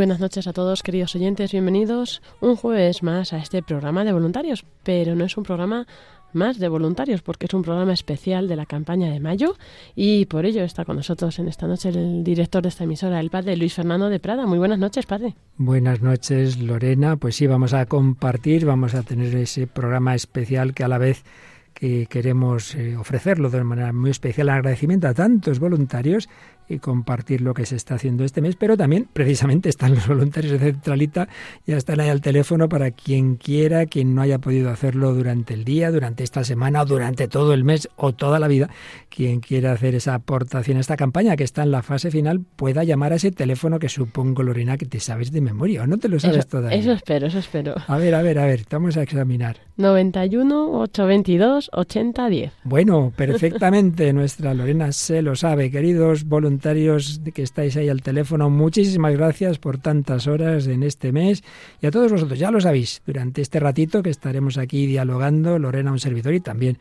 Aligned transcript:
Buenas 0.00 0.18
noches 0.18 0.46
a 0.46 0.54
todos, 0.54 0.82
queridos 0.82 1.14
oyentes, 1.14 1.52
bienvenidos 1.52 2.22
un 2.40 2.56
jueves 2.56 3.02
más 3.02 3.34
a 3.34 3.36
este 3.36 3.62
programa 3.62 4.02
de 4.02 4.14
voluntarios, 4.14 4.64
pero 4.82 5.14
no 5.14 5.26
es 5.26 5.36
un 5.36 5.44
programa 5.44 5.86
más 6.32 6.58
de 6.58 6.70
voluntarios 6.70 7.20
porque 7.20 7.44
es 7.44 7.52
un 7.52 7.60
programa 7.60 7.92
especial 7.92 8.48
de 8.48 8.56
la 8.56 8.64
campaña 8.64 9.10
de 9.10 9.20
mayo 9.20 9.56
y 9.94 10.24
por 10.24 10.46
ello 10.46 10.64
está 10.64 10.86
con 10.86 10.96
nosotros 10.96 11.38
en 11.38 11.48
esta 11.48 11.66
noche 11.66 11.90
el 11.90 12.24
director 12.24 12.62
de 12.62 12.70
esta 12.70 12.84
emisora, 12.84 13.20
el 13.20 13.28
padre 13.28 13.58
Luis 13.58 13.74
Fernando 13.74 14.08
de 14.08 14.20
Prada. 14.20 14.46
Muy 14.46 14.56
buenas 14.56 14.78
noches, 14.78 15.04
padre. 15.04 15.34
Buenas 15.58 16.00
noches, 16.00 16.58
Lorena. 16.58 17.18
Pues 17.18 17.36
sí, 17.36 17.46
vamos 17.46 17.74
a 17.74 17.84
compartir, 17.84 18.64
vamos 18.64 18.94
a 18.94 19.02
tener 19.02 19.36
ese 19.36 19.66
programa 19.66 20.14
especial 20.14 20.72
que 20.72 20.82
a 20.82 20.88
la 20.88 20.96
vez 20.96 21.24
que 21.74 22.06
queremos 22.06 22.74
eh, 22.74 22.96
ofrecerlo 22.96 23.50
de 23.50 23.58
una 23.58 23.64
manera 23.64 23.92
muy 23.92 24.10
especial 24.10 24.48
en 24.48 24.54
agradecimiento 24.54 25.08
a 25.08 25.14
tantos 25.14 25.58
voluntarios 25.58 26.28
y 26.70 26.78
compartir 26.78 27.40
lo 27.40 27.52
que 27.52 27.66
se 27.66 27.74
está 27.76 27.96
haciendo 27.96 28.24
este 28.24 28.40
mes, 28.40 28.54
pero 28.56 28.76
también 28.76 29.08
precisamente 29.12 29.68
están 29.68 29.94
los 29.94 30.06
voluntarios 30.06 30.52
de 30.52 30.58
Centralita, 30.58 31.28
ya 31.66 31.76
están 31.76 31.98
ahí 32.00 32.08
al 32.08 32.20
teléfono 32.20 32.68
para 32.68 32.92
quien 32.92 33.34
quiera, 33.34 33.86
quien 33.86 34.14
no 34.14 34.22
haya 34.22 34.38
podido 34.38 34.70
hacerlo 34.70 35.12
durante 35.12 35.52
el 35.54 35.64
día, 35.64 35.90
durante 35.90 36.22
esta 36.22 36.44
semana 36.44 36.82
o 36.82 36.86
durante 36.86 37.26
todo 37.26 37.52
el 37.54 37.64
mes 37.64 37.88
o 37.96 38.12
toda 38.12 38.38
la 38.38 38.46
vida, 38.46 38.70
quien 39.08 39.40
quiera 39.40 39.72
hacer 39.72 39.96
esa 39.96 40.14
aportación 40.14 40.76
a 40.76 40.80
esta 40.80 40.96
campaña 40.96 41.36
que 41.36 41.44
está 41.44 41.64
en 41.64 41.72
la 41.72 41.82
fase 41.82 42.12
final, 42.12 42.40
pueda 42.56 42.84
llamar 42.84 43.12
a 43.12 43.16
ese 43.16 43.32
teléfono 43.32 43.80
que 43.80 43.88
supongo, 43.88 44.44
Lorena, 44.44 44.78
que 44.78 44.86
te 44.86 45.00
sabes 45.00 45.32
de 45.32 45.40
memoria 45.40 45.82
o 45.82 45.86
no 45.88 45.98
te 45.98 46.08
lo 46.08 46.20
sabes 46.20 46.38
Eso, 46.38 46.48
todavía. 46.48 46.78
eso 46.78 46.92
espero, 46.92 47.26
eso 47.26 47.40
espero. 47.40 47.74
A 47.88 47.98
ver, 47.98 48.14
a 48.14 48.22
ver, 48.22 48.38
a 48.38 48.46
ver, 48.46 48.64
vamos 48.70 48.96
a 48.96 49.02
examinar. 49.02 49.56
91 49.76 50.80
822 50.82 51.70
8010. 51.72 52.52
Bueno, 52.62 53.12
perfectamente, 53.16 54.12
nuestra 54.12 54.54
Lorena 54.54 54.92
se 54.92 55.20
lo 55.22 55.34
sabe. 55.34 55.70
Queridos 55.70 56.24
voluntarios 56.24 56.59
que 57.34 57.42
estáis 57.42 57.76
ahí 57.76 57.88
al 57.88 58.02
teléfono, 58.02 58.50
muchísimas 58.50 59.12
gracias 59.12 59.58
por 59.58 59.78
tantas 59.78 60.26
horas 60.26 60.66
en 60.66 60.82
este 60.82 61.12
mes 61.12 61.42
y 61.80 61.86
a 61.86 61.90
todos 61.90 62.12
vosotros, 62.12 62.38
ya 62.38 62.50
lo 62.50 62.60
sabéis, 62.60 63.02
durante 63.06 63.42
este 63.42 63.58
ratito 63.60 64.02
que 64.02 64.10
estaremos 64.10 64.58
aquí 64.58 64.86
dialogando, 64.86 65.58
Lorena, 65.58 65.90
un 65.92 65.98
servidor 65.98 66.34
y 66.34 66.40
también 66.40 66.78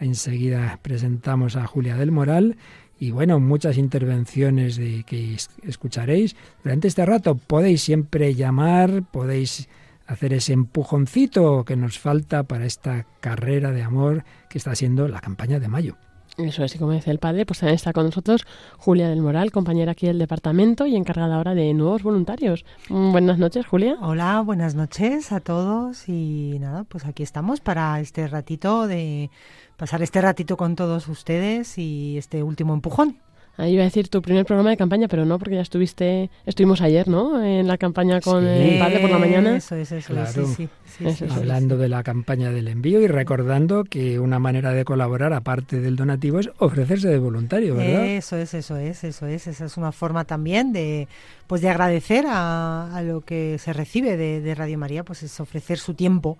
enseguida 0.00 0.78
presentamos 0.82 1.56
a 1.56 1.66
Julia 1.66 1.96
del 1.96 2.12
Moral. 2.12 2.56
Y 2.98 3.10
bueno, 3.10 3.40
muchas 3.40 3.76
intervenciones 3.76 4.76
de 4.76 5.04
que 5.04 5.34
es- 5.34 5.50
escucharéis. 5.62 6.34
Durante 6.64 6.88
este 6.88 7.04
rato 7.04 7.34
podéis 7.34 7.82
siempre 7.82 8.34
llamar, 8.34 9.02
podéis 9.10 9.68
hacer 10.06 10.32
ese 10.32 10.52
empujoncito 10.54 11.64
que 11.64 11.76
nos 11.76 11.98
falta 11.98 12.44
para 12.44 12.64
esta 12.64 13.06
carrera 13.20 13.72
de 13.72 13.82
amor 13.82 14.24
que 14.48 14.56
está 14.58 14.74
siendo 14.74 15.08
la 15.08 15.20
campaña 15.20 15.58
de 15.60 15.68
mayo. 15.68 15.96
Eso 16.38 16.64
es, 16.64 16.74
y 16.74 16.78
como 16.78 16.92
dice 16.92 17.10
el 17.10 17.18
padre, 17.18 17.46
pues 17.46 17.60
también 17.60 17.76
está 17.76 17.94
con 17.94 18.04
nosotros 18.04 18.46
Julia 18.76 19.08
del 19.08 19.22
Moral, 19.22 19.50
compañera 19.50 19.92
aquí 19.92 20.06
del 20.06 20.18
departamento 20.18 20.86
y 20.86 20.94
encargada 20.94 21.36
ahora 21.36 21.54
de 21.54 21.72
nuevos 21.72 22.02
voluntarios. 22.02 22.66
Mm, 22.90 23.10
Buenas 23.12 23.38
noches, 23.38 23.66
Julia. 23.66 23.96
Hola, 24.02 24.42
buenas 24.42 24.74
noches 24.74 25.32
a 25.32 25.40
todos 25.40 26.10
y 26.10 26.58
nada, 26.60 26.84
pues 26.84 27.06
aquí 27.06 27.22
estamos 27.22 27.60
para 27.60 27.98
este 28.00 28.26
ratito 28.26 28.86
de 28.86 29.30
pasar 29.78 30.02
este 30.02 30.20
ratito 30.20 30.58
con 30.58 30.76
todos 30.76 31.08
ustedes 31.08 31.78
y 31.78 32.18
este 32.18 32.42
último 32.42 32.74
empujón. 32.74 33.16
Ahí 33.58 33.72
iba 33.72 33.82
a 33.82 33.84
decir 33.86 34.08
tu 34.08 34.20
primer 34.20 34.44
programa 34.44 34.68
de 34.70 34.76
campaña, 34.76 35.08
pero 35.08 35.24
no, 35.24 35.38
porque 35.38 35.54
ya 35.54 35.62
estuviste, 35.62 36.28
estuvimos 36.44 36.82
ayer, 36.82 37.08
¿no? 37.08 37.42
En 37.42 37.66
la 37.66 37.78
campaña 37.78 38.20
con 38.20 38.42
Sí. 38.44 38.48
el 38.50 38.78
padre 38.78 38.98
por 39.00 39.08
la 39.10 39.18
mañana. 39.18 39.56
Eso 39.56 39.76
es, 39.76 39.90
eso 39.92 40.12
Claro. 40.12 40.28
es, 40.28 40.34
sí, 40.34 40.44
sí, 40.54 40.68
sí, 40.84 41.06
Eso 41.06 41.16
sí, 41.16 41.24
es. 41.24 41.32
sí, 41.32 41.38
Hablando 41.38 41.78
de 41.78 41.88
la 41.88 42.02
campaña 42.02 42.50
del 42.50 42.68
envío 42.68 43.00
y 43.00 43.06
recordando 43.06 43.84
que 43.84 44.20
una 44.20 44.38
manera 44.38 44.72
de 44.72 44.84
colaborar, 44.84 45.32
aparte 45.32 45.80
del 45.80 45.96
donativo, 45.96 46.38
es 46.38 46.50
ofrecerse 46.58 47.08
de 47.08 47.18
voluntario, 47.18 47.76
¿verdad? 47.76 48.04
Eso 48.06 48.36
es, 48.36 48.52
eso 48.52 48.76
es, 48.76 49.02
eso 49.04 49.26
es. 49.26 49.46
Esa 49.46 49.64
es 49.64 49.76
una 49.78 49.90
forma 49.92 50.24
también 50.24 50.72
de, 50.74 51.08
pues, 51.46 51.62
de 51.62 51.70
agradecer 51.70 52.26
a, 52.28 52.94
a 52.94 53.02
lo 53.02 53.22
que 53.22 53.56
se 53.58 53.72
recibe 53.72 54.18
de, 54.18 54.42
de 54.42 54.54
Radio 54.54 54.76
María, 54.76 55.02
pues 55.02 55.22
es 55.22 55.40
ofrecer 55.40 55.78
su 55.78 55.94
tiempo, 55.94 56.36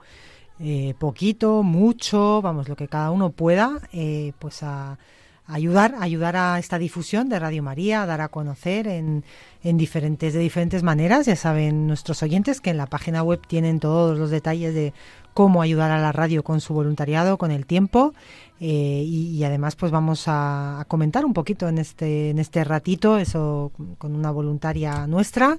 eh, 0.60 0.94
poquito, 0.98 1.62
mucho, 1.62 2.40
vamos, 2.42 2.68
lo 2.68 2.76
que 2.76 2.88
cada 2.88 3.10
uno 3.10 3.30
pueda, 3.30 3.78
eh, 3.92 4.32
pues 4.38 4.62
a 4.62 4.98
ayudar, 5.46 5.94
ayudar 6.00 6.36
a 6.36 6.58
esta 6.58 6.78
difusión 6.78 7.28
de 7.28 7.38
Radio 7.38 7.62
María, 7.62 8.02
a 8.02 8.06
dar 8.06 8.20
a 8.20 8.28
conocer 8.28 8.86
en, 8.88 9.24
en 9.62 9.76
diferentes, 9.76 10.34
de 10.34 10.40
diferentes 10.40 10.82
maneras. 10.82 11.26
Ya 11.26 11.36
saben 11.36 11.86
nuestros 11.86 12.22
oyentes 12.22 12.60
que 12.60 12.70
en 12.70 12.76
la 12.76 12.86
página 12.86 13.22
web 13.22 13.40
tienen 13.46 13.80
todos 13.80 14.18
los 14.18 14.30
detalles 14.30 14.74
de 14.74 14.92
cómo 15.36 15.60
ayudar 15.60 15.90
a 15.90 16.00
la 16.00 16.12
radio 16.12 16.42
con 16.42 16.62
su 16.62 16.72
voluntariado, 16.72 17.36
con 17.36 17.50
el 17.50 17.66
tiempo. 17.66 18.14
eh, 18.58 19.02
y, 19.06 19.44
además 19.44 19.76
pues 19.76 19.92
vamos 19.92 20.24
a, 20.28 20.84
comentar 20.88 21.26
un 21.26 21.34
poquito 21.34 21.68
en 21.68 21.76
este, 21.76 22.30
en 22.30 22.38
este 22.38 22.64
ratito, 22.64 23.18
eso 23.18 23.70
con 23.98 24.14
una 24.16 24.30
voluntaria 24.30 25.06
nuestra. 25.06 25.58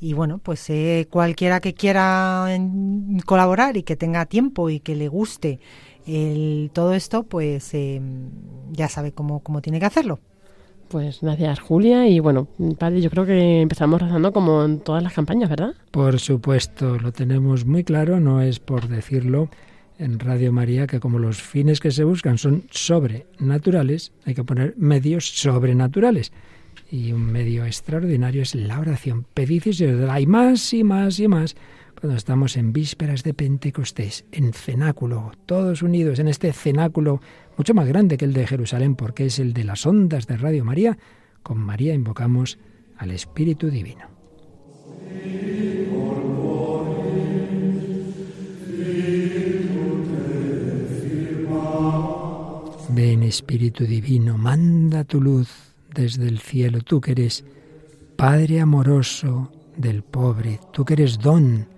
Y 0.00 0.14
bueno, 0.14 0.38
pues 0.38 0.70
eh, 0.70 1.06
cualquiera 1.10 1.60
que 1.60 1.74
quiera 1.74 2.48
colaborar 3.26 3.76
y 3.76 3.82
que 3.82 3.96
tenga 3.96 4.24
tiempo 4.24 4.70
y 4.70 4.80
que 4.80 4.96
le 4.96 5.08
guste 5.08 5.60
el, 6.16 6.70
todo 6.72 6.94
esto, 6.94 7.22
pues 7.22 7.72
eh, 7.74 8.00
ya 8.72 8.88
sabe 8.88 9.12
cómo, 9.12 9.40
cómo 9.40 9.60
tiene 9.60 9.80
que 9.80 9.86
hacerlo. 9.86 10.18
Pues 10.88 11.20
gracias, 11.22 11.60
Julia. 11.60 12.08
Y 12.08 12.18
bueno, 12.18 12.48
padre, 12.78 13.00
yo 13.00 13.10
creo 13.10 13.24
que 13.24 13.60
empezamos 13.60 14.02
rezando 14.02 14.32
como 14.32 14.64
en 14.64 14.80
todas 14.80 15.02
las 15.02 15.12
campañas, 15.12 15.48
¿verdad? 15.48 15.74
Por 15.92 16.18
supuesto, 16.18 16.98
lo 16.98 17.12
tenemos 17.12 17.64
muy 17.64 17.84
claro, 17.84 18.18
no 18.18 18.42
es 18.42 18.58
por 18.58 18.88
decirlo 18.88 19.48
en 20.00 20.18
Radio 20.18 20.50
María 20.50 20.86
que 20.86 20.98
como 20.98 21.18
los 21.18 21.40
fines 21.40 21.78
que 21.78 21.90
se 21.90 22.04
buscan 22.04 22.38
son 22.38 22.64
sobrenaturales, 22.70 24.12
hay 24.24 24.34
que 24.34 24.42
poner 24.42 24.74
medios 24.78 25.28
sobrenaturales. 25.28 26.32
Y 26.90 27.12
un 27.12 27.30
medio 27.30 27.64
extraordinario 27.66 28.42
es 28.42 28.54
la 28.54 28.80
oración. 28.80 29.26
Pedid 29.32 29.66
y 29.66 29.72
se 29.74 29.92
os 29.92 30.00
dará. 30.00 30.14
Hay 30.14 30.26
más 30.26 30.72
y 30.72 30.82
más 30.82 31.20
y 31.20 31.28
más. 31.28 31.54
Cuando 32.00 32.16
estamos 32.16 32.56
en 32.56 32.72
vísperas 32.72 33.22
de 33.24 33.34
Pentecostés, 33.34 34.24
en 34.32 34.54
cenáculo, 34.54 35.32
todos 35.44 35.82
unidos 35.82 36.18
en 36.18 36.28
este 36.28 36.50
cenáculo 36.54 37.20
mucho 37.58 37.74
más 37.74 37.86
grande 37.86 38.16
que 38.16 38.24
el 38.24 38.32
de 38.32 38.46
Jerusalén, 38.46 38.96
porque 38.96 39.26
es 39.26 39.38
el 39.38 39.52
de 39.52 39.64
las 39.64 39.84
ondas 39.84 40.26
de 40.26 40.38
Radio 40.38 40.64
María, 40.64 40.96
con 41.42 41.58
María 41.58 41.92
invocamos 41.92 42.58
al 42.96 43.10
Espíritu 43.10 43.68
Divino. 43.68 44.06
Ven 52.88 53.22
Espíritu 53.24 53.84
Divino, 53.84 54.38
manda 54.38 55.04
tu 55.04 55.20
luz 55.20 55.74
desde 55.94 56.26
el 56.28 56.38
cielo, 56.38 56.80
tú 56.80 56.98
que 57.02 57.12
eres 57.12 57.44
Padre 58.16 58.60
amoroso 58.60 59.52
del 59.76 60.02
pobre, 60.02 60.60
tú 60.72 60.86
que 60.86 60.94
eres 60.94 61.18
don, 61.18 61.68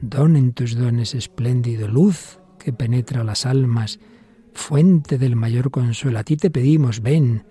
don 0.00 0.36
en 0.36 0.52
tus 0.52 0.76
dones 0.76 1.14
espléndido, 1.14 1.88
luz 1.88 2.38
que 2.58 2.72
penetra 2.72 3.24
las 3.24 3.46
almas, 3.46 3.98
fuente 4.52 5.18
del 5.18 5.36
mayor 5.36 5.70
consuelo. 5.70 6.18
A 6.18 6.24
ti 6.24 6.36
te 6.36 6.50
pedimos, 6.50 7.00
ven, 7.00 7.44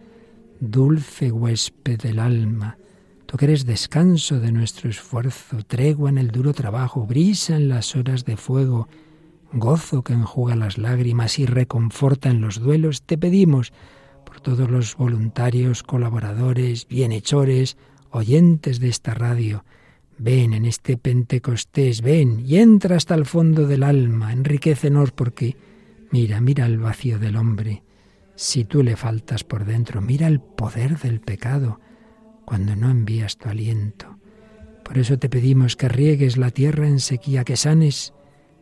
dulce 0.60 1.32
huésped 1.32 2.00
del 2.00 2.20
alma, 2.20 2.78
tú 3.26 3.38
que 3.38 3.46
eres 3.46 3.66
descanso 3.66 4.40
de 4.40 4.52
nuestro 4.52 4.90
esfuerzo, 4.90 5.58
tregua 5.66 6.10
en 6.10 6.18
el 6.18 6.32
duro 6.32 6.54
trabajo, 6.54 7.06
brisa 7.06 7.56
en 7.56 7.70
las 7.70 7.96
horas 7.96 8.26
de 8.26 8.38
fuego, 8.38 8.88
gozo 9.54 10.04
que 10.04 10.14
enjuga 10.14 10.56
las 10.56 10.78
lágrimas 10.78 11.40
y 11.40 11.46
reconforta 11.46 12.30
en 12.30 12.42
los 12.42 12.60
duelos, 12.60 13.04
te 13.04 13.18
pedimos, 13.18 13.74
por 14.26 14.42
todos 14.42 14.70
los 14.70 14.96
voluntarios, 14.98 15.84
colaboradores, 15.84 16.88
bienhechores, 16.88 17.78
oyentes 18.12 18.80
de 18.80 18.90
esta 18.90 19.14
radio. 19.14 19.64
Ven 20.20 20.54
en 20.54 20.66
este 20.66 20.98
Pentecostés, 20.98 22.02
ven 22.02 22.44
y 22.46 22.58
entra 22.58 22.96
hasta 22.96 23.14
el 23.14 23.26
fondo 23.26 23.68
del 23.68 23.84
alma, 23.84 24.34
enriquecenos 24.34 25.12
porque 25.12 25.56
mira, 26.12 26.42
mira 26.42 26.66
el 26.66 26.80
vacío 26.80 27.20
del 27.20 27.36
hombre. 27.36 27.84
Si 28.36 28.66
tú 28.66 28.84
le 28.84 28.96
faltas 28.96 29.44
por 29.44 29.66
dentro, 29.66 30.02
mira 30.02 30.28
el 30.28 30.40
poder 30.40 30.98
del 31.00 31.22
pecado 31.22 31.80
cuando 32.46 32.76
no 32.76 32.90
envías 32.90 33.38
tu 33.38 33.50
aliento. 33.50 34.18
Por 34.84 34.98
eso 34.98 35.20
te 35.20 35.28
pedimos 35.28 35.76
que 35.76 35.90
riegues 35.90 36.38
la 36.38 36.50
tierra 36.50 36.88
en 36.88 37.00
sequía, 37.00 37.44
que 37.44 37.58
sanes 37.58 38.14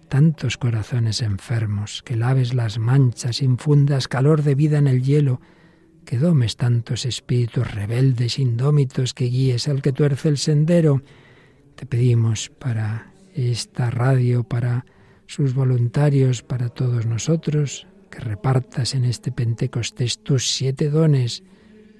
tantos 0.09 0.57
corazones 0.57 1.21
enfermos, 1.21 2.01
que 2.03 2.15
laves 2.15 2.53
las 2.53 2.79
manchas, 2.79 3.41
infundas 3.41 4.07
calor 4.07 4.43
de 4.43 4.55
vida 4.55 4.77
en 4.77 4.87
el 4.87 5.03
hielo, 5.03 5.39
que 6.03 6.17
domes 6.17 6.57
tantos 6.57 7.05
espíritus 7.05 7.71
rebeldes, 7.71 8.39
indómitos, 8.39 9.13
que 9.13 9.25
guíes 9.25 9.67
al 9.67 9.81
que 9.81 9.91
tuerce 9.91 10.29
el 10.29 10.37
sendero. 10.37 11.01
Te 11.75 11.85
pedimos 11.85 12.49
para 12.49 13.11
esta 13.33 13.89
radio, 13.89 14.43
para 14.43 14.85
sus 15.27 15.53
voluntarios, 15.53 16.41
para 16.41 16.69
todos 16.69 17.05
nosotros, 17.05 17.87
que 18.09 18.19
repartas 18.19 18.95
en 18.95 19.05
este 19.05 19.31
Pentecostés 19.31 20.19
tus 20.19 20.51
siete 20.51 20.89
dones, 20.89 21.43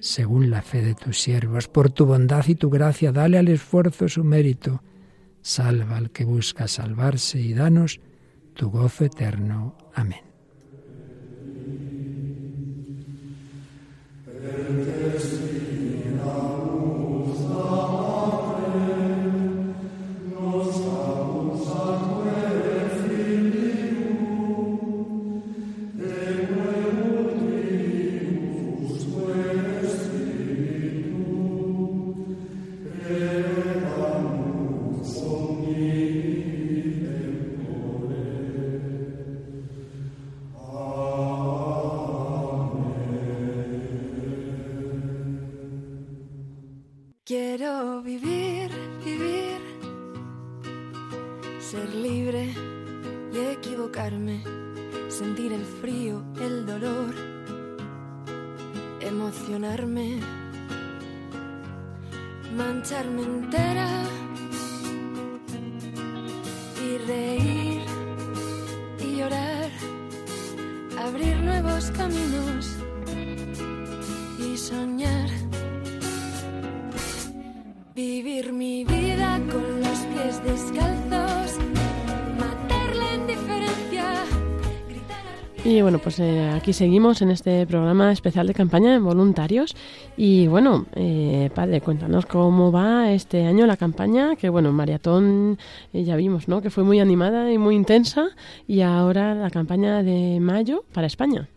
según 0.00 0.50
la 0.50 0.62
fe 0.62 0.82
de 0.82 0.94
tus 0.94 1.20
siervos. 1.20 1.68
Por 1.68 1.90
tu 1.90 2.06
bondad 2.06 2.44
y 2.46 2.54
tu 2.54 2.70
gracia, 2.70 3.12
dale 3.12 3.38
al 3.38 3.48
esfuerzo 3.48 4.08
su 4.08 4.24
mérito 4.24 4.82
salva 5.46 5.96
al 5.96 6.10
que 6.10 6.24
busca 6.24 6.66
salvarse 6.66 7.38
y 7.38 7.54
danos 7.54 8.00
tu 8.54 8.68
gozo 8.68 9.04
eterno. 9.04 9.76
Amén. 9.94 10.26
Y 85.64 85.82
bueno, 85.82 85.98
pues 85.98 86.20
eh, 86.20 86.48
aquí 86.54 86.72
seguimos 86.72 87.22
en 87.22 87.30
este 87.32 87.66
programa 87.66 88.12
especial 88.12 88.46
de 88.46 88.54
campaña 88.54 88.92
de 88.92 88.98
voluntarios. 88.98 89.74
Y 90.16 90.46
bueno, 90.46 90.86
eh, 90.94 91.50
padre, 91.54 91.80
cuéntanos 91.80 92.24
cómo 92.24 92.70
va 92.70 93.10
este 93.10 93.44
año 93.46 93.66
la 93.66 93.76
campaña, 93.76 94.36
que 94.36 94.48
bueno, 94.48 94.72
maratón 94.72 95.58
eh, 95.92 96.04
ya 96.04 96.14
vimos, 96.14 96.46
¿no? 96.46 96.62
Que 96.62 96.70
fue 96.70 96.84
muy 96.84 97.00
animada 97.00 97.50
y 97.52 97.58
muy 97.58 97.74
intensa. 97.74 98.28
Y 98.68 98.82
ahora 98.82 99.34
la 99.34 99.50
campaña 99.50 100.04
de 100.04 100.38
mayo 100.40 100.84
para 100.92 101.08
España. 101.08 101.48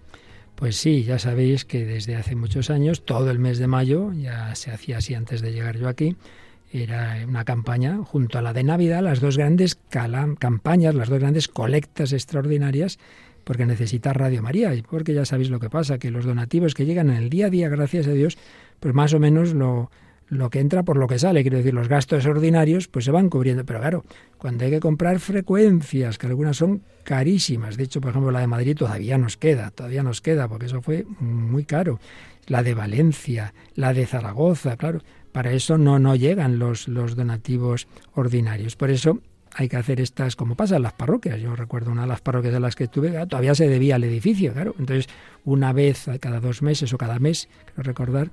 Pues 0.59 0.75
sí, 0.75 1.06
ya 1.06 1.19
sabéis 1.19 1.63
que 1.63 1.85
desde 1.85 2.17
hace 2.17 2.35
muchos 2.35 2.69
años, 2.69 3.06
todo 3.06 3.31
el 3.31 3.39
mes 3.39 3.59
de 3.59 3.67
mayo, 3.67 4.11
ya 4.11 4.53
se 4.56 4.71
hacía 4.71 4.97
así 4.97 5.13
antes 5.13 5.41
de 5.41 5.53
llegar 5.53 5.77
yo 5.77 5.88
aquí, 5.88 6.17
era 6.73 7.23
una 7.25 7.45
campaña 7.45 8.00
junto 8.03 8.38
a 8.38 8.41
la 8.41 8.51
de 8.51 8.63
Navidad, 8.63 9.01
las 9.01 9.21
dos 9.21 9.38
grandes 9.38 9.79
campañas, 10.38 10.95
las 10.95 11.07
dos 11.07 11.19
grandes 11.19 11.47
colectas 11.47 12.11
extraordinarias 12.11 13.00
porque 13.45 13.65
necesita 13.65 14.11
Radio 14.11 14.44
María 14.44 14.75
y 14.75 14.81
porque 14.81 15.13
ya 15.13 15.23
sabéis 15.23 15.50
lo 15.50 15.61
que 15.61 15.69
pasa, 15.69 15.97
que 15.97 16.11
los 16.11 16.25
donativos 16.25 16.73
que 16.73 16.85
llegan 16.85 17.09
en 17.09 17.15
el 17.15 17.29
día 17.29 17.45
a 17.45 17.50
día, 17.50 17.69
gracias 17.69 18.07
a 18.07 18.11
Dios, 18.11 18.38
pues 18.81 18.94
más 18.94 19.13
o 19.13 19.19
menos 19.19 19.53
lo, 19.53 19.89
lo 20.29 20.49
que 20.49 20.59
entra 20.59 20.83
por 20.83 20.97
lo 20.97 21.07
que 21.07 21.19
sale, 21.19 21.41
quiero 21.41 21.57
decir, 21.57 21.73
los 21.73 21.87
gastos 21.87 22.25
ordinarios 22.25 22.87
pues 22.87 23.05
se 23.05 23.11
van 23.11 23.29
cubriendo, 23.29 23.65
pero 23.65 23.79
claro, 23.79 24.05
cuando 24.37 24.65
hay 24.65 24.71
que 24.71 24.79
comprar 24.79 25.19
frecuencias, 25.19 26.17
que 26.17 26.27
algunas 26.27 26.57
son 26.57 26.83
carísimas, 27.03 27.77
de 27.77 27.83
hecho, 27.83 27.99
por 27.99 28.11
ejemplo, 28.11 28.31
la 28.31 28.39
de 28.39 28.47
Madrid 28.47 28.77
todavía 28.77 29.17
nos 29.17 29.37
queda, 29.37 29.71
todavía 29.71 30.03
nos 30.03 30.21
queda, 30.21 30.47
porque 30.47 30.67
eso 30.67 30.81
fue 30.81 31.05
muy 31.19 31.65
caro, 31.65 31.99
la 32.47 32.63
de 32.63 32.73
Valencia, 32.73 33.53
la 33.75 33.93
de 33.93 34.05
Zaragoza, 34.05 34.77
claro, 34.77 35.01
para 35.31 35.51
eso 35.51 35.77
no, 35.77 35.99
no 35.99 36.15
llegan 36.15 36.59
los, 36.59 36.87
los 36.87 37.15
donativos 37.15 37.87
ordinarios, 38.13 38.75
por 38.75 38.91
eso 38.91 39.19
hay 39.55 39.67
que 39.67 39.77
hacer 39.77 39.99
estas, 39.99 40.35
como 40.35 40.55
pasa 40.55 40.75
en 40.75 40.83
las 40.83 40.93
parroquias. 40.93 41.41
Yo 41.41 41.55
recuerdo 41.55 41.91
una 41.91 42.03
de 42.03 42.07
las 42.07 42.21
parroquias 42.21 42.53
en 42.53 42.61
las 42.61 42.75
que 42.75 42.85
estuve, 42.85 43.17
ah, 43.17 43.25
todavía 43.25 43.55
se 43.55 43.67
debía 43.67 43.95
al 43.95 44.03
edificio, 44.03 44.53
claro. 44.53 44.75
Entonces, 44.77 45.09
una 45.43 45.73
vez 45.73 46.07
cada 46.19 46.39
dos 46.39 46.61
meses 46.61 46.93
o 46.93 46.97
cada 46.97 47.19
mes, 47.19 47.49
quiero 47.65 47.83
recordar, 47.83 48.29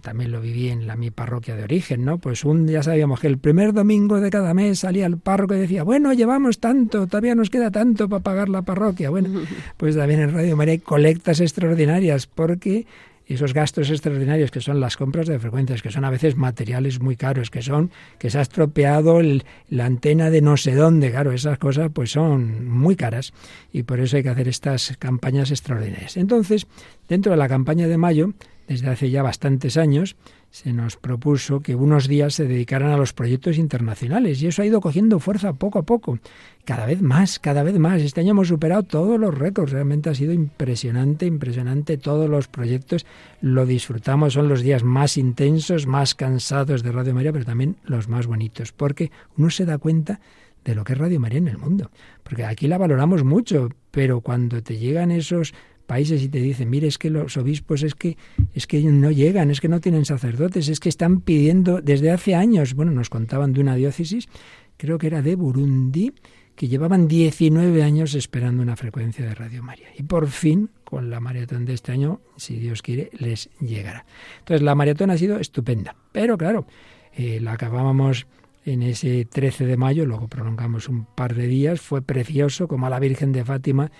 también 0.00 0.30
lo 0.32 0.40
viví 0.40 0.68
en 0.68 0.86
la 0.86 0.96
mi 0.96 1.10
parroquia 1.10 1.56
de 1.56 1.64
origen, 1.64 2.04
¿no? 2.04 2.18
Pues 2.18 2.44
un 2.44 2.66
ya 2.66 2.82
sabíamos 2.82 3.20
que 3.20 3.26
el 3.26 3.38
primer 3.38 3.72
domingo 3.72 4.20
de 4.20 4.30
cada 4.30 4.54
mes 4.54 4.80
salía 4.80 5.06
el 5.06 5.18
párroco 5.18 5.54
y 5.54 5.58
decía, 5.58 5.82
bueno, 5.82 6.12
llevamos 6.12 6.60
tanto, 6.60 7.06
todavía 7.06 7.34
nos 7.34 7.50
queda 7.50 7.70
tanto 7.70 8.08
para 8.08 8.22
pagar 8.22 8.48
la 8.48 8.62
parroquia. 8.62 9.10
Bueno, 9.10 9.28
pues 9.76 9.96
también 9.96 10.20
en 10.20 10.32
Radio 10.32 10.56
María 10.56 10.72
hay 10.72 10.78
colectas 10.78 11.40
extraordinarias 11.40 12.26
porque 12.26 12.86
esos 13.26 13.54
gastos 13.54 13.90
extraordinarios 13.90 14.50
que 14.50 14.60
son 14.60 14.80
las 14.80 14.96
compras 14.96 15.26
de 15.26 15.38
frecuencias, 15.38 15.82
que 15.82 15.90
son 15.90 16.04
a 16.04 16.10
veces 16.10 16.36
materiales 16.36 17.00
muy 17.00 17.16
caros, 17.16 17.50
que 17.50 17.62
son 17.62 17.90
que 18.18 18.30
se 18.30 18.38
ha 18.38 18.42
estropeado 18.42 19.20
la 19.68 19.84
antena 19.84 20.30
de 20.30 20.42
no 20.42 20.56
sé 20.56 20.74
dónde, 20.74 21.10
claro, 21.10 21.32
esas 21.32 21.58
cosas 21.58 21.90
pues 21.92 22.10
son 22.12 22.68
muy 22.68 22.96
caras 22.96 23.32
y 23.72 23.84
por 23.84 24.00
eso 24.00 24.16
hay 24.16 24.22
que 24.22 24.28
hacer 24.28 24.48
estas 24.48 24.96
campañas 24.98 25.50
extraordinarias. 25.50 26.16
Entonces, 26.16 26.66
dentro 27.08 27.32
de 27.32 27.38
la 27.38 27.48
campaña 27.48 27.88
de 27.88 27.98
mayo, 27.98 28.32
desde 28.68 28.88
hace 28.88 29.10
ya 29.10 29.22
bastantes 29.22 29.76
años, 29.76 30.16
se 30.52 30.74
nos 30.74 30.98
propuso 30.98 31.60
que 31.60 31.74
unos 31.74 32.08
días 32.08 32.34
se 32.34 32.46
dedicaran 32.46 32.90
a 32.90 32.98
los 32.98 33.14
proyectos 33.14 33.56
internacionales 33.56 34.42
y 34.42 34.48
eso 34.48 34.60
ha 34.60 34.66
ido 34.66 34.82
cogiendo 34.82 35.18
fuerza 35.18 35.54
poco 35.54 35.78
a 35.78 35.82
poco, 35.82 36.18
cada 36.66 36.84
vez 36.84 37.00
más, 37.00 37.38
cada 37.38 37.62
vez 37.62 37.78
más. 37.78 38.02
Este 38.02 38.20
año 38.20 38.32
hemos 38.32 38.48
superado 38.48 38.82
todos 38.82 39.18
los 39.18 39.36
récords, 39.36 39.72
realmente 39.72 40.10
ha 40.10 40.14
sido 40.14 40.34
impresionante, 40.34 41.24
impresionante 41.24 41.96
todos 41.96 42.28
los 42.28 42.48
proyectos, 42.48 43.06
lo 43.40 43.64
disfrutamos, 43.64 44.34
son 44.34 44.50
los 44.50 44.60
días 44.60 44.84
más 44.84 45.16
intensos, 45.16 45.86
más 45.86 46.14
cansados 46.14 46.82
de 46.82 46.92
Radio 46.92 47.14
María, 47.14 47.32
pero 47.32 47.46
también 47.46 47.76
los 47.84 48.08
más 48.08 48.26
bonitos, 48.26 48.72
porque 48.72 49.10
uno 49.38 49.48
se 49.48 49.64
da 49.64 49.78
cuenta 49.78 50.20
de 50.66 50.74
lo 50.74 50.84
que 50.84 50.92
es 50.92 50.98
Radio 50.98 51.18
María 51.18 51.38
en 51.38 51.48
el 51.48 51.56
mundo, 51.56 51.90
porque 52.22 52.44
aquí 52.44 52.68
la 52.68 52.76
valoramos 52.76 53.24
mucho, 53.24 53.70
pero 53.90 54.20
cuando 54.20 54.62
te 54.62 54.76
llegan 54.76 55.10
esos 55.10 55.54
países 55.82 56.22
y 56.22 56.28
te 56.28 56.38
dicen, 56.38 56.70
mire, 56.70 56.86
es 56.86 56.98
que 56.98 57.10
los 57.10 57.36
obispos 57.36 57.82
es 57.82 57.94
que 57.94 58.16
es 58.54 58.66
que 58.66 58.82
no 58.82 59.10
llegan, 59.10 59.50
es 59.50 59.60
que 59.60 59.68
no 59.68 59.80
tienen 59.80 60.04
sacerdotes, 60.04 60.68
es 60.68 60.80
que 60.80 60.88
están 60.88 61.20
pidiendo 61.20 61.80
desde 61.80 62.10
hace 62.10 62.34
años, 62.34 62.74
bueno, 62.74 62.92
nos 62.92 63.10
contaban 63.10 63.52
de 63.52 63.60
una 63.60 63.74
diócesis, 63.74 64.28
creo 64.76 64.98
que 64.98 65.08
era 65.08 65.22
de 65.22 65.34
Burundi, 65.36 66.12
que 66.54 66.68
llevaban 66.68 67.08
19 67.08 67.82
años 67.82 68.14
esperando 68.14 68.62
una 68.62 68.76
frecuencia 68.76 69.24
de 69.24 69.34
Radio 69.34 69.62
María. 69.62 69.88
Y 69.96 70.02
por 70.02 70.28
fin, 70.28 70.70
con 70.84 71.10
la 71.10 71.20
maratón 71.20 71.64
de 71.64 71.74
este 71.74 71.92
año, 71.92 72.20
si 72.36 72.56
Dios 72.56 72.82
quiere, 72.82 73.10
les 73.18 73.48
llegará. 73.60 74.04
Entonces, 74.40 74.62
la 74.62 74.74
maratón 74.74 75.10
ha 75.10 75.18
sido 75.18 75.38
estupenda. 75.38 75.96
Pero 76.12 76.36
claro, 76.36 76.66
eh, 77.14 77.40
la 77.40 77.52
acabábamos 77.52 78.26
en 78.64 78.82
ese 78.82 79.24
13 79.24 79.66
de 79.66 79.76
mayo, 79.76 80.06
luego 80.06 80.28
prolongamos 80.28 80.88
un 80.88 81.04
par 81.04 81.34
de 81.34 81.46
días, 81.46 81.80
fue 81.80 82.02
precioso, 82.02 82.68
como 82.68 82.86
a 82.86 82.90
la 82.90 83.00
Virgen 83.00 83.32
de 83.32 83.44
Fátima 83.44 83.90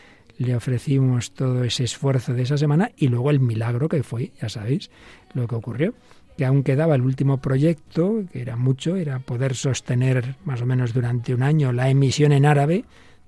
le 0.43 0.57
ofrecimos 0.57 1.33
todo 1.33 1.65
ese 1.65 1.85
esfuerzo 1.85 2.35
de 2.35 2.43
esa 2.43 2.57
semana 2.57 2.91
y 2.97 3.09
luego 3.09 3.31
el 3.31 3.41
milagro 3.41 3.89
que 3.89 4.03
fue, 4.03 4.33
ya 4.41 4.49
sabéis 4.49 4.91
lo 5.35 5.47
que 5.47 5.55
ocurrió, 5.55 5.95
que 6.37 6.45
aún 6.45 6.63
quedaba 6.63 6.95
el 6.95 7.03
último 7.03 7.39
proyecto, 7.39 8.25
que 8.33 8.41
era 8.41 8.57
mucho, 8.57 8.97
era 8.97 9.19
poder 9.19 9.55
sostener 9.55 10.37
más 10.45 10.63
o 10.63 10.67
menos 10.67 10.93
durante 10.95 11.35
un 11.35 11.43
año 11.43 11.73
la 11.73 11.91
emisión 11.91 12.33
en 12.33 12.47
árabe 12.47 12.85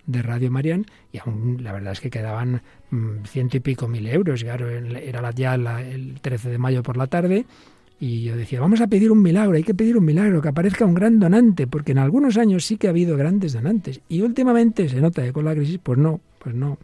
de 0.07 0.23
Radio 0.23 0.51
Marián 0.51 0.87
y 1.13 1.19
aún 1.19 1.59
la 1.63 1.73
verdad 1.73 1.93
es 1.93 2.01
que 2.01 2.11
quedaban 2.11 2.63
mm, 2.91 3.25
ciento 3.27 3.57
y 3.57 3.61
pico 3.61 3.89
mil 3.89 4.07
euros. 4.07 4.43
Claro, 4.43 4.69
era 4.69 5.31
ya 5.33 5.55
el 5.55 6.21
13 6.21 6.51
de 6.51 6.59
mayo 6.59 6.83
por 6.83 6.97
la 6.97 7.07
tarde 7.07 7.47
y 8.01 8.23
yo 8.23 8.37
decía, 8.37 8.61
vamos 8.61 8.81
a 8.81 8.87
pedir 8.87 9.11
un 9.11 9.23
milagro, 9.23 9.57
hay 9.57 9.63
que 9.63 9.75
pedir 9.75 9.97
un 9.97 10.05
milagro, 10.05 10.43
que 10.43 10.49
aparezca 10.49 10.85
un 10.85 10.95
gran 10.95 11.19
donante, 11.21 11.67
porque 11.67 11.93
en 11.93 11.99
algunos 11.99 12.37
años 12.37 12.65
sí 12.65 12.77
que 12.77 12.89
ha 12.89 12.91
habido 12.91 13.17
grandes 13.17 13.53
donantes. 13.53 14.01
Y 14.09 14.21
últimamente 14.23 14.89
se 14.89 15.01
nota 15.01 15.23
que 15.23 15.33
con 15.33 15.45
la 15.45 15.55
crisis, 15.55 15.79
pues 15.83 15.99
no, 15.99 16.21
pues 16.39 16.55
no. 16.55 16.79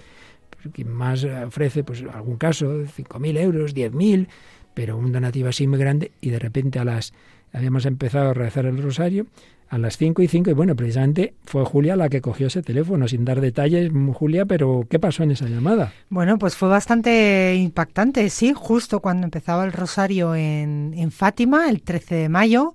Quien 0.72 0.92
más 0.92 1.24
ofrece, 1.24 1.84
pues 1.84 2.04
algún 2.12 2.36
caso, 2.36 2.66
5.000 2.66 3.38
euros, 3.38 3.74
10.000, 3.74 4.28
pero 4.74 4.96
un 4.96 5.12
donativo 5.12 5.48
así 5.48 5.66
muy 5.66 5.78
grande 5.78 6.12
y 6.20 6.30
de 6.30 6.38
repente 6.38 6.78
a 6.78 6.84
las... 6.84 7.12
Habíamos 7.52 7.84
empezado 7.84 8.30
a 8.30 8.34
rezar 8.34 8.66
el 8.66 8.80
rosario 8.80 9.26
a 9.70 9.78
las 9.78 9.96
5 9.96 10.22
y 10.22 10.28
5 10.28 10.50
y 10.50 10.52
bueno, 10.52 10.74
precisamente 10.74 11.34
fue 11.44 11.64
Julia 11.64 11.94
la 11.94 12.08
que 12.08 12.20
cogió 12.20 12.48
ese 12.48 12.60
teléfono, 12.60 13.06
sin 13.06 13.24
dar 13.24 13.40
detalles, 13.40 13.90
Julia, 14.14 14.44
pero 14.44 14.84
¿qué 14.90 14.98
pasó 14.98 15.22
en 15.22 15.30
esa 15.30 15.46
llamada? 15.46 15.92
Bueno, 16.08 16.38
pues 16.38 16.56
fue 16.56 16.68
bastante 16.68 17.54
impactante, 17.54 18.28
sí, 18.30 18.52
justo 18.54 19.00
cuando 19.00 19.24
empezaba 19.24 19.64
el 19.64 19.72
rosario 19.72 20.34
en, 20.34 20.92
en 20.96 21.12
Fátima, 21.12 21.68
el 21.68 21.82
13 21.82 22.16
de 22.16 22.28
mayo, 22.28 22.74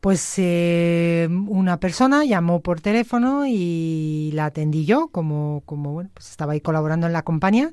pues 0.00 0.34
eh, 0.38 1.28
una 1.30 1.80
persona 1.80 2.24
llamó 2.24 2.60
por 2.60 2.80
teléfono 2.80 3.46
y 3.46 4.30
la 4.34 4.46
atendí 4.46 4.84
yo, 4.84 5.08
como, 5.08 5.62
como 5.66 5.92
bueno, 5.92 6.10
pues 6.14 6.30
estaba 6.30 6.52
ahí 6.52 6.60
colaborando 6.60 7.06
en 7.06 7.12
la 7.12 7.22
compañía 7.22 7.72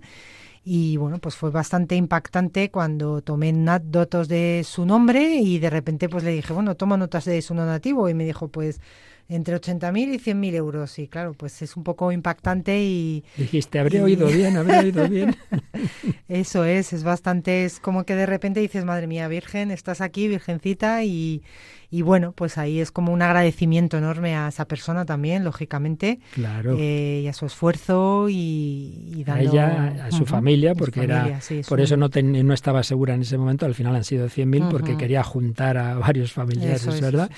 y 0.68 0.98
bueno, 0.98 1.20
pues 1.20 1.36
fue 1.36 1.52
bastante 1.52 1.96
impactante 1.96 2.72
cuando 2.72 3.22
tomé 3.22 3.54
datos 3.54 4.28
de 4.28 4.64
su 4.66 4.84
nombre 4.86 5.36
y 5.36 5.60
de 5.60 5.70
repente 5.70 6.10
pues 6.10 6.24
le 6.24 6.32
dije, 6.32 6.54
bueno, 6.54 6.76
toma 6.76 6.98
notas 6.98 7.26
de 7.26 7.40
su 7.44 7.54
donativo 7.54 8.10
y 8.10 8.16
me 8.16 8.26
dijo, 8.26 8.48
pues 8.48 8.82
entre 9.28 9.56
80.000 9.60 10.14
y 10.14 10.20
100.000 10.20 10.54
euros. 10.56 11.00
Y 11.00 11.08
claro, 11.08 11.34
pues 11.34 11.62
es 11.62 11.76
un 11.78 11.84
poco 11.84 12.12
impactante 12.12 12.80
y... 12.82 13.24
Dijiste, 13.38 13.80
habría 13.80 14.04
oído 14.04 14.28
bien, 14.28 14.58
habría 14.58 14.80
oído 14.80 15.08
bien. 15.08 15.36
Eso 16.28 16.64
es, 16.66 16.94
es 16.94 17.04
bastante, 17.04 17.66
es 17.66 17.80
como 17.80 18.04
que 18.04 18.16
de 18.16 18.26
repente 18.26 18.60
dices, 18.60 18.86
madre 18.86 19.08
mía, 19.08 19.28
Virgen, 19.28 19.72
estás 19.72 20.02
aquí, 20.02 20.28
Virgencita, 20.28 21.04
y, 21.04 21.44
y 21.90 22.02
bueno, 22.02 22.34
pues 22.34 22.58
ahí 22.58 22.80
es 22.80 22.92
como 22.92 23.14
un 23.14 23.22
agradecimiento 23.22 23.98
enorme 23.98 24.36
a 24.36 24.48
esa 24.48 24.68
persona 24.68 25.06
también, 25.06 25.44
lógicamente. 25.44 26.20
Claro. 26.34 26.76
Eh, 26.80 27.22
y 27.24 27.28
a 27.28 27.34
su 27.34 27.46
esfuerzo 27.46 28.28
y, 28.30 29.24
A 29.28 29.42
ella, 29.42 30.06
a 30.06 30.12
su 30.12 30.26
familia, 30.26 30.76
porque 30.76 31.04
era. 31.04 31.40
por 31.68 31.82
eso 31.82 31.98
no, 31.98 32.10
no 32.10 32.54
estaba 32.54 32.84
segura 32.84 33.16
en 33.16 33.22
ese 33.22 33.38
momento. 33.38 33.66
Al 33.66 33.76
final 33.76 33.96
han 33.96 34.04
sido 34.04 34.28
100.000 34.28 34.70
porque 34.70 34.98
quería 34.98 35.24
juntar 35.24 35.78
a 35.78 35.96
varios 36.00 36.34
familiares, 36.34 37.02
¿verdad? 37.02 37.30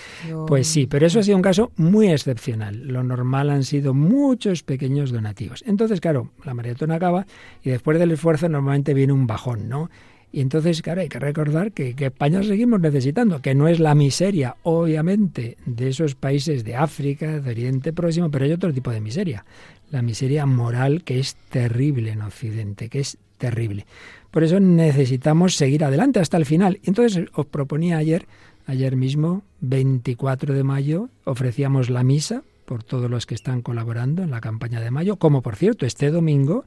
Pues 0.47 0.67
sí, 0.67 0.87
pero 0.87 1.05
eso 1.05 1.19
ha 1.19 1.23
sido 1.23 1.37
un 1.37 1.43
caso 1.43 1.71
muy 1.75 2.09
excepcional. 2.09 2.87
Lo 2.87 3.03
normal 3.03 3.49
han 3.49 3.63
sido 3.63 3.93
muchos 3.93 4.63
pequeños 4.63 5.11
donativos. 5.11 5.63
Entonces, 5.65 6.01
claro, 6.01 6.31
la 6.43 6.53
maratón 6.53 6.91
acaba 6.91 7.25
y 7.63 7.69
después 7.69 7.99
del 7.99 8.11
esfuerzo 8.11 8.49
normalmente 8.49 8.93
viene 8.93 9.13
un 9.13 9.27
bajón, 9.27 9.69
¿no? 9.69 9.89
Y 10.31 10.41
entonces, 10.41 10.81
claro, 10.81 11.01
hay 11.01 11.09
que 11.09 11.19
recordar 11.19 11.71
que, 11.71 11.95
España 11.97 12.43
seguimos 12.43 12.81
necesitando, 12.81 13.41
que 13.41 13.55
no 13.55 13.67
es 13.67 13.79
la 13.79 13.95
miseria, 13.95 14.57
obviamente, 14.63 15.57
de 15.65 15.89
esos 15.89 16.15
países 16.15 16.63
de 16.63 16.75
África, 16.75 17.39
de 17.39 17.49
Oriente 17.49 17.93
Próximo, 17.93 18.29
pero 18.29 18.45
hay 18.45 18.51
otro 18.51 18.73
tipo 18.73 18.91
de 18.91 18.99
miseria. 18.99 19.45
La 19.89 20.01
miseria 20.01 20.45
moral 20.45 21.03
que 21.03 21.19
es 21.19 21.35
terrible 21.49 22.11
en 22.11 22.21
Occidente, 22.21 22.89
que 22.89 22.99
es 22.99 23.17
terrible. 23.37 23.85
Por 24.31 24.43
eso 24.43 24.59
necesitamos 24.59 25.55
seguir 25.55 25.83
adelante 25.83 26.19
hasta 26.19 26.37
el 26.37 26.45
final. 26.45 26.79
Entonces 26.83 27.25
os 27.33 27.45
proponía 27.45 27.97
ayer, 27.97 28.25
ayer 28.65 28.95
mismo, 28.97 29.43
24 29.61 30.53
de 30.53 30.63
mayo, 30.63 31.09
ofrecíamos 31.23 31.89
la 31.89 32.03
misa 32.03 32.43
por 32.65 32.83
todos 32.83 33.09
los 33.09 33.25
que 33.25 33.33
están 33.33 33.61
colaborando 33.61 34.23
en 34.23 34.31
la 34.31 34.41
campaña 34.41 34.81
de 34.81 34.91
mayo, 34.91 35.15
como 35.15 35.41
por 35.41 35.55
cierto, 35.55 35.85
este 35.85 36.11
domingo 36.11 36.65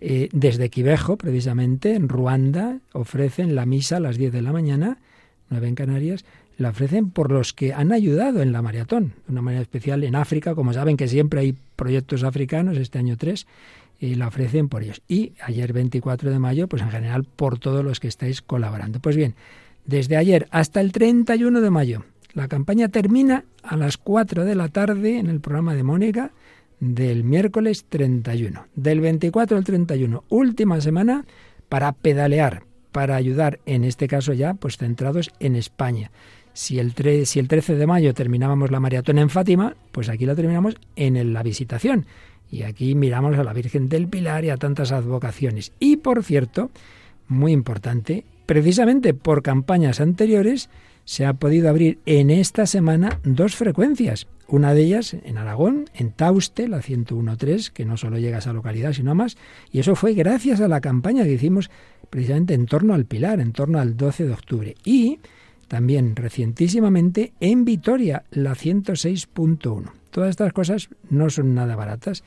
eh, 0.00 0.28
desde 0.32 0.70
Quivejo, 0.70 1.16
precisamente, 1.16 1.94
en 1.94 2.08
Ruanda, 2.08 2.78
ofrecen 2.92 3.54
la 3.54 3.66
misa 3.66 3.96
a 3.96 4.00
las 4.00 4.16
10 4.16 4.32
de 4.32 4.42
la 4.42 4.52
mañana, 4.52 4.98
9 5.50 5.68
en 5.68 5.74
Canarias, 5.74 6.24
la 6.56 6.70
ofrecen 6.70 7.10
por 7.10 7.30
los 7.30 7.52
que 7.52 7.72
han 7.72 7.92
ayudado 7.92 8.42
en 8.42 8.52
la 8.52 8.62
maratón, 8.62 9.14
de 9.26 9.32
una 9.32 9.42
manera 9.42 9.62
especial 9.62 10.02
en 10.04 10.16
África, 10.16 10.54
como 10.54 10.72
saben 10.72 10.96
que 10.96 11.08
siempre 11.08 11.40
hay 11.40 11.56
proyectos 11.76 12.24
africanos, 12.24 12.76
este 12.76 12.98
año 12.98 13.16
3, 13.16 13.46
y 14.00 14.14
la 14.14 14.28
ofrecen 14.28 14.68
por 14.68 14.82
ellos. 14.82 15.02
Y 15.08 15.32
ayer 15.42 15.72
24 15.72 16.30
de 16.30 16.38
mayo, 16.38 16.68
pues 16.68 16.82
en 16.82 16.90
general 16.90 17.24
por 17.24 17.58
todos 17.58 17.84
los 17.84 18.00
que 18.00 18.08
estáis 18.08 18.42
colaborando. 18.42 19.00
Pues 19.00 19.16
bien, 19.16 19.34
desde 19.86 20.16
ayer 20.16 20.46
hasta 20.50 20.80
el 20.80 20.92
31 20.92 21.60
de 21.60 21.70
mayo, 21.70 22.04
la 22.34 22.48
campaña 22.48 22.88
termina 22.88 23.44
a 23.62 23.76
las 23.76 23.96
4 23.96 24.44
de 24.44 24.54
la 24.54 24.68
tarde 24.68 25.18
en 25.18 25.28
el 25.28 25.40
programa 25.40 25.74
de 25.74 25.82
Mónica, 25.82 26.30
del 26.80 27.24
miércoles 27.24 27.84
31, 27.88 28.66
del 28.74 29.00
24 29.00 29.56
al 29.56 29.64
31, 29.64 30.24
última 30.28 30.80
semana 30.80 31.24
para 31.68 31.92
pedalear, 31.92 32.62
para 32.92 33.16
ayudar, 33.16 33.60
en 33.66 33.84
este 33.84 34.08
caso 34.08 34.32
ya, 34.32 34.54
pues 34.54 34.76
centrados 34.76 35.30
en 35.40 35.56
España. 35.56 36.10
Si 36.52 36.78
el, 36.78 36.92
si 37.26 37.38
el 37.38 37.48
13 37.48 37.76
de 37.76 37.86
mayo 37.86 38.14
terminábamos 38.14 38.70
la 38.70 38.80
maratón 38.80 39.18
en 39.18 39.30
Fátima, 39.30 39.76
pues 39.92 40.08
aquí 40.08 40.26
la 40.26 40.34
terminamos 40.34 40.76
en 40.96 41.32
la 41.32 41.42
visitación. 41.42 42.06
Y 42.50 42.62
aquí 42.62 42.94
miramos 42.94 43.38
a 43.38 43.44
la 43.44 43.52
Virgen 43.52 43.88
del 43.88 44.08
Pilar 44.08 44.44
y 44.44 44.50
a 44.50 44.56
tantas 44.56 44.90
advocaciones. 44.90 45.72
Y 45.78 45.98
por 45.98 46.24
cierto, 46.24 46.70
muy 47.28 47.52
importante, 47.52 48.24
precisamente 48.46 49.14
por 49.14 49.42
campañas 49.42 50.00
anteriores, 50.00 50.70
se 51.04 51.26
ha 51.26 51.34
podido 51.34 51.68
abrir 51.68 51.98
en 52.06 52.30
esta 52.30 52.66
semana 52.66 53.20
dos 53.22 53.54
frecuencias. 53.54 54.26
Una 54.48 54.72
de 54.72 54.82
ellas 54.82 55.14
en 55.24 55.36
Aragón, 55.36 55.90
en 55.94 56.10
Tauste, 56.10 56.68
la 56.68 56.78
101.3, 56.78 57.70
que 57.70 57.84
no 57.84 57.98
solo 57.98 58.18
llega 58.18 58.36
a 58.36 58.38
esa 58.38 58.54
localidad, 58.54 58.94
sino 58.94 59.14
más. 59.14 59.36
Y 59.70 59.80
eso 59.80 59.94
fue 59.94 60.14
gracias 60.14 60.62
a 60.62 60.68
la 60.68 60.80
campaña 60.80 61.24
que 61.24 61.32
hicimos 61.32 61.70
precisamente 62.08 62.54
en 62.54 62.64
torno 62.64 62.94
al 62.94 63.04
Pilar, 63.04 63.40
en 63.40 63.52
torno 63.52 63.78
al 63.78 63.98
12 63.98 64.24
de 64.24 64.32
octubre. 64.32 64.74
Y 64.84 65.18
también 65.68 66.16
recientísimamente 66.16 67.34
en 67.40 67.66
Vitoria, 67.66 68.24
la 68.30 68.54
106.1. 68.54 69.90
Todas 70.10 70.30
estas 70.30 70.54
cosas 70.54 70.88
no 71.10 71.28
son 71.28 71.54
nada 71.54 71.76
baratas. 71.76 72.24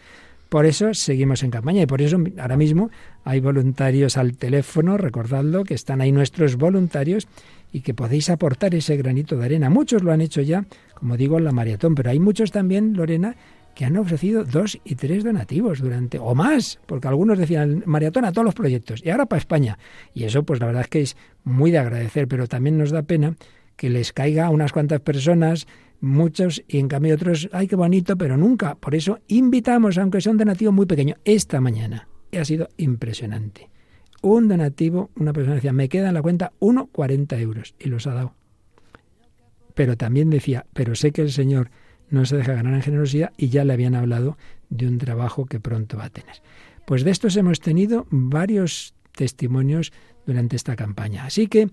Por 0.52 0.66
eso 0.66 0.94
seguimos 0.94 1.44
en 1.44 1.50
campaña 1.50 1.82
y 1.82 1.86
por 1.86 2.02
eso 2.02 2.18
ahora 2.38 2.58
mismo 2.58 2.92
hay 3.24 3.40
voluntarios 3.40 4.18
al 4.18 4.36
teléfono, 4.36 4.98
recordadlo, 4.98 5.64
que 5.64 5.74
están 5.74 6.02
ahí 6.02 6.12
nuestros 6.12 6.58
voluntarios 6.58 7.30
y 7.72 7.80
que 7.80 7.94
podéis 7.94 8.30
aportar 8.30 8.76
ese 8.76 8.98
granito 8.98 9.38
de 9.38 9.46
arena. 9.46 9.70
Muchos 9.70 10.04
lo 10.04 10.12
han 10.12 10.20
hecho 10.20 10.42
ya 10.42 10.66
como 11.02 11.18
digo, 11.18 11.40
en 11.40 11.46
la 11.46 11.52
maratón, 11.52 11.96
pero 11.96 12.12
hay 12.12 12.20
muchos 12.20 12.52
también, 12.52 12.94
Lorena, 12.96 13.36
que 13.74 13.86
han 13.86 13.98
ofrecido 13.98 14.44
dos 14.44 14.80
y 14.84 14.94
tres 14.94 15.24
donativos 15.24 15.80
durante, 15.80 16.20
o 16.20 16.36
más, 16.36 16.80
porque 16.86 17.08
algunos 17.08 17.40
decían 17.40 17.82
maratón 17.88 18.24
a 18.26 18.32
todos 18.32 18.46
los 18.46 18.54
proyectos, 18.54 19.02
y 19.04 19.10
ahora 19.10 19.26
para 19.26 19.40
España. 19.40 19.80
Y 20.14 20.26
eso, 20.26 20.44
pues 20.44 20.60
la 20.60 20.68
verdad 20.68 20.84
es 20.84 20.90
que 20.90 21.02
es 21.02 21.18
muy 21.44 21.72
de 21.72 21.80
agradecer, 21.80 22.28
pero 22.28 22.46
también 22.46 22.78
nos 22.78 22.92
da 22.92 23.02
pena 23.02 23.36
que 23.78 23.90
les 23.90 24.14
caiga 24.14 24.46
a 24.46 24.50
unas 24.52 24.74
cuantas 24.74 25.00
personas, 25.00 25.66
muchos, 26.02 26.62
y 26.68 26.80
en 26.80 26.88
cambio 26.88 27.16
otros, 27.16 27.50
ay, 27.54 27.68
qué 27.68 27.76
bonito, 27.76 28.18
pero 28.18 28.36
nunca. 28.36 28.76
Por 28.76 28.96
eso 28.96 29.20
invitamos, 29.28 29.98
aunque 29.98 30.20
sea 30.22 30.32
un 30.32 30.38
donativo 30.38 30.72
muy 30.72 30.86
pequeño, 30.86 31.16
esta 31.24 31.62
mañana. 31.62 32.08
Y 32.32 32.38
ha 32.38 32.46
sido 32.46 32.70
impresionante. 32.78 33.70
Un 34.22 34.48
donativo, 34.48 35.10
una 35.16 35.34
persona 35.34 35.56
decía, 35.56 35.74
me 35.74 35.90
queda 35.90 36.10
en 36.10 36.14
la 36.16 36.22
cuenta 36.22 36.52
1,40 36.60 37.40
euros, 37.40 37.76
y 37.80 37.88
los 37.88 38.06
ha 38.08 38.14
dado 38.14 38.36
pero 39.74 39.98
también 39.98 40.30
decía, 40.30 40.66
pero 40.74 40.96
sé 40.96 41.12
que 41.12 41.22
el 41.22 41.32
Señor 41.32 41.72
no 42.10 42.26
se 42.26 42.38
deja 42.38 42.54
ganar 42.54 42.74
en 42.74 42.82
generosidad 42.82 43.32
y 43.38 43.50
ya 43.50 43.64
le 43.64 43.74
habían 43.74 43.96
hablado 43.96 44.38
de 44.70 44.88
un 44.88 44.98
trabajo 44.98 45.46
que 45.46 45.60
pronto 45.60 45.98
va 45.98 46.06
a 46.06 46.10
tener. 46.10 46.36
Pues 46.86 47.04
de 47.04 47.12
estos 47.12 47.36
hemos 47.38 47.60
tenido 47.60 48.06
varios 48.10 48.96
testimonios 49.14 49.94
durante 50.26 50.56
esta 50.56 50.76
campaña. 50.76 51.26
Así 51.26 51.48
que 51.48 51.70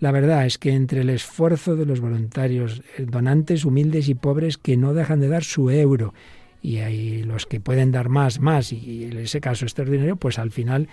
la 0.00 0.10
verdad 0.10 0.46
es 0.46 0.58
que 0.58 0.72
entre 0.72 1.02
el 1.02 1.10
esfuerzo 1.10 1.76
de 1.76 1.86
los 1.86 2.00
voluntarios, 2.00 2.82
eh, 2.98 3.06
donantes 3.06 3.64
humildes 3.64 4.08
y 4.08 4.14
pobres 4.14 4.58
que 4.58 4.76
no 4.76 4.94
dejan 4.94 5.20
de 5.20 5.28
dar 5.28 5.44
su 5.44 5.70
euro, 5.70 6.14
y 6.62 6.78
hay 6.78 7.22
los 7.22 7.46
que 7.46 7.60
pueden 7.60 7.92
dar 7.92 8.08
más, 8.08 8.40
más, 8.40 8.72
y 8.72 9.04
en 9.04 9.18
ese 9.18 9.40
caso 9.40 9.64
extraordinario, 9.64 10.16
pues 10.16 10.38
al 10.38 10.50
final 10.50 10.88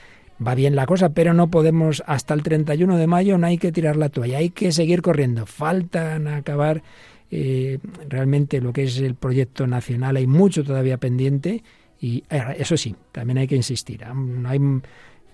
va 0.45 0.55
bien 0.55 0.75
la 0.75 0.85
cosa, 0.85 1.09
pero 1.09 1.33
no 1.33 1.49
podemos, 1.49 2.03
hasta 2.05 2.33
el 2.33 2.43
31 2.43 2.97
de 2.97 3.07
mayo 3.07 3.37
no 3.37 3.47
hay 3.47 3.57
que 3.57 3.71
tirar 3.71 3.95
la 3.95 4.09
toalla, 4.09 4.37
hay 4.37 4.49
que 4.49 4.71
seguir 4.71 5.01
corriendo. 5.01 5.45
Faltan 5.45 6.27
acabar 6.27 6.83
eh, 7.31 7.79
realmente 8.07 8.61
lo 8.61 8.71
que 8.73 8.83
es 8.83 8.99
el 8.99 9.15
proyecto 9.15 9.67
nacional, 9.67 10.17
hay 10.17 10.27
mucho 10.27 10.63
todavía 10.63 10.97
pendiente 10.97 11.63
y 11.99 12.23
eh, 12.29 12.55
eso 12.57 12.77
sí, 12.77 12.95
también 13.11 13.39
hay 13.39 13.47
que 13.47 13.55
insistir. 13.55 14.03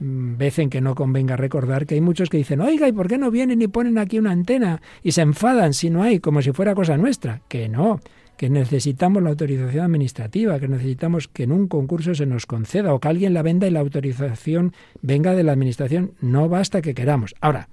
Vez 0.04 0.60
en 0.60 0.70
que 0.70 0.82
no 0.82 0.96
convenga 0.96 1.38
recordar 1.38 1.86
que 1.86 1.96
hay 1.96 2.02
muchos 2.02 2.30
que 2.30 2.38
dicen, 2.38 2.60
oiga, 2.60 2.88
¿y 2.88 2.92
por 2.92 3.08
qué 3.08 3.18
no 3.18 3.32
vienen 3.32 3.62
y 3.62 3.68
ponen 3.68 3.98
aquí 3.98 4.20
una 4.20 4.32
antena? 4.32 4.82
Y 5.02 5.14
se 5.14 5.22
enfadan 5.22 5.74
si 5.74 5.90
no 5.90 6.04
hay, 6.04 6.20
como 6.20 6.42
si 6.42 6.52
fuera 6.52 6.76
cosa 6.76 6.98
nuestra. 6.98 7.42
Que 7.48 7.70
no, 7.70 8.00
que 8.38 8.50
necesitamos 8.50 9.24
la 9.24 9.30
autorización 9.30 9.86
administrativa, 9.86 10.60
que 10.60 10.68
necesitamos 10.68 11.28
que 11.28 11.44
en 11.44 11.52
un 11.52 11.68
concurso 11.68 12.14
se 12.14 12.26
nos 12.26 12.46
conceda 12.46 12.94
o 12.94 13.00
que 13.00 13.08
alguien 13.08 13.34
la 13.34 13.42
venda 13.42 13.68
y 13.68 13.72
la 13.72 13.80
autorización 13.80 14.74
venga 15.02 15.34
de 15.34 15.44
la 15.44 15.54
administración. 15.54 16.12
No 16.20 16.50
basta 16.50 16.82
que 16.82 16.94
queramos. 16.94 17.36
Ahora, 17.40 17.70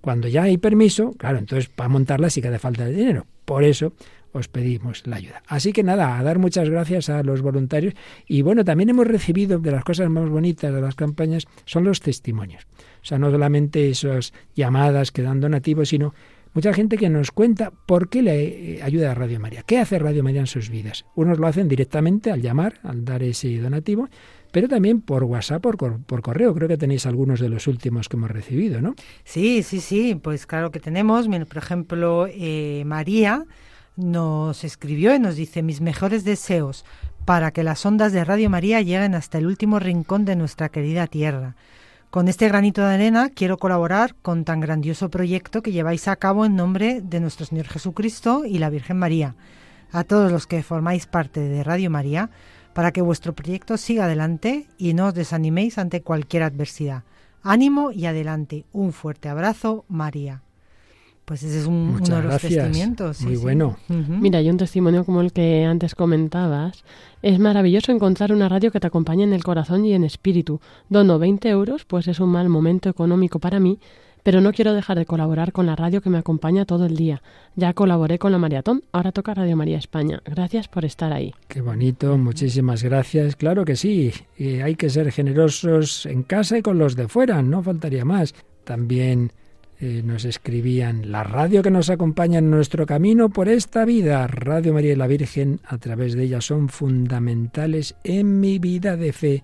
cuando 0.00 0.28
ya 0.28 0.44
hay 0.44 0.56
permiso, 0.56 1.12
claro, 1.18 1.38
entonces 1.38 1.68
para 1.68 1.88
montarla 1.88 2.30
sí 2.30 2.40
que 2.40 2.48
hace 2.48 2.58
falta 2.58 2.84
de 2.84 2.94
dinero. 2.94 3.26
Por 3.44 3.64
eso 3.64 3.92
os 4.32 4.48
pedimos 4.48 5.06
la 5.06 5.16
ayuda. 5.16 5.42
Así 5.46 5.72
que 5.72 5.82
nada, 5.82 6.18
a 6.18 6.22
dar 6.22 6.38
muchas 6.38 6.68
gracias 6.68 7.08
a 7.08 7.22
los 7.22 7.42
voluntarios 7.42 7.94
y 8.26 8.42
bueno, 8.42 8.64
también 8.64 8.90
hemos 8.90 9.06
recibido 9.06 9.58
de 9.58 9.70
las 9.70 9.84
cosas 9.84 10.10
más 10.10 10.28
bonitas 10.28 10.72
de 10.72 10.80
las 10.80 10.94
campañas 10.94 11.46
son 11.64 11.84
los 11.84 12.00
testimonios. 12.00 12.66
O 13.02 13.04
sea, 13.04 13.18
no 13.18 13.30
solamente 13.30 13.88
esas 13.88 14.32
llamadas 14.54 15.12
que 15.12 15.22
dan 15.22 15.40
donativos, 15.40 15.88
sino 15.88 16.14
mucha 16.54 16.72
gente 16.72 16.96
que 16.96 17.10
nos 17.10 17.30
cuenta 17.30 17.70
por 17.70 18.08
qué 18.08 18.22
le 18.22 18.82
ayuda 18.82 19.12
a 19.12 19.14
Radio 19.14 19.38
María, 19.38 19.62
qué 19.62 19.78
hace 19.78 19.98
Radio 19.98 20.24
María 20.24 20.40
en 20.40 20.46
sus 20.46 20.70
vidas. 20.70 21.04
Unos 21.14 21.38
lo 21.38 21.46
hacen 21.46 21.68
directamente 21.68 22.30
al 22.30 22.42
llamar, 22.42 22.80
al 22.82 23.04
dar 23.04 23.22
ese 23.22 23.58
donativo, 23.58 24.08
pero 24.52 24.68
también 24.68 25.02
por 25.02 25.24
WhatsApp, 25.24 25.60
por, 25.60 25.76
por, 25.76 26.22
correo. 26.22 26.54
Creo 26.54 26.66
que 26.66 26.78
tenéis 26.78 27.04
algunos 27.04 27.40
de 27.40 27.50
los 27.50 27.66
últimos 27.66 28.08
que 28.08 28.16
hemos 28.16 28.30
recibido, 28.30 28.80
¿no? 28.80 28.94
Sí, 29.22 29.62
sí, 29.62 29.80
sí, 29.80 30.14
pues 30.14 30.46
claro 30.46 30.70
que 30.70 30.80
tenemos. 30.80 31.28
Por 31.28 31.58
ejemplo, 31.58 32.26
eh, 32.30 32.82
María 32.86 33.44
nos 33.96 34.64
escribió 34.64 35.14
y 35.14 35.18
nos 35.18 35.36
dice 35.36 35.62
mis 35.62 35.80
mejores 35.80 36.24
deseos 36.24 36.84
para 37.24 37.50
que 37.50 37.64
las 37.64 37.84
ondas 37.84 38.12
de 38.12 38.24
Radio 38.24 38.48
María 38.48 38.80
lleguen 38.80 39.14
hasta 39.14 39.38
el 39.38 39.46
último 39.46 39.78
rincón 39.78 40.24
de 40.24 40.36
nuestra 40.36 40.68
querida 40.68 41.06
tierra. 41.06 41.56
Con 42.10 42.28
este 42.28 42.48
granito 42.48 42.82
de 42.82 42.94
arena 42.94 43.30
quiero 43.30 43.58
colaborar 43.58 44.14
con 44.22 44.44
tan 44.44 44.60
grandioso 44.60 45.10
proyecto 45.10 45.60
que 45.60 45.72
lleváis 45.72 46.08
a 46.08 46.16
cabo 46.16 46.46
en 46.46 46.54
nombre 46.54 47.00
de 47.00 47.20
nuestro 47.20 47.46
Señor 47.46 47.66
Jesucristo 47.66 48.44
y 48.44 48.58
la 48.58 48.70
Virgen 48.70 48.98
María. 48.98 49.34
A 49.92 50.04
todos 50.04 50.30
los 50.30 50.46
que 50.46 50.62
formáis 50.62 51.06
parte 51.06 51.40
de 51.40 51.64
Radio 51.64 51.90
María, 51.90 52.30
para 52.74 52.92
que 52.92 53.02
vuestro 53.02 53.34
proyecto 53.34 53.76
siga 53.76 54.04
adelante 54.04 54.68
y 54.78 54.94
no 54.94 55.06
os 55.06 55.14
desaniméis 55.14 55.78
ante 55.78 56.02
cualquier 56.02 56.42
adversidad. 56.42 57.02
Ánimo 57.42 57.90
y 57.90 58.06
adelante. 58.06 58.66
Un 58.72 58.92
fuerte 58.92 59.28
abrazo, 59.28 59.84
María. 59.88 60.42
Pues 61.26 61.42
ese 61.42 61.58
es 61.58 61.66
un, 61.66 62.00
uno 62.00 62.16
de 62.16 62.22
los 62.22 62.40
testimonios. 62.40 63.20
Muy 63.20 63.36
bueno. 63.36 63.76
Mira, 63.88 64.38
hay 64.38 64.48
un 64.48 64.58
testimonio 64.58 65.04
como 65.04 65.20
el 65.20 65.32
que 65.32 65.64
antes 65.64 65.96
comentabas. 65.96 66.84
Es 67.20 67.40
maravilloso 67.40 67.90
encontrar 67.90 68.32
una 68.32 68.48
radio 68.48 68.70
que 68.70 68.78
te 68.78 68.86
acompañe 68.86 69.24
en 69.24 69.32
el 69.32 69.42
corazón 69.42 69.84
y 69.84 69.92
en 69.92 70.04
espíritu. 70.04 70.60
Dono 70.88 71.18
20 71.18 71.48
euros, 71.48 71.84
pues 71.84 72.06
es 72.06 72.20
un 72.20 72.28
mal 72.28 72.48
momento 72.48 72.88
económico 72.88 73.40
para 73.40 73.58
mí, 73.58 73.80
pero 74.22 74.40
no 74.40 74.52
quiero 74.52 74.72
dejar 74.72 74.98
de 74.98 75.04
colaborar 75.04 75.50
con 75.50 75.66
la 75.66 75.74
radio 75.74 76.00
que 76.00 76.10
me 76.10 76.18
acompaña 76.18 76.64
todo 76.64 76.86
el 76.86 76.94
día. 76.94 77.22
Ya 77.56 77.74
colaboré 77.74 78.20
con 78.20 78.30
la 78.30 78.38
Maratón, 78.38 78.84
ahora 78.92 79.10
toca 79.10 79.34
Radio 79.34 79.56
María 79.56 79.78
España. 79.78 80.22
Gracias 80.24 80.68
por 80.68 80.84
estar 80.84 81.12
ahí. 81.12 81.34
Qué 81.48 81.60
bonito, 81.60 82.16
muchísimas 82.18 82.84
gracias. 82.84 83.34
Claro 83.34 83.64
que 83.64 83.74
sí, 83.74 84.12
y 84.38 84.60
hay 84.60 84.76
que 84.76 84.90
ser 84.90 85.10
generosos 85.10 86.06
en 86.06 86.22
casa 86.22 86.56
y 86.58 86.62
con 86.62 86.78
los 86.78 86.94
de 86.94 87.08
fuera, 87.08 87.42
no 87.42 87.64
faltaría 87.64 88.04
más. 88.04 88.32
También 88.62 89.32
eh, 89.78 90.02
nos 90.04 90.24
escribían, 90.24 91.10
la 91.12 91.22
radio 91.22 91.62
que 91.62 91.70
nos 91.70 91.90
acompaña 91.90 92.38
en 92.38 92.50
nuestro 92.50 92.86
camino 92.86 93.28
por 93.28 93.48
esta 93.48 93.84
vida, 93.84 94.26
Radio 94.26 94.72
María 94.72 94.92
y 94.92 94.96
la 94.96 95.06
Virgen, 95.06 95.60
a 95.66 95.76
través 95.76 96.14
de 96.14 96.24
ella 96.24 96.40
son 96.40 96.70
fundamentales 96.70 97.94
en 98.02 98.40
mi 98.40 98.58
vida 98.58 98.96
de 98.96 99.12
fe 99.12 99.42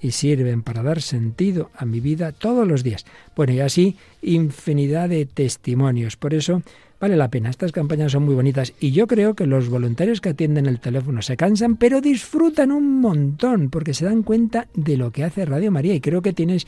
y 0.00 0.12
sirven 0.12 0.62
para 0.62 0.82
dar 0.82 1.02
sentido 1.02 1.70
a 1.76 1.84
mi 1.84 2.00
vida 2.00 2.32
todos 2.32 2.66
los 2.66 2.82
días. 2.82 3.04
Bueno, 3.36 3.52
y 3.52 3.60
así 3.60 3.96
infinidad 4.22 5.08
de 5.08 5.26
testimonios. 5.26 6.16
Por 6.16 6.34
eso 6.34 6.62
vale 6.98 7.16
la 7.16 7.28
pena. 7.28 7.50
Estas 7.50 7.72
campañas 7.72 8.12
son 8.12 8.24
muy 8.24 8.34
bonitas 8.34 8.72
y 8.80 8.92
yo 8.92 9.06
creo 9.06 9.34
que 9.34 9.46
los 9.46 9.68
voluntarios 9.68 10.20
que 10.20 10.30
atienden 10.30 10.64
el 10.64 10.80
teléfono 10.80 11.20
se 11.20 11.36
cansan, 11.36 11.76
pero 11.76 12.00
disfrutan 12.00 12.72
un 12.72 13.00
montón 13.00 13.68
porque 13.68 13.92
se 13.92 14.06
dan 14.06 14.22
cuenta 14.22 14.66
de 14.74 14.96
lo 14.96 15.10
que 15.10 15.24
hace 15.24 15.44
Radio 15.44 15.70
María 15.70 15.94
y 15.94 16.00
creo 16.00 16.22
que 16.22 16.32
tienes 16.32 16.66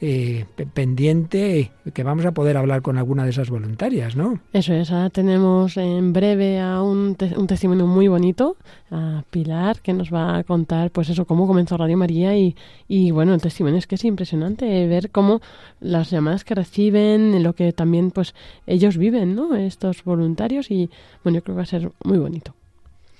eh, 0.00 0.44
pendiente 0.74 1.72
que 1.92 2.02
vamos 2.04 2.24
a 2.24 2.32
poder 2.32 2.56
hablar 2.56 2.82
con 2.82 2.98
alguna 2.98 3.24
de 3.24 3.30
esas 3.30 3.50
voluntarias, 3.50 4.14
¿no? 4.14 4.40
Eso 4.52 4.72
es, 4.74 4.90
ahora 4.90 5.10
tenemos 5.10 5.76
en 5.76 6.12
breve 6.12 6.60
a 6.60 6.82
un, 6.82 7.16
un, 7.36 7.46
testimonio 7.46 7.86
muy 7.86 8.08
bonito, 8.08 8.56
a 8.90 9.24
Pilar, 9.30 9.80
que 9.80 9.92
nos 9.92 10.12
va 10.12 10.38
a 10.38 10.44
contar, 10.44 10.90
pues 10.90 11.08
eso, 11.08 11.24
cómo 11.24 11.46
comenzó 11.46 11.76
Radio 11.76 11.96
María 11.96 12.36
y, 12.36 12.54
y 12.86 13.10
bueno, 13.10 13.34
el 13.34 13.40
testimonio 13.40 13.78
es 13.78 13.86
que 13.86 13.96
es 13.96 14.04
impresionante 14.04 14.86
ver 14.86 15.10
cómo 15.10 15.40
las 15.80 16.10
llamadas 16.10 16.44
que 16.44 16.54
reciben, 16.54 17.42
lo 17.42 17.54
que 17.54 17.72
también 17.72 18.10
pues 18.10 18.34
ellos 18.66 18.96
viven, 18.96 19.34
¿no? 19.34 19.56
Estos 19.56 20.04
voluntarios 20.04 20.70
y 20.70 20.90
bueno, 21.24 21.38
yo 21.38 21.44
creo 21.44 21.54
que 21.54 21.58
va 21.58 21.62
a 21.62 21.66
ser 21.66 21.90
muy 22.04 22.18
bonito. 22.18 22.54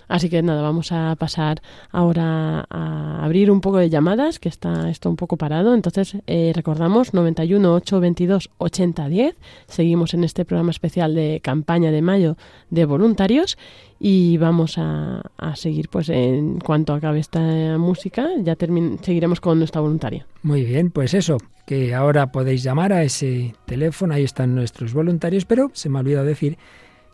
Así 0.08 0.28
que 0.28 0.42
nada, 0.42 0.62
vamos 0.62 0.90
a 0.92 1.14
pasar 1.16 1.60
ahora 1.90 2.66
a 2.70 3.24
abrir 3.24 3.50
un 3.50 3.60
poco 3.60 3.78
de 3.78 3.90
llamadas, 3.90 4.38
que 4.38 4.48
está 4.48 4.90
esto 4.90 5.08
un 5.10 5.16
poco 5.16 5.36
parado. 5.36 5.74
Entonces, 5.74 6.16
eh, 6.26 6.52
recordamos 6.54 7.14
91 7.14 7.74
822 7.74 8.50
8010. 8.58 9.36
Seguimos 9.66 10.14
en 10.14 10.24
este 10.24 10.44
programa 10.44 10.70
especial 10.70 11.14
de 11.14 11.40
campaña 11.42 11.90
de 11.90 12.02
mayo 12.02 12.36
de 12.70 12.84
voluntarios 12.84 13.58
y 14.00 14.36
vamos 14.38 14.76
a, 14.78 15.22
seguir 15.54 15.88
pues 15.88 16.08
en 16.08 16.60
cuanto 16.60 16.92
acabe 16.92 17.18
esta 17.18 17.78
música 17.78 18.28
ya 18.42 18.56
seguiremos 19.02 19.40
con 19.40 19.58
nuestra 19.58 19.80
voluntaria 19.80 20.26
muy 20.42 20.62
bien 20.64 20.90
pues 20.90 21.14
eso 21.14 21.38
que 21.66 21.94
ahora 21.94 22.30
podéis 22.30 22.62
llamar 22.62 22.92
a 22.92 23.02
ese 23.02 23.54
teléfono 23.66 24.14
ahí 24.14 24.24
están 24.24 24.54
nuestros 24.54 24.92
voluntarios 24.92 25.44
pero 25.46 25.70
se 25.72 25.88
me 25.88 25.98
ha 25.98 26.02
olvidado 26.02 26.26
decir 26.26 26.58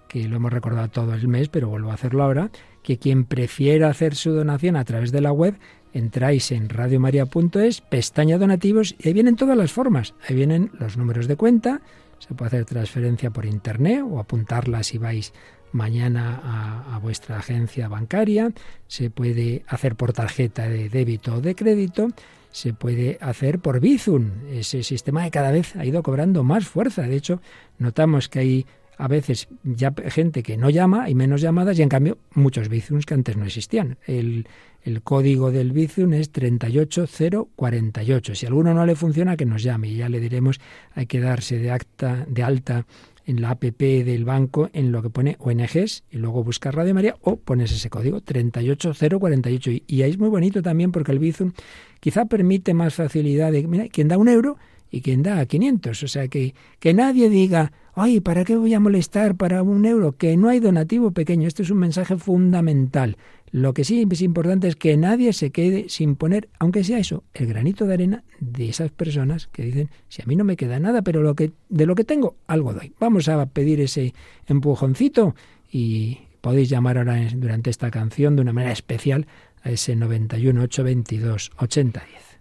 que 0.09 0.29
lo 0.29 0.37
hemos 0.37 0.53
recordado 0.53 0.89
todo 0.89 1.15
el 1.15 1.27
mes 1.29 1.49
pero 1.49 1.69
vuelvo 1.69 1.91
a 1.91 1.95
hacerlo 1.95 2.23
ahora 2.23 2.51
que 2.85 2.99
quien 2.99 3.25
prefiera 3.25 3.89
hacer 3.89 4.15
su 4.15 4.31
donación 4.31 4.77
a 4.77 4.85
través 4.85 5.11
de 5.11 5.23
la 5.23 5.33
web, 5.33 5.57
entráis 5.93 6.53
en 6.53 6.69
radiomaria.es, 6.69 7.81
pestaña 7.81 8.39
donativos, 8.39 8.95
y 8.99 9.09
ahí 9.09 9.15
vienen 9.15 9.37
todas 9.37 9.57
las 9.57 9.73
formas. 9.73 10.15
Ahí 10.29 10.37
vienen 10.37 10.71
los 10.79 10.97
números 10.97 11.27
de 11.27 11.37
cuenta, 11.37 11.81
se 12.19 12.35
puede 12.35 12.49
hacer 12.49 12.65
transferencia 12.67 13.31
por 13.31 13.47
internet 13.47 14.05
o 14.07 14.21
apuntarla 14.21 14.83
si 14.83 14.99
vais 14.99 15.33
mañana 15.73 16.85
a, 16.95 16.99
vuestra 16.99 17.39
agencia 17.39 17.89
bancaria, 17.89 18.53
se 18.87 19.11
puede 19.11 19.65
hacer 19.67 19.97
por 19.97 20.13
tarjeta 20.13 20.69
de 20.69 20.89
débito 20.89 21.37
o 21.37 21.41
de 21.41 21.57
crédito, 21.57 22.09
se 22.53 22.73
puede 22.73 23.19
hacer 23.21 23.59
por 23.59 23.81
Bizum, 23.81 24.31
ese 24.53 24.85
sistema 24.85 25.25
que 25.25 25.33
cada 25.33 25.51
vez 25.51 25.75
ha 25.75 25.85
ido 25.85 26.03
cobrando 26.03 26.45
más 26.45 26.69
fuerza. 26.69 27.03
De 27.03 27.17
hecho, 27.17 27.41
notamos 27.79 28.29
que 28.29 28.39
hay 28.39 28.67
a 28.97 29.09
veces 29.09 29.49
ya 29.63 29.93
gente 30.09 30.43
que 30.43 30.57
no 30.57 30.71
llama, 30.71 31.11
y 31.11 31.15
menos 31.15 31.41
llamadas 31.41 31.79
y 31.79 31.83
en 31.83 31.89
cambio 31.89 32.19
muchos 32.35 32.69
Bizums 32.69 33.07
que 33.07 33.15
antes 33.15 33.37
no 33.37 33.45
existían. 33.45 33.99
El, 34.07 34.47
el 34.83 35.03
código 35.03 35.51
del 35.51 35.73
Bizum 35.73 36.13
es 36.13 36.31
38048. 36.31 38.35
Si 38.35 38.47
alguno 38.47 38.75
no 38.75 38.87
le 38.87 38.97
funciona, 38.97 39.37
que 39.37 39.47
nos 39.47 39.63
llame 39.63 39.89
y 39.89 39.97
ya 39.97 40.09
le 40.09 40.21
diremos, 40.21 40.61
hay 40.95 41.07
que 41.07 41.21
darse 41.21 41.59
de, 41.59 41.71
acta, 41.71 42.27
de 42.29 42.43
alta 42.43 42.87
en 43.27 43.41
la 43.41 43.51
app 43.51 43.63
del 43.63 44.25
banco 44.25 44.69
en 44.75 44.93
lo 44.93 45.03
que 45.03 45.09
pone 45.09 45.37
ONGs 45.39 46.05
y 46.11 46.19
luego 46.19 46.45
buscar 46.45 46.77
Radio 46.77 46.95
María 46.95 47.17
o 47.23 47.37
pones 47.37 47.73
ese 47.73 47.89
código 47.89 48.21
38048 48.21 49.71
y, 49.71 49.83
y 49.87 50.03
ahí 50.03 50.11
es 50.11 50.19
muy 50.19 50.29
bonito 50.29 50.63
también 50.63 50.93
porque 50.93 51.13
el 51.13 51.19
Bizum 51.19 51.53
quizá 52.01 52.27
permite 52.27 52.75
más 52.75 52.95
facilidad 52.95 53.51
de, 53.51 53.67
mira, 53.67 53.89
quien 53.89 54.09
da 54.09 54.19
un 54.19 54.29
euro 54.29 54.59
y 54.91 55.01
quien 55.01 55.23
da 55.23 55.45
500, 55.45 56.03
o 56.03 56.09
sea 56.09 56.29
que, 56.29 56.55
que 56.79 56.93
nadie 56.93 57.31
diga 57.31 57.73
ay, 57.95 58.21
¿para 58.21 58.45
qué 58.45 58.57
voy 58.57 58.75
a 58.75 58.81
molestar 58.81 59.37
para 59.37 59.63
un 59.63 59.85
euro? 59.85 60.13
Que 60.13 60.37
no 60.37 60.49
hay 60.49 60.61
donativo 60.61 61.13
pequeño. 61.13 61.49
Esto 61.49 61.63
es 61.63 61.71
un 61.71 61.79
mensaje 61.79 62.17
fundamental. 62.17 63.17
Lo 63.51 63.73
que 63.73 63.85
sí 63.85 64.07
es 64.11 64.23
importante 64.23 64.67
es 64.67 64.77
que 64.77 64.97
nadie 64.97 65.33
se 65.33 65.51
quede 65.51 65.89
sin 65.89 66.17
poner, 66.17 66.49
aunque 66.59 66.83
sea 66.83 66.99
eso, 66.99 67.23
el 67.35 67.47
granito 67.47 67.87
de 67.87 67.95
arena 67.95 68.25
de 68.41 68.69
esas 68.69 68.91
personas 68.91 69.47
que 69.47 69.63
dicen, 69.63 69.91
si 70.09 70.23
a 70.23 70.27
mí 70.27 70.35
no 70.35 70.43
me 70.43 70.57
queda 70.57 70.81
nada, 70.81 71.03
pero 71.03 71.23
lo 71.23 71.35
que, 71.35 71.53
de 71.69 71.87
lo 71.87 71.95
que 71.95 72.05
tengo, 72.05 72.37
algo 72.49 72.75
doy. 72.75 72.93
Vamos 72.99 73.29
a 73.29 73.47
pedir 73.47 73.81
ese 73.81 74.13
empujoncito 74.47 75.37
y 75.71 76.19
podéis 76.41 76.69
llamar 76.69 76.99
ahora 76.99 77.17
durante 77.37 77.71
esta 77.71 77.91
canción 77.93 78.35
de 78.35 78.43
una 78.43 78.53
manera 78.53 78.73
especial 78.73 79.27
a 79.63 79.71
ese 79.71 79.95
91 79.95 80.63
822 80.63 81.53
8010. 81.57 82.34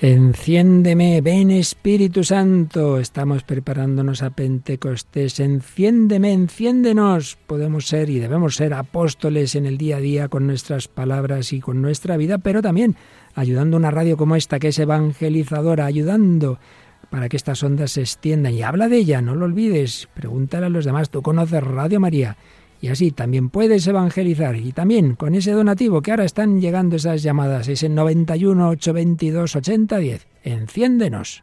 Enciéndeme, 0.00 1.20
ven 1.22 1.50
Espíritu 1.50 2.22
Santo. 2.22 3.00
Estamos 3.00 3.42
preparándonos 3.42 4.22
a 4.22 4.30
Pentecostés. 4.30 5.40
Enciéndeme, 5.40 6.32
enciéndenos. 6.32 7.36
Podemos 7.48 7.88
ser 7.88 8.08
y 8.08 8.20
debemos 8.20 8.54
ser 8.54 8.74
apóstoles 8.74 9.56
en 9.56 9.66
el 9.66 9.76
día 9.76 9.96
a 9.96 10.00
día 10.00 10.28
con 10.28 10.46
nuestras 10.46 10.86
palabras 10.86 11.52
y 11.52 11.58
con 11.58 11.82
nuestra 11.82 12.16
vida, 12.16 12.38
pero 12.38 12.62
también 12.62 12.94
ayudando 13.34 13.76
a 13.76 13.80
una 13.80 13.90
radio 13.90 14.16
como 14.16 14.36
esta 14.36 14.60
que 14.60 14.68
es 14.68 14.78
evangelizadora, 14.78 15.86
ayudando 15.86 16.60
para 17.10 17.28
que 17.28 17.36
estas 17.36 17.60
ondas 17.64 17.90
se 17.90 18.02
extiendan. 18.02 18.54
Y 18.54 18.62
habla 18.62 18.88
de 18.88 18.98
ella, 18.98 19.20
no 19.20 19.34
lo 19.34 19.46
olvides. 19.46 20.08
Pregúntale 20.14 20.66
a 20.66 20.70
los 20.70 20.84
demás. 20.84 21.10
Tú 21.10 21.22
conoces 21.22 21.64
Radio 21.64 21.98
María 21.98 22.36
y 22.80 22.88
así 22.88 23.10
también 23.10 23.50
puedes 23.50 23.86
evangelizar. 23.86 24.56
Y 24.56 24.72
también 24.72 25.14
con 25.14 25.34
ese 25.34 25.52
donativo 25.52 26.02
que 26.02 26.10
ahora 26.10 26.24
están 26.24 26.60
llegando 26.60 26.96
esas 26.96 27.22
llamadas, 27.22 27.68
ese 27.68 27.88
91 27.88 28.68
822 28.68 29.56
8010. 29.56 30.26
Enciéndenos. 30.44 31.42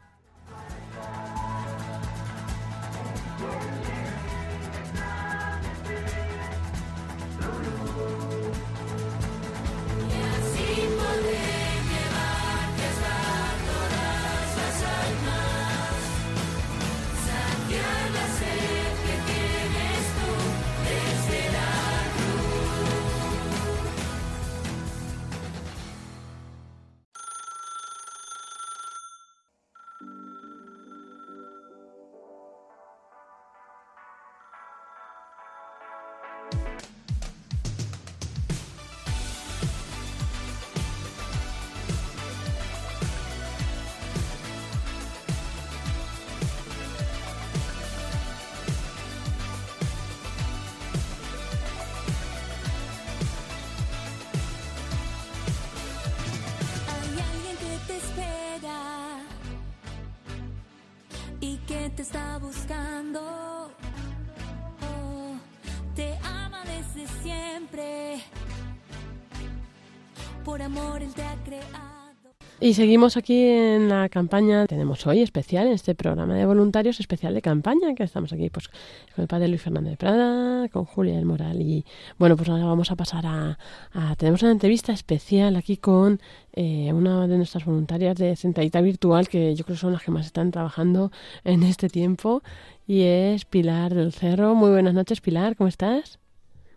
Y 72.66 72.74
seguimos 72.74 73.16
aquí 73.16 73.44
en 73.44 73.90
la 73.90 74.10
campaña. 74.10 74.66
Tenemos 74.66 75.06
hoy 75.06 75.22
especial 75.22 75.68
en 75.68 75.74
este 75.74 75.94
programa 75.94 76.34
de 76.34 76.48
voluntarios, 76.48 77.00
especial 77.00 77.36
de 77.36 77.44
campaña, 77.44 77.94
que 77.94 78.02
estamos 78.02 78.34
aquí 78.34 78.50
pues 78.50 78.70
con 79.16 79.22
el 79.22 79.28
padre 79.28 79.50
Luis 79.50 79.62
Fernández 79.62 79.92
de 79.92 79.98
Prada, 79.98 80.68
con 80.70 80.84
Julia 80.84 81.14
del 81.14 81.26
Moral. 81.26 81.62
Y 81.62 81.86
bueno, 82.18 82.36
pues 82.36 82.50
ahora 82.50 82.66
vamos 82.66 82.90
a 82.90 82.96
pasar 82.96 83.24
a. 83.28 83.60
tenemos 84.18 84.42
una 84.42 84.52
entrevista 84.52 84.94
especial 84.94 85.58
aquí 85.58 85.78
con 85.78 86.20
eh, 86.54 86.92
una 86.92 87.28
de 87.28 87.38
nuestras 87.38 87.66
voluntarias 87.66 88.18
de 88.18 88.36
Centralita 88.36 88.82
Virtual, 88.82 89.30
que 89.30 89.54
yo 89.54 89.64
creo 89.64 89.78
son 89.78 89.94
las 89.94 90.02
que 90.02 90.10
más 90.10 90.26
están 90.26 90.50
trabajando 90.50 91.12
en 91.44 91.62
este 91.62 91.88
tiempo, 91.88 92.42
y 92.88 93.04
es 93.04 93.46
Pilar 93.46 93.94
del 93.94 94.12
Cerro. 94.12 94.56
Muy 94.56 94.72
buenas 94.72 94.96
noches, 94.96 95.22
Pilar, 95.22 95.56
¿cómo 95.56 95.68
estás? 95.68 96.18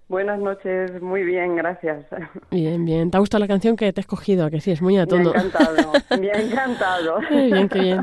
Buenas 0.09 0.40
noches, 0.40 1.03
muy 1.03 1.23
bien, 1.23 1.55
gracias. 1.57 2.07
Bien, 2.51 2.83
bien. 2.87 3.11
¿Te 3.11 3.18
ha 3.18 3.21
gustado 3.21 3.40
la 3.40 3.47
canción 3.49 3.77
que 3.77 3.92
te 3.92 4.01
he 4.01 4.03
escogido? 4.03 4.47
¿A 4.47 4.51
Que 4.51 4.61
sí, 4.61 4.71
es 4.71 4.81
muy 4.81 4.97
a 4.97 5.05
Me 5.05 5.16
ha 5.18 5.21
encantado, 5.21 5.92
me 6.21 6.31
ha 6.33 6.40
encantado. 6.40 7.18
Qué 7.29 7.47
bien, 7.47 7.68
qué 7.68 7.81
bien. 7.81 8.01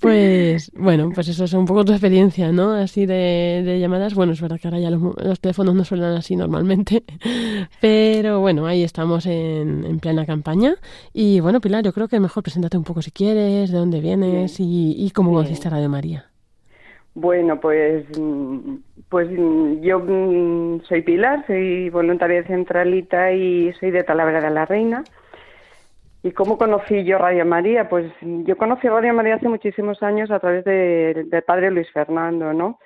Pues 0.00 0.70
bueno, 0.74 1.10
pues 1.14 1.28
eso 1.28 1.44
es 1.44 1.52
un 1.52 1.66
poco 1.66 1.84
tu 1.84 1.92
experiencia, 1.92 2.50
¿no? 2.50 2.72
Así 2.72 3.04
de, 3.04 3.62
de 3.64 3.78
llamadas. 3.78 4.14
Bueno, 4.14 4.32
es 4.32 4.40
verdad 4.40 4.58
que 4.58 4.68
ahora 4.68 4.78
ya 4.78 4.90
los, 4.90 5.02
los 5.22 5.40
teléfonos 5.40 5.74
no 5.74 5.84
suenan 5.84 6.16
así 6.16 6.34
normalmente, 6.34 7.04
pero 7.80 8.40
bueno, 8.40 8.66
ahí 8.66 8.82
estamos 8.82 9.26
en, 9.26 9.84
en 9.84 10.00
plena 10.00 10.24
campaña. 10.24 10.76
Y 11.12 11.40
bueno, 11.40 11.60
Pilar, 11.60 11.84
yo 11.84 11.92
creo 11.92 12.08
que 12.08 12.20
mejor 12.20 12.42
preséntate 12.42 12.78
un 12.78 12.84
poco 12.84 13.02
si 13.02 13.10
quieres, 13.10 13.70
de 13.70 13.78
dónde 13.78 14.00
vienes 14.00 14.60
y, 14.60 14.94
y 14.96 15.10
cómo 15.10 15.30
Bien. 15.30 15.40
conociste 15.42 15.68
a 15.68 15.72
Radio 15.72 15.90
María. 15.90 16.30
Bueno, 17.14 17.60
pues, 17.60 18.04
pues 19.08 19.28
yo 19.80 20.00
mm, 20.00 20.80
soy 20.82 21.02
Pilar, 21.02 21.44
soy 21.46 21.88
voluntaria 21.90 22.42
de 22.42 22.48
Centralita 22.48 23.30
y 23.32 23.72
soy 23.74 23.92
de 23.92 24.02
Talavera 24.02 24.40
de 24.40 24.50
la 24.50 24.66
Reina. 24.66 25.04
¿Y 26.24 26.32
cómo 26.32 26.58
conocí 26.58 27.04
yo 27.04 27.18
Radio 27.18 27.44
María? 27.46 27.88
Pues 27.88 28.10
yo 28.20 28.56
conocí 28.56 28.88
Radio 28.88 29.14
María 29.14 29.36
hace 29.36 29.48
muchísimos 29.48 30.02
años 30.02 30.30
a 30.30 30.40
través 30.40 30.64
de- 30.64 31.24
del 31.28 31.42
padre 31.42 31.70
Luis 31.70 31.90
Fernando, 31.92 32.52
¿no? 32.52 32.78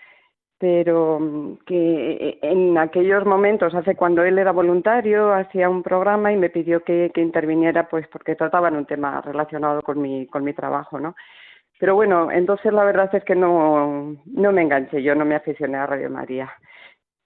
Pero 0.59 1.21
mm, 1.21 1.59
que 1.64 2.38
en 2.43 2.77
aquellos 2.77 3.25
momentos, 3.25 3.75
hace 3.75 3.95
cuando 3.95 4.25
él 4.25 4.38
era 4.38 4.53
voluntario, 4.53 5.33
hacía 5.33 5.71
un 5.71 5.83
programa 5.83 6.33
y 6.33 6.37
me 6.37 6.51
pidió 6.51 6.83
que, 6.83 7.12
que 7.14 7.23
interviniera, 7.23 7.88
pues 7.88 8.07
porque 8.09 8.35
trataban 8.35 8.77
un 8.77 8.85
tema 8.85 9.23
relacionado 9.23 9.81
con 9.83 10.03
mi, 10.03 10.27
con 10.27 10.45
mi 10.45 10.53
trabajo, 10.53 10.99
¿no? 10.99 11.14
Pero 11.79 11.95
bueno, 11.95 12.31
entonces 12.31 12.73
la 12.73 12.85
verdad 12.85 13.09
es 13.14 13.25
que 13.25 13.35
no, 13.37 14.17
no 14.27 14.53
me 14.53 14.62
enganché, 14.62 15.03
yo 15.03 15.14
no 15.14 15.25
me 15.25 15.37
aficioné 15.37 15.77
a 15.79 15.87
Radio 15.87 16.11
María. 16.11 16.51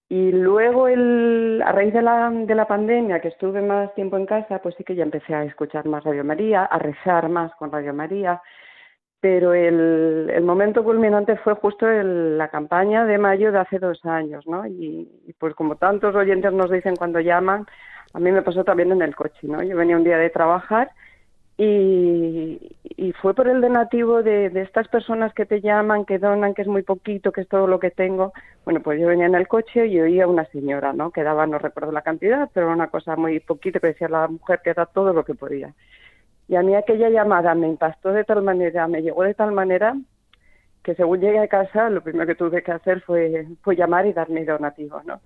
Y 0.09 0.31
luego, 0.33 0.89
el, 0.89 1.63
a 1.65 1.73
raíz 1.73 1.95
de 1.95 2.03
la, 2.03 2.29
de 2.31 2.55
la 2.55 2.67
pandemia, 2.67 3.21
que 3.21 3.29
estuve 3.29 3.63
más 3.63 3.95
tiempo 3.95 4.19
en 4.19 4.27
casa, 4.27 4.59
pues 4.61 4.75
sí 4.77 4.85
que 4.85 4.95
ya 4.95 5.05
empecé 5.05 5.35
a 5.35 5.45
escuchar 5.45 5.87
más 5.87 6.05
Radio 6.05 6.23
María, 6.23 6.65
a 6.67 6.79
rezar 6.79 7.31
más 7.31 7.55
con 7.55 7.73
Radio 7.73 7.95
María. 7.95 8.43
Pero 9.21 9.55
el, 9.55 10.31
el 10.35 10.43
momento 10.45 10.85
culminante 10.85 11.37
fue 11.37 11.55
justo 11.55 11.89
el- 11.89 12.37
la 12.37 12.49
campaña 12.49 13.07
de 13.07 13.17
mayo 13.19 13.53
de 13.53 13.61
hace 13.61 13.79
dos 13.79 14.05
años, 14.05 14.47
¿no? 14.47 14.67
Y, 14.67 15.09
y 15.27 15.33
pues 15.39 15.55
como 15.55 15.77
tantos 15.77 16.15
oyentes 16.15 16.53
nos 16.53 16.71
dicen 16.71 16.97
cuando 16.97 17.21
llaman, 17.21 17.65
a 18.13 18.19
mí 18.21 18.31
me 18.33 18.43
pasó 18.43 18.65
también 18.65 18.93
en 18.93 19.01
el 19.01 19.15
coche, 19.17 19.47
¿no? 19.47 19.63
Yo 19.63 19.77
venía 19.77 19.97
un 19.97 20.05
día 20.05 20.19
de 20.19 20.29
trabajar 20.29 20.91
y, 21.65 22.77
y 22.83 23.13
fue 23.13 23.35
por 23.35 23.47
el 23.47 23.61
donativo 23.61 24.23
de, 24.23 24.51
de 24.51 24.63
estas 24.63 24.89
personas 24.89 25.33
que 25.33 25.47
te 25.47 25.61
llaman, 25.61 26.05
que 26.05 26.19
donan, 26.19 26.55
que 26.55 26.63
es 26.63 26.69
muy 26.69 26.83
poquito, 26.83 27.31
que 27.31 27.43
es 27.43 27.49
todo 27.49 27.69
lo 27.69 27.79
que 27.79 27.91
tengo. 27.93 28.33
Bueno, 28.65 28.81
pues 28.81 29.01
yo 29.01 29.07
venía 29.07 29.27
en 29.27 29.35
el 29.37 29.47
coche 29.47 29.87
y 29.87 30.01
oía 30.01 30.25
a 30.25 30.29
una 30.29 30.45
señora, 30.47 30.93
¿no? 30.93 31.13
Que 31.13 31.23
daba, 31.23 31.47
no 31.47 31.59
recuerdo 31.59 31.93
la 31.93 32.03
cantidad, 32.03 32.51
pero 32.53 32.73
una 32.73 32.89
cosa 32.89 33.15
muy 33.15 33.39
poquito, 33.39 33.79
que 33.79 33.89
decía 33.89 34.09
la 34.09 34.27
mujer 34.27 34.61
que 34.65 34.75
da 34.75 34.87
todo 34.87 35.13
lo 35.13 35.25
que 35.25 35.35
podía. 35.35 35.73
Y 36.49 36.57
a 36.57 36.63
mí 36.63 36.75
aquella 36.75 37.09
llamada 37.11 37.55
me 37.55 37.69
impactó 37.69 38.13
de 38.13 38.25
tal 38.25 38.43
manera, 38.43 38.89
me 38.89 39.03
llegó 39.03 39.23
de 39.23 39.35
tal 39.35 39.53
manera, 39.53 39.95
que 40.83 40.97
según 40.97 41.21
llegué 41.21 41.39
a 41.39 41.47
casa, 41.47 41.91
lo 41.91 42.01
primero 42.01 42.27
que 42.27 42.35
tuve 42.35 42.63
que 42.63 42.73
hacer 42.73 43.03
fue, 43.03 43.47
fue 43.63 43.77
llamar 43.77 44.07
y 44.07 44.13
dar 44.13 44.29
mi 44.31 44.45
donativo, 44.45 45.01
¿no? 45.05 45.21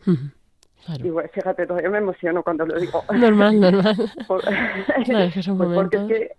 Claro. 0.84 1.12
bueno, 1.12 1.28
fíjate, 1.32 1.66
todavía 1.66 1.90
me 1.90 1.98
emociono 1.98 2.42
cuando 2.42 2.66
lo 2.66 2.78
digo. 2.78 3.02
Normal, 3.12 3.60
normal. 3.60 3.96
Por- 4.28 4.42
Claro, 5.04 5.24
es 5.24 5.34
que 5.34 5.42
son 5.42 5.58
Pues 5.58 5.70
porque 5.74 5.96
es 5.96 6.06
que 6.06 6.30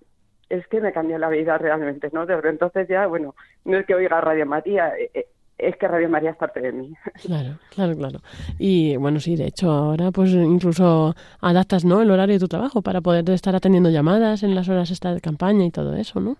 es 0.50 0.68
que 0.68 0.80
me 0.80 0.94
cambió 0.94 1.18
la 1.18 1.28
vida 1.30 1.58
realmente, 1.58 2.10
¿no? 2.14 2.26
Desde 2.26 2.48
entonces 2.50 2.88
ya, 2.88 3.06
bueno, 3.08 3.36
no 3.66 3.78
es 3.78 3.86
que 3.86 3.96
oiga 3.96 4.22
Radio 4.22 4.46
María, 4.46 4.94
eh, 4.98 5.12
eh, 5.14 5.26
es 5.58 5.76
que 5.76 5.88
Radio 5.90 6.08
María 6.08 6.30
es 6.30 6.38
parte 6.38 6.62
de 6.62 6.72
mí. 6.72 6.94
Claro, 7.26 7.58
claro, 7.76 7.98
claro. 7.98 8.20
Y 8.58 8.96
bueno, 8.96 9.20
sí, 9.20 9.36
de 9.36 9.48
hecho 9.48 9.70
ahora 9.70 10.12
pues 10.12 10.30
incluso 10.32 11.16
adaptas, 11.42 11.84
¿no? 11.84 12.02
El 12.02 12.12
horario 12.12 12.36
de 12.36 12.40
tu 12.40 12.48
trabajo 12.48 12.82
para 12.82 13.02
poder 13.02 13.30
estar 13.32 13.56
atendiendo 13.56 13.90
llamadas 13.90 14.44
en 14.44 14.56
las 14.56 14.70
horas 14.70 14.90
esta 14.92 15.14
de 15.14 15.20
campaña 15.20 15.66
y 15.66 15.72
todo 15.72 15.96
eso, 15.96 16.22
¿no? 16.22 16.38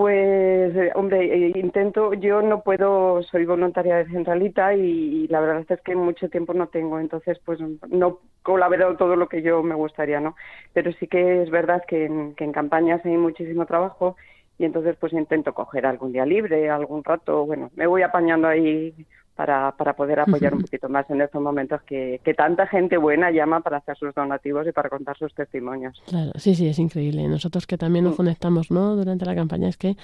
Pues, 0.00 0.74
eh, 0.76 0.92
hombre, 0.94 1.48
eh, 1.48 1.52
intento, 1.56 2.14
yo 2.14 2.40
no 2.40 2.62
puedo, 2.62 3.22
soy 3.24 3.44
voluntaria 3.44 3.96
de 3.96 4.06
Centralita 4.06 4.74
y, 4.74 4.80
y 4.80 5.28
la 5.28 5.40
verdad 5.40 5.66
es 5.68 5.78
que 5.82 5.94
mucho 5.94 6.30
tiempo 6.30 6.54
no 6.54 6.68
tengo, 6.68 6.98
entonces 6.98 7.38
pues 7.44 7.60
no 7.60 8.18
colaboro 8.42 8.96
todo 8.96 9.14
lo 9.14 9.28
que 9.28 9.42
yo 9.42 9.62
me 9.62 9.74
gustaría, 9.74 10.18
¿no? 10.18 10.36
Pero 10.72 10.90
sí 10.92 11.06
que 11.06 11.42
es 11.42 11.50
verdad 11.50 11.82
que 11.86 12.06
en, 12.06 12.34
que 12.34 12.44
en 12.44 12.52
campañas 12.52 13.04
hay 13.04 13.18
muchísimo 13.18 13.66
trabajo 13.66 14.16
y 14.56 14.64
entonces 14.64 14.96
pues 14.98 15.12
intento 15.12 15.52
coger 15.52 15.84
algún 15.84 16.12
día 16.12 16.24
libre, 16.24 16.70
algún 16.70 17.04
rato, 17.04 17.44
bueno, 17.44 17.70
me 17.76 17.86
voy 17.86 18.00
apañando 18.00 18.48
ahí 18.48 18.94
para, 19.36 19.72
para 19.72 19.94
poder 19.94 20.20
apoyar 20.20 20.52
un 20.54 20.60
poquito 20.60 20.88
más 20.88 21.08
en 21.10 21.20
estos 21.22 21.40
momentos 21.40 21.80
que, 21.82 22.20
que 22.24 22.34
tanta 22.34 22.66
gente 22.66 22.96
buena 22.96 23.30
llama 23.30 23.60
para 23.60 23.78
hacer 23.78 23.96
sus 23.96 24.14
donativos 24.14 24.66
y 24.66 24.72
para 24.72 24.88
contar 24.90 25.16
sus 25.16 25.34
testimonios. 25.34 26.02
Claro, 26.06 26.32
sí, 26.36 26.54
sí, 26.54 26.68
es 26.68 26.78
increíble. 26.78 27.26
Nosotros 27.28 27.66
que 27.66 27.78
también 27.78 28.04
nos 28.04 28.14
Mm. 28.14 28.16
conectamos, 28.18 28.70
¿no? 28.70 28.96
Durante 28.96 29.24
la 29.24 29.34
campaña 29.34 29.68
es 29.68 29.76
que 29.76 29.96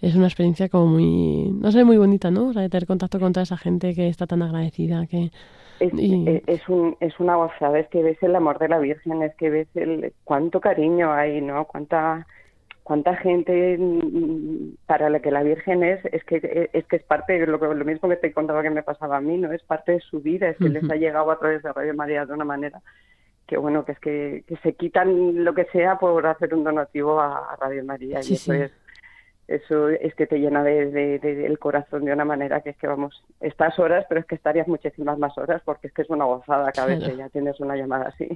es 0.00 0.14
una 0.16 0.26
experiencia 0.26 0.68
como 0.68 0.86
muy, 0.86 1.50
no 1.52 1.70
sé, 1.70 1.84
muy 1.84 1.98
bonita, 1.98 2.30
¿no? 2.30 2.48
O 2.48 2.52
sea, 2.52 2.62
de 2.62 2.68
tener 2.70 2.86
contacto 2.86 3.20
con 3.20 3.32
toda 3.32 3.44
esa 3.44 3.56
gente 3.58 3.94
que 3.94 4.08
está 4.08 4.26
tan 4.26 4.42
agradecida, 4.42 5.06
que... 5.06 5.30
Es, 5.78 5.92
Y- 5.94 6.28
eh, 6.28 6.42
es, 6.46 6.68
un, 6.68 6.96
es 7.00 7.18
una 7.20 7.36
gozada, 7.36 7.78
es 7.78 7.88
que 7.88 8.02
ves 8.02 8.22
el 8.22 8.34
amor 8.36 8.58
de 8.58 8.68
la 8.68 8.78
Virgen, 8.78 9.22
es 9.22 9.34
que 9.36 9.48
ves 9.50 9.68
el 9.76 10.12
cuánto 10.24 10.60
cariño 10.60 11.12
hay, 11.12 11.40
¿no? 11.40 11.64
Cuánta 11.66 12.26
cuánta 12.82 13.16
gente 13.16 13.76
mm, 13.78 14.76
para 14.86 15.10
la 15.10 15.20
que 15.20 15.30
la 15.30 15.42
Virgen 15.42 15.82
es, 15.82 16.04
es 16.06 16.24
que 16.24 16.70
es 16.72 16.84
que 16.86 16.96
es 16.96 17.02
parte 17.02 17.38
de 17.38 17.46
lo, 17.46 17.58
lo 17.58 17.84
mismo 17.84 18.08
que 18.08 18.16
te 18.16 18.32
contaba 18.32 18.62
que 18.62 18.70
me 18.70 18.82
pasaba 18.82 19.18
a 19.18 19.20
mí, 19.20 19.38
¿no? 19.38 19.52
Es 19.52 19.62
parte 19.62 19.92
de 19.92 20.00
su 20.00 20.20
vida, 20.20 20.48
es 20.48 20.56
que 20.58 20.68
les 20.68 20.88
ha 20.90 20.96
llegado 20.96 21.30
a 21.30 21.38
través 21.38 21.62
de 21.62 21.72
Radio 21.72 21.94
María 21.94 22.26
de 22.26 22.32
una 22.32 22.44
manera 22.44 22.80
que 23.50 23.56
bueno, 23.56 23.84
que 23.84 23.92
es 23.92 23.98
que, 23.98 24.44
que 24.46 24.56
se 24.58 24.74
quitan 24.74 25.44
lo 25.44 25.52
que 25.54 25.64
sea 25.72 25.98
por 25.98 26.24
hacer 26.24 26.54
un 26.54 26.62
donativo 26.62 27.20
a, 27.20 27.56
Radio 27.60 27.84
María 27.84 28.20
y 28.22 28.34
eso 28.34 28.52
es 28.52 28.72
eso 29.50 29.88
es 29.88 30.14
que 30.14 30.28
te 30.28 30.38
llena 30.38 30.62
de, 30.62 31.16
el 31.22 31.58
corazón 31.58 32.04
de 32.04 32.12
una 32.12 32.24
manera 32.24 32.60
que 32.60 32.70
es 32.70 32.76
que 32.76 32.86
vamos, 32.86 33.24
estas 33.40 33.76
horas, 33.80 34.06
pero 34.08 34.20
es 34.20 34.26
que 34.26 34.36
estarías 34.36 34.68
muchísimas 34.68 35.18
más 35.18 35.36
horas 35.36 35.60
porque 35.64 35.88
es 35.88 35.92
que 35.92 36.02
es 36.02 36.10
una 36.10 36.24
gozada 36.24 36.70
cada 36.70 36.86
vez 36.86 37.02
que 37.02 37.16
ya 37.16 37.28
tienes 37.30 37.58
una 37.58 37.74
llamada 37.74 38.10
así. 38.10 38.28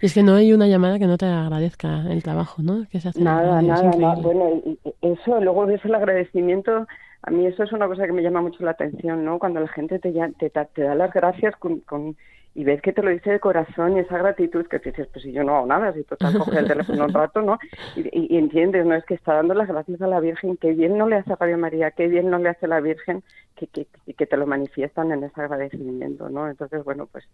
Y 0.00 0.06
es 0.06 0.14
que 0.14 0.22
no 0.22 0.34
hay 0.34 0.54
una 0.54 0.66
llamada 0.66 0.98
que 0.98 1.06
no 1.06 1.18
te 1.18 1.26
agradezca 1.26 2.10
el 2.10 2.22
trabajo, 2.22 2.62
¿no? 2.62 2.86
Que 2.90 3.00
se 3.00 3.10
hace 3.10 3.20
nada, 3.20 3.60
nada, 3.60 3.90
nada. 3.98 4.14
Bueno, 4.22 4.62
y 4.64 4.78
eso, 5.02 5.38
luego 5.42 5.66
ves 5.66 5.84
el 5.84 5.94
agradecimiento, 5.94 6.86
a 7.20 7.30
mí 7.30 7.46
eso 7.46 7.64
es 7.64 7.72
una 7.72 7.86
cosa 7.86 8.06
que 8.06 8.12
me 8.12 8.22
llama 8.22 8.40
mucho 8.40 8.64
la 8.64 8.70
atención, 8.70 9.26
¿no? 9.26 9.38
Cuando 9.38 9.60
la 9.60 9.68
gente 9.68 9.98
te, 9.98 10.10
te, 10.38 10.48
te 10.48 10.82
da 10.82 10.94
las 10.94 11.12
gracias 11.12 11.54
con, 11.56 11.80
con 11.80 12.16
y 12.54 12.64
ves 12.64 12.82
que 12.82 12.92
te 12.92 13.02
lo 13.02 13.10
dice 13.10 13.30
de 13.30 13.40
corazón 13.40 13.96
y 13.96 14.00
esa 14.00 14.18
gratitud 14.18 14.66
que 14.66 14.78
te 14.78 14.90
dices, 14.90 15.08
pues 15.10 15.24
si 15.24 15.32
yo 15.32 15.42
no 15.42 15.56
hago 15.56 15.66
nada, 15.66 15.92
si 15.92 16.04
total 16.04 16.36
coge 16.38 16.58
el 16.58 16.68
teléfono 16.68 17.06
un 17.06 17.12
rato, 17.12 17.40
¿no? 17.40 17.58
Y, 17.96 18.36
entiendes, 18.36 18.84
¿no? 18.84 18.94
Es 18.94 19.04
que 19.04 19.14
está 19.14 19.34
dando 19.34 19.54
las 19.54 19.68
gracias 19.68 20.02
a 20.02 20.06
la 20.06 20.20
Virgen, 20.20 20.56
que 20.58 20.72
bien 20.72 20.98
no 20.98 21.08
le 21.08 21.16
hace 21.16 21.32
a 21.32 21.36
Radio 21.36 21.56
María, 21.56 21.90
qué 21.92 22.08
bien 22.08 22.30
no 22.30 22.38
le 22.38 22.50
hace 22.50 22.66
a 22.66 22.68
la 22.68 22.80
Virgen, 22.80 23.22
que, 23.56 23.66
que, 23.68 23.86
que 24.14 24.26
te 24.26 24.36
lo 24.36 24.46
manifiestan 24.46 25.12
en 25.12 25.24
ese 25.24 25.40
agradecimiento, 25.40 26.28
¿no? 26.28 26.48
Entonces, 26.48 26.84
bueno, 26.84 27.08
pues, 27.10 27.24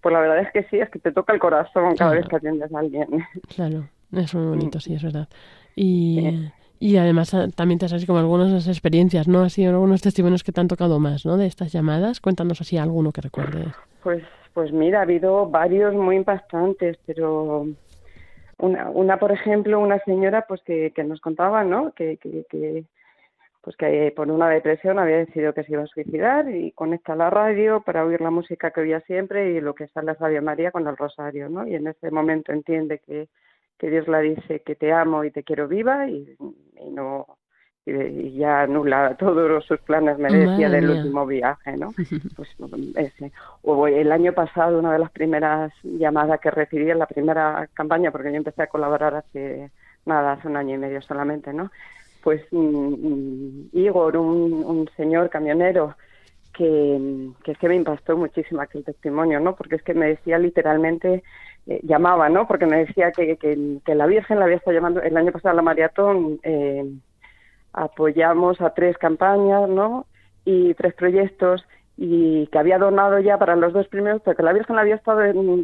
pues 0.00 0.12
la 0.12 0.20
verdad 0.20 0.38
es 0.38 0.52
que 0.52 0.62
sí, 0.70 0.78
es 0.78 0.90
que 0.90 1.00
te 1.00 1.12
toca 1.12 1.32
el 1.32 1.40
corazón 1.40 1.96
cada 1.96 2.12
vez 2.12 2.26
que 2.28 2.36
atiendes 2.36 2.72
a 2.72 2.78
alguien. 2.78 3.08
Claro, 3.54 3.88
es 4.12 4.34
muy 4.34 4.46
bonito, 4.46 4.78
sí, 4.78 4.94
es 4.94 5.02
verdad. 5.02 5.28
Y... 5.74 6.50
Y 6.78 6.96
además 6.98 7.32
ah, 7.34 7.48
también 7.54 7.78
te 7.78 7.86
has 7.86 8.06
como 8.06 8.18
algunas 8.18 8.68
experiencias, 8.68 9.28
¿no? 9.28 9.42
Así 9.42 9.64
algunos 9.64 10.02
testimonios 10.02 10.44
que 10.44 10.52
te 10.52 10.60
han 10.60 10.68
tocado 10.68 11.00
más, 11.00 11.24
¿no? 11.24 11.36
De 11.36 11.46
estas 11.46 11.72
llamadas. 11.72 12.20
Cuéntanos 12.20 12.60
así 12.60 12.76
alguno 12.76 13.12
que 13.12 13.22
recuerdes. 13.22 13.68
Pues, 14.02 14.22
pues 14.52 14.72
mira, 14.72 15.00
ha 15.00 15.02
habido 15.02 15.46
varios 15.48 15.94
muy 15.94 16.16
impactantes, 16.16 16.98
pero 17.06 17.66
una, 18.58 18.90
una 18.90 19.18
por 19.18 19.32
ejemplo, 19.32 19.80
una 19.80 19.98
señora 20.00 20.44
pues 20.46 20.62
que, 20.62 20.92
que 20.94 21.04
nos 21.04 21.20
contaba, 21.20 21.64
¿no? 21.64 21.92
Que, 21.92 22.18
que, 22.18 22.44
que, 22.50 22.84
pues 23.66 23.76
que 23.76 24.12
por 24.14 24.30
una 24.30 24.48
depresión 24.48 24.98
había 24.98 25.16
decidido 25.16 25.52
que 25.52 25.64
se 25.64 25.72
iba 25.72 25.82
a 25.82 25.88
suicidar 25.88 26.48
y 26.48 26.70
conecta 26.72 27.16
la 27.16 27.30
radio 27.30 27.80
para 27.80 28.04
oír 28.04 28.20
la 28.20 28.30
música 28.30 28.70
que 28.70 28.80
oía 28.80 29.00
siempre 29.00 29.50
y 29.50 29.60
lo 29.60 29.74
que 29.74 29.88
sale 29.88 30.12
es 30.12 30.18
Radio 30.18 30.40
María 30.40 30.70
con 30.70 30.86
el 30.86 30.96
rosario, 30.96 31.48
¿no? 31.48 31.66
Y 31.66 31.74
en 31.74 31.88
ese 31.88 32.10
momento 32.12 32.52
entiende 32.52 33.00
que 33.00 33.28
que 33.78 33.90
Dios 33.90 34.08
la 34.08 34.20
dice 34.20 34.60
que 34.60 34.74
te 34.74 34.92
amo 34.92 35.24
y 35.24 35.30
te 35.30 35.42
quiero 35.42 35.68
viva 35.68 36.08
y, 36.08 36.36
no 36.90 37.26
y, 37.84 38.36
ya 38.36 38.62
anula 38.62 39.16
todos 39.16 39.64
sus 39.64 39.80
planes, 39.80 40.18
me 40.18 40.32
decía, 40.32 40.68
del 40.68 40.90
último 40.90 41.26
viaje, 41.26 41.76
¿no? 41.76 41.92
Pues 42.36 42.54
ese. 42.96 43.32
O 43.62 43.86
el 43.86 44.10
año 44.12 44.32
pasado, 44.32 44.78
una 44.78 44.92
de 44.92 44.98
las 44.98 45.10
primeras 45.10 45.72
llamadas 45.82 46.40
que 46.40 46.50
recibí 46.50 46.90
en 46.90 46.98
la 46.98 47.06
primera 47.06 47.68
campaña, 47.74 48.10
porque 48.10 48.30
yo 48.30 48.36
empecé 48.36 48.62
a 48.62 48.66
colaborar 48.68 49.14
hace, 49.14 49.70
nada, 50.04 50.32
hace 50.32 50.48
un 50.48 50.56
año 50.56 50.74
y 50.74 50.78
medio 50.78 51.00
solamente, 51.02 51.52
¿no? 51.52 51.70
Pues 52.22 52.42
mm, 52.50 52.58
mm, 52.58 53.68
Igor, 53.72 54.16
un, 54.16 54.52
un 54.64 54.90
señor 54.96 55.30
camionero, 55.30 55.94
que, 56.52 57.30
que 57.44 57.52
es 57.52 57.58
que 57.58 57.68
me 57.68 57.76
impactó 57.76 58.16
muchísimo 58.16 58.62
aquel 58.62 58.84
testimonio, 58.84 59.38
¿no? 59.40 59.54
Porque 59.54 59.76
es 59.76 59.82
que 59.82 59.94
me 59.94 60.06
decía 60.06 60.38
literalmente 60.38 61.22
eh, 61.66 61.80
llamaba, 61.82 62.28
¿no? 62.28 62.46
Porque 62.46 62.66
me 62.66 62.84
decía 62.84 63.12
que, 63.12 63.36
que, 63.36 63.94
la 63.94 64.06
Virgen 64.06 64.38
la 64.38 64.44
había 64.44 64.56
estado 64.56 64.74
llamando 64.74 65.02
el 65.02 65.16
año 65.16 65.32
pasado 65.32 65.54
la 65.54 65.62
maratón. 65.62 66.38
Eh, 66.42 66.84
apoyamos 67.72 68.60
a 68.60 68.70
tres 68.70 68.96
campañas, 68.98 69.68
¿no? 69.68 70.06
Y 70.44 70.74
tres 70.74 70.94
proyectos 70.94 71.64
y 71.98 72.46
que 72.48 72.58
había 72.58 72.78
donado 72.78 73.18
ya 73.20 73.38
para 73.38 73.56
los 73.56 73.72
dos 73.72 73.88
primeros, 73.88 74.20
porque 74.20 74.42
la 74.42 74.52
Virgen 74.52 74.76
la 74.76 74.82
había 74.82 74.96
estado 74.96 75.22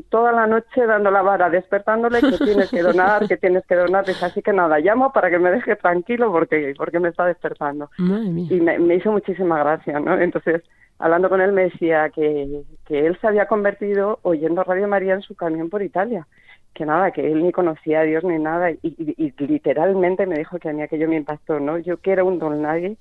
toda 0.09 0.33
la 0.33 0.47
noche 0.47 0.87
dando 0.87 1.11
la 1.11 1.21
vara, 1.21 1.51
despertándole 1.51 2.21
que 2.21 2.38
tienes 2.38 2.71
que 2.71 2.81
donar, 2.83 3.29
que 3.29 3.37
tienes 3.37 3.67
que 3.67 3.75
donar. 3.75 4.07
Dice, 4.07 4.25
así 4.25 4.41
que 4.41 4.53
nada, 4.53 4.79
llamo 4.79 5.12
para 5.12 5.29
que 5.29 5.38
me 5.38 5.51
deje 5.51 5.77
tranquilo 5.77 6.33
porque, 6.33 6.75
porque 6.79 7.01
me 7.01 7.11
está 7.11 7.27
despertando. 7.27 7.91
Y 7.99 8.61
me, 8.61 8.79
me, 8.79 8.95
hizo 8.95 9.12
muchísima 9.12 9.59
gracia, 9.59 10.01
¿no? 10.01 10.19
Entonces, 10.19 10.62
hablando 11.03 11.29
con 11.29 11.41
él 11.41 11.53
me 11.53 11.65
decía 11.65 12.11
que, 12.11 12.62
que 12.87 13.07
él 13.07 13.19
se 13.21 13.27
había 13.27 13.47
convertido 13.47 14.19
oyendo 14.23 14.65
Radio 14.65 14.88
María 14.88 15.15
en 15.15 15.23
su 15.23 15.35
camión 15.35 15.69
por 15.69 15.83
Italia 15.83 16.27
que 16.75 16.87
nada, 16.87 17.11
que 17.11 17.31
él 17.31 17.43
ni 17.43 17.53
conocía 17.53 18.01
a 18.01 18.05
Dios 18.05 18.25
ni 18.25 18.38
nada, 18.38 18.71
y, 18.71 19.35
literalmente 19.38 20.27
me 20.27 20.38
dijo 20.38 20.59
que 20.59 20.71
a 20.71 20.73
mí 20.73 20.83
aquello 20.83 21.09
me 21.09 21.17
impactó, 21.17 21.61
¿no? 21.61 21.79
Yo 21.79 21.99
que 21.99 22.12
era 22.12 22.25
un 22.25 22.38
don 22.38 22.62
nadie, 22.62 22.97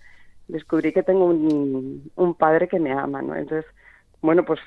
descubrí 0.48 0.92
que 0.92 1.04
tengo 1.04 1.26
un, 1.26 2.12
un 2.16 2.36
padre 2.36 2.68
que 2.68 2.80
me 2.80 2.92
ama, 2.92 3.22
¿no? 3.22 3.36
Entonces, 3.36 3.70
bueno, 4.22 4.44
pues, 4.44 4.60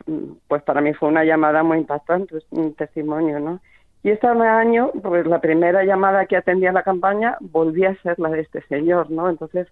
pues 0.49 0.63
para 0.63 0.81
mí 0.81 0.95
fue 0.95 1.11
una 1.11 1.25
llamada 1.25 1.63
muy 1.63 1.79
impactante, 1.79 2.37
un 2.51 2.75
testimonio, 2.75 3.41
¿no? 3.41 3.61
Y 4.03 4.11
este 4.11 4.27
año, 4.27 4.91
pues 5.03 5.27
la 5.27 5.41
primera 5.41 5.83
llamada 5.85 6.27
que 6.27 6.37
atendía 6.37 6.73
la 6.73 6.83
campaña 6.83 7.39
volví 7.41 7.87
a 7.87 7.95
ser 8.03 8.19
la 8.19 8.29
de 8.31 8.41
este 8.41 8.63
señor, 8.63 9.11
¿no? 9.11 9.31
Entonces, 9.31 9.67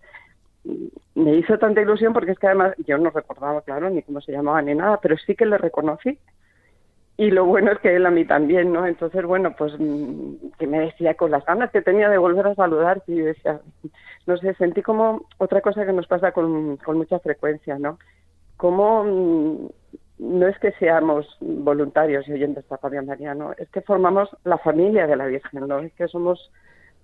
me 1.15 1.37
hizo 1.37 1.59
tanta 1.59 1.81
ilusión 1.81 2.13
porque 2.13 2.33
es 2.33 2.39
que 2.39 2.47
además 2.47 2.75
yo 2.87 2.99
no 2.99 3.11
recordaba, 3.11 3.63
claro, 3.63 3.91
ni 3.91 4.03
cómo 4.03 4.21
se 4.21 4.33
llamaba 4.33 4.63
ni 4.63 4.75
nada, 4.75 4.99
pero 5.03 5.17
sí 5.19 5.35
que 5.35 5.47
le 5.47 5.59
reconocí. 5.59 6.19
Y 7.17 7.31
lo 7.31 7.45
bueno 7.45 7.73
es 7.73 7.79
que 7.81 7.95
él 7.95 8.07
a 8.07 8.11
mí 8.11 8.25
también, 8.25 8.73
¿no? 8.73 8.87
Entonces, 8.87 9.25
bueno, 9.25 9.55
pues 9.57 9.75
mm, 9.79 10.53
que 10.59 10.67
me 10.67 10.81
decía 10.81 11.15
con 11.15 11.31
las 11.31 11.45
ganas 11.45 11.71
que 11.71 11.83
tenía 11.83 12.09
de 12.09 12.19
volver 12.19 12.47
a 12.47 12.55
saludar, 12.55 13.03
y 13.07 13.17
decía, 13.21 13.61
no 14.27 14.37
sé, 14.39 14.55
sentí 14.55 14.83
como 14.83 15.27
otra 15.39 15.61
cosa 15.61 15.85
que 15.85 15.93
nos 15.93 16.07
pasa 16.07 16.33
con, 16.33 16.79
con 16.79 16.99
mucha 16.99 17.19
frecuencia, 17.19 17.79
¿no? 17.79 17.99
Como 18.57 19.05
mm, 19.05 19.69
no 20.19 20.47
es 20.47 20.59
que 20.59 20.73
seamos 20.73 21.27
voluntarios 21.41 22.27
y 22.29 22.33
oyentes 22.33 22.69
de 22.69 22.77
Radio 22.81 23.03
María, 23.03 23.35
¿no? 23.35 23.53
Es 23.59 23.69
que 23.71 23.83
formamos 23.83 24.31
la 24.45 24.59
familia 24.59 25.07
de 25.07 25.17
la 25.17 25.27
Virgen, 25.27 25.69
¿no? 25.69 25.81
Es 25.81 25.93
que 25.95 26.09
somos 26.09 26.51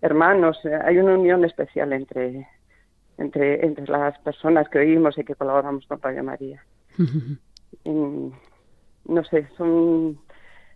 hermanos, 0.00 0.58
eh, 0.64 0.78
hay 0.84 0.98
una 0.98 1.14
unión 1.14 1.44
especial 1.44 1.92
entre, 1.92 2.46
entre, 3.18 3.64
entre 3.64 3.86
las 3.86 4.18
personas 4.20 4.68
que 4.68 4.78
oímos 4.78 5.18
y 5.18 5.24
que 5.24 5.34
colaboramos 5.34 5.86
con 5.86 6.00
Radio 6.00 6.24
María. 6.24 6.64
no 7.84 9.24
sé, 9.24 9.46
son 9.56 10.18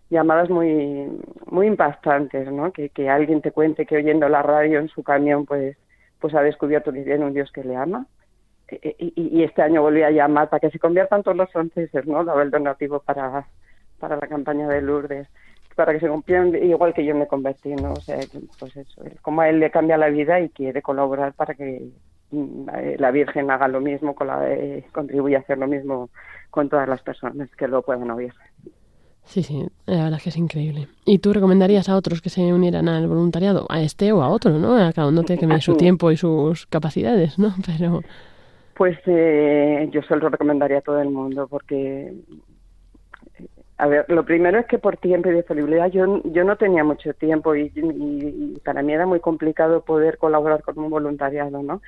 llamadas 0.09 0.49
muy 0.49 1.07
muy 1.47 1.67
impactantes, 1.67 2.51
¿no? 2.51 2.71
Que, 2.71 2.89
que 2.89 3.09
alguien 3.09 3.41
te 3.41 3.51
cuente 3.51 3.85
que 3.85 3.97
oyendo 3.97 4.27
la 4.29 4.41
radio 4.41 4.79
en 4.79 4.89
su 4.89 5.03
camión, 5.03 5.45
pues 5.45 5.77
pues 6.19 6.33
ha 6.35 6.41
descubierto 6.41 6.93
que 6.93 7.03
tiene 7.03 7.25
un 7.25 7.33
Dios 7.33 7.51
que 7.51 7.63
le 7.63 7.75
ama. 7.75 8.07
E, 8.69 8.79
e, 8.81 8.95
y, 8.97 9.39
y, 9.39 9.43
este 9.43 9.61
año 9.61 9.81
volví 9.81 10.03
a 10.03 10.09
llamar 10.09 10.49
para 10.49 10.61
que 10.61 10.69
se 10.69 10.79
conviertan 10.79 11.21
todos 11.21 11.35
los 11.35 11.51
franceses, 11.51 12.05
¿no? 12.07 12.23
Daba 12.23 12.43
el 12.43 12.49
donativo 12.49 12.99
para, 13.01 13.45
para 13.99 14.15
la 14.15 14.27
campaña 14.27 14.67
de 14.69 14.81
Lourdes, 14.81 15.27
para 15.75 15.91
que 15.91 15.99
se 15.99 16.07
conviertan 16.07 16.55
igual 16.63 16.93
que 16.93 17.03
yo 17.03 17.13
me 17.13 17.27
convertí, 17.27 17.75
¿no? 17.75 17.91
O 17.91 17.99
sea, 17.99 18.19
pues 18.57 18.77
eso, 18.77 19.03
como 19.21 19.41
a 19.41 19.49
él 19.49 19.59
le 19.59 19.69
cambia 19.69 19.97
la 19.97 20.07
vida 20.07 20.39
y 20.39 20.49
quiere 20.49 20.81
colaborar 20.81 21.33
para 21.33 21.55
que 21.55 21.89
la 22.97 23.11
Virgen 23.11 23.51
haga 23.51 23.67
lo 23.67 23.81
mismo, 23.81 24.15
con 24.15 24.27
la, 24.27 24.49
eh, 24.51 24.85
contribuye 24.91 25.35
a 25.35 25.39
hacer 25.39 25.57
lo 25.57 25.67
mismo 25.67 26.09
con 26.49 26.69
todas 26.69 26.87
las 26.87 27.01
personas 27.01 27.49
que 27.55 27.67
lo 27.67 27.81
puedan 27.81 28.09
oír. 28.11 28.33
Sí, 29.25 29.41
sí, 29.41 29.65
la 29.85 30.03
verdad 30.03 30.17
es 30.17 30.23
que 30.23 30.29
es 30.29 30.37
increíble. 30.37 30.87
¿Y 31.05 31.19
tú 31.19 31.33
recomendarías 31.33 31.87
a 31.87 31.95
otros 31.95 32.21
que 32.21 32.29
se 32.29 32.53
unieran 32.53 32.89
al 32.89 33.07
voluntariado? 33.07 33.65
A 33.69 33.81
este 33.81 34.11
o 34.11 34.21
a 34.21 34.29
otro, 34.29 34.59
¿no? 34.59 34.75
A 34.75 34.91
cada 34.91 35.07
uno 35.07 35.23
tiene 35.23 35.47
que 35.47 35.61
su 35.61 35.75
tiempo 35.77 36.11
y 36.11 36.17
sus 36.17 36.67
capacidades, 36.67 37.39
¿no? 37.39 37.53
Pero... 37.65 38.01
Pues 38.75 38.97
eh, 39.05 39.87
yo 39.91 40.01
se 40.01 40.15
lo 40.15 40.29
recomendaría 40.29 40.79
a 40.79 40.81
todo 40.81 40.99
el 40.99 41.09
mundo 41.09 41.47
porque 41.47 42.11
a 43.77 43.87
ver, 43.87 44.05
lo 44.07 44.23
primero 44.23 44.59
es 44.59 44.65
que 44.65 44.77
por 44.77 44.97
tiempo 44.97 45.29
y 45.29 45.33
disponibilidad 45.33 45.91
yo, 45.91 46.21
yo 46.23 46.43
no 46.43 46.55
tenía 46.55 46.83
mucho 46.83 47.13
tiempo 47.13 47.55
y, 47.55 47.71
y, 47.75 48.59
para 48.63 48.81
mí 48.81 48.93
era 48.93 49.05
muy 49.05 49.19
complicado 49.19 49.81
poder 49.81 50.17
colaborar 50.17 50.61
con 50.63 50.77
un 50.79 50.89
voluntariado, 50.89 51.61
¿no? 51.61 51.81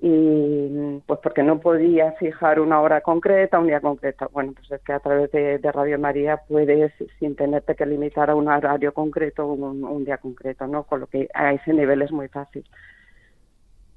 Y 0.00 1.00
pues 1.06 1.18
porque 1.20 1.42
no 1.42 1.58
podía 1.58 2.12
fijar 2.12 2.60
una 2.60 2.80
hora 2.80 3.00
concreta, 3.00 3.58
un 3.58 3.66
día 3.66 3.80
concreto. 3.80 4.28
Bueno, 4.32 4.52
pues 4.54 4.70
es 4.70 4.80
que 4.82 4.92
a 4.92 5.00
través 5.00 5.30
de, 5.32 5.58
Radio 5.72 5.98
María 5.98 6.40
puedes, 6.48 6.92
sin 7.18 7.34
tenerte 7.34 7.74
que 7.74 7.84
limitar 7.84 8.30
a 8.30 8.36
un 8.36 8.48
horario 8.48 8.94
concreto, 8.94 9.46
un, 9.46 10.04
día 10.04 10.18
concreto, 10.18 10.68
¿no? 10.68 10.84
Con 10.84 11.00
lo 11.00 11.06
que 11.08 11.28
a 11.34 11.52
ese 11.52 11.72
nivel 11.72 12.02
es 12.02 12.12
muy 12.12 12.28
fácil. 12.28 12.64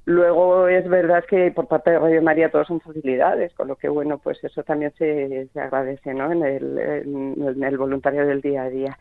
Luego 0.06 0.68
es 0.68 0.90
verdad 0.90 1.24
que 1.30 1.52
por 1.52 1.68
parte 1.68 1.92
de 1.92 2.00
Radio 2.00 2.24
María 2.24 2.50
todas 2.50 2.68
son 2.68 2.82
facilidades, 2.82 3.54
con 3.54 3.68
lo 3.68 3.76
que 3.76 3.88
bueno, 3.88 4.18
pues 4.18 4.44
eso 4.44 4.64
también 4.64 4.92
se, 4.98 5.48
se 5.54 5.60
agradece, 5.60 6.16
¿no? 6.16 6.32
En 6.32 6.44
el, 6.44 6.80
en 6.80 7.64
el 7.64 7.78
voluntario 7.78 8.26
del 8.26 8.42
día 8.42 8.64
a 8.64 8.70
día. 8.70 8.98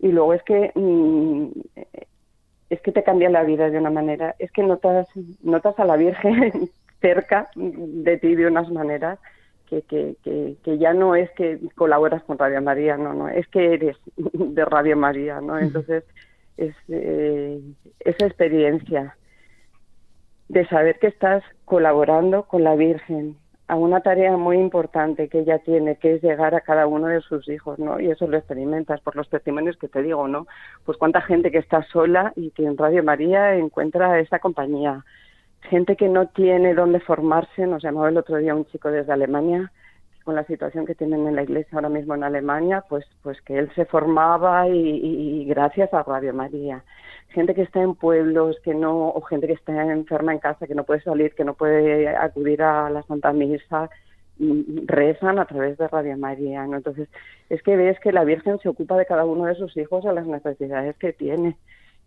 Y 0.00 0.08
luego 0.08 0.34
es 0.34 0.42
que 0.42 0.72
mm, 0.74 1.50
es 2.70 2.80
que 2.80 2.92
te 2.92 3.02
cambia 3.02 3.30
la 3.30 3.44
vida 3.44 3.70
de 3.70 3.78
una 3.78 3.90
manera, 3.90 4.34
es 4.38 4.50
que 4.52 4.62
notas, 4.62 5.08
notas 5.42 5.78
a 5.78 5.84
la 5.84 5.96
Virgen 5.96 6.70
cerca 7.00 7.48
de 7.54 8.16
ti 8.18 8.34
de 8.34 8.46
unas 8.46 8.70
maneras 8.70 9.18
que, 9.68 9.82
que, 9.82 10.16
que, 10.62 10.78
ya 10.78 10.94
no 10.94 11.16
es 11.16 11.30
que 11.32 11.58
colaboras 11.74 12.22
con 12.22 12.38
Radio 12.38 12.62
María, 12.62 12.96
no, 12.96 13.12
no, 13.14 13.28
es 13.28 13.46
que 13.48 13.74
eres 13.74 13.96
de 14.16 14.64
Radio 14.64 14.96
María, 14.96 15.40
¿no? 15.40 15.58
Entonces, 15.58 16.04
es 16.56 16.74
eh, 16.88 17.60
esa 18.00 18.26
experiencia 18.26 19.16
de 20.48 20.66
saber 20.68 20.98
que 20.98 21.08
estás 21.08 21.42
colaborando 21.64 22.44
con 22.44 22.62
la 22.62 22.76
Virgen 22.76 23.36
a 23.68 23.74
una 23.74 24.00
tarea 24.00 24.36
muy 24.36 24.58
importante 24.58 25.28
que 25.28 25.40
ella 25.40 25.58
tiene, 25.58 25.96
que 25.96 26.14
es 26.14 26.22
llegar 26.22 26.54
a 26.54 26.60
cada 26.60 26.86
uno 26.86 27.08
de 27.08 27.20
sus 27.20 27.48
hijos, 27.48 27.78
¿no? 27.78 27.98
Y 27.98 28.10
eso 28.10 28.28
lo 28.28 28.36
experimentas 28.36 29.00
por 29.00 29.16
los 29.16 29.28
testimonios 29.28 29.76
que 29.76 29.88
te 29.88 30.02
digo, 30.02 30.28
¿no? 30.28 30.46
Pues 30.84 30.96
cuánta 30.98 31.20
gente 31.20 31.50
que 31.50 31.58
está 31.58 31.82
sola 31.84 32.32
y 32.36 32.50
que 32.50 32.64
en 32.64 32.78
Radio 32.78 33.02
María 33.02 33.54
encuentra 33.56 34.20
esa 34.20 34.38
compañía. 34.38 35.04
Gente 35.62 35.96
que 35.96 36.08
no 36.08 36.28
tiene 36.28 36.74
dónde 36.74 37.00
formarse, 37.00 37.66
nos 37.66 37.82
llamaba 37.82 38.08
el 38.08 38.18
otro 38.18 38.36
día 38.36 38.54
un 38.54 38.66
chico 38.66 38.90
desde 38.90 39.12
Alemania, 39.12 39.72
con 40.22 40.36
la 40.36 40.44
situación 40.44 40.86
que 40.86 40.94
tienen 40.94 41.26
en 41.26 41.34
la 41.34 41.42
iglesia 41.42 41.70
ahora 41.74 41.88
mismo 41.88 42.14
en 42.14 42.24
Alemania, 42.24 42.84
pues, 42.88 43.04
pues 43.22 43.40
que 43.42 43.58
él 43.58 43.70
se 43.74 43.84
formaba 43.84 44.68
y, 44.68 44.74
y 44.74 45.44
gracias 45.44 45.92
a 45.92 46.02
Radio 46.04 46.34
María 46.34 46.84
gente 47.28 47.54
que 47.54 47.62
está 47.62 47.82
en 47.82 47.94
pueblos, 47.94 48.56
que 48.62 48.74
no, 48.74 49.08
o 49.08 49.20
gente 49.22 49.46
que 49.46 49.54
está 49.54 49.92
enferma 49.92 50.32
en 50.32 50.38
casa, 50.38 50.66
que 50.66 50.74
no 50.74 50.84
puede 50.84 51.02
salir, 51.02 51.34
que 51.34 51.44
no 51.44 51.54
puede 51.54 52.08
acudir 52.08 52.62
a 52.62 52.90
la 52.90 53.02
Santa 53.02 53.32
Misa, 53.32 53.90
mm, 54.38 54.86
rezan 54.86 55.38
a 55.38 55.46
través 55.46 55.78
de 55.78 55.88
Radio 55.88 56.16
María. 56.16 56.66
¿no? 56.66 56.76
Entonces, 56.76 57.08
es 57.50 57.62
que 57.62 57.76
ves 57.76 57.98
que 58.00 58.12
la 58.12 58.24
Virgen 58.24 58.58
se 58.60 58.68
ocupa 58.68 58.96
de 58.96 59.06
cada 59.06 59.24
uno 59.24 59.44
de 59.44 59.54
sus 59.54 59.76
hijos 59.76 60.04
a 60.06 60.12
las 60.12 60.26
necesidades 60.26 60.96
que 60.96 61.12
tiene. 61.12 61.56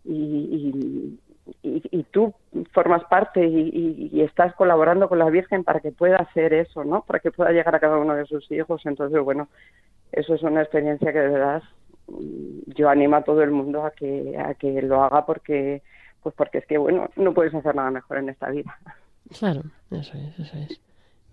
Y, 0.04 1.18
y, 1.62 1.82
y, 1.90 2.02
tú 2.04 2.32
formas 2.72 3.04
parte 3.04 3.44
y, 3.46 4.10
y, 4.12 4.22
estás 4.22 4.54
colaborando 4.54 5.08
con 5.08 5.18
la 5.18 5.28
Virgen 5.28 5.62
para 5.62 5.80
que 5.80 5.92
pueda 5.92 6.16
hacer 6.16 6.54
eso, 6.54 6.84
¿no? 6.84 7.02
Para 7.02 7.20
que 7.20 7.30
pueda 7.30 7.50
llegar 7.52 7.74
a 7.74 7.80
cada 7.80 7.98
uno 7.98 8.14
de 8.14 8.24
sus 8.24 8.50
hijos. 8.50 8.80
Entonces, 8.86 9.20
bueno, 9.22 9.48
eso 10.12 10.34
es 10.34 10.42
una 10.42 10.62
experiencia 10.62 11.12
que 11.12 11.18
de 11.18 11.28
verdad 11.28 11.62
yo 12.66 12.88
animo 12.88 13.16
a 13.16 13.22
todo 13.22 13.42
el 13.42 13.50
mundo 13.50 13.84
a 13.84 13.90
que, 13.90 14.36
a 14.38 14.54
que 14.54 14.82
lo 14.82 15.02
haga 15.02 15.24
porque, 15.26 15.82
pues 16.22 16.34
porque 16.34 16.58
es 16.58 16.66
que, 16.66 16.78
bueno, 16.78 17.08
no 17.16 17.34
puedes 17.34 17.54
hacer 17.54 17.74
nada 17.74 17.90
mejor 17.90 18.18
en 18.18 18.28
esta 18.28 18.50
vida. 18.50 18.78
Claro, 19.38 19.62
eso 19.90 20.16
es, 20.16 20.38
eso 20.38 20.56
es. 20.58 20.80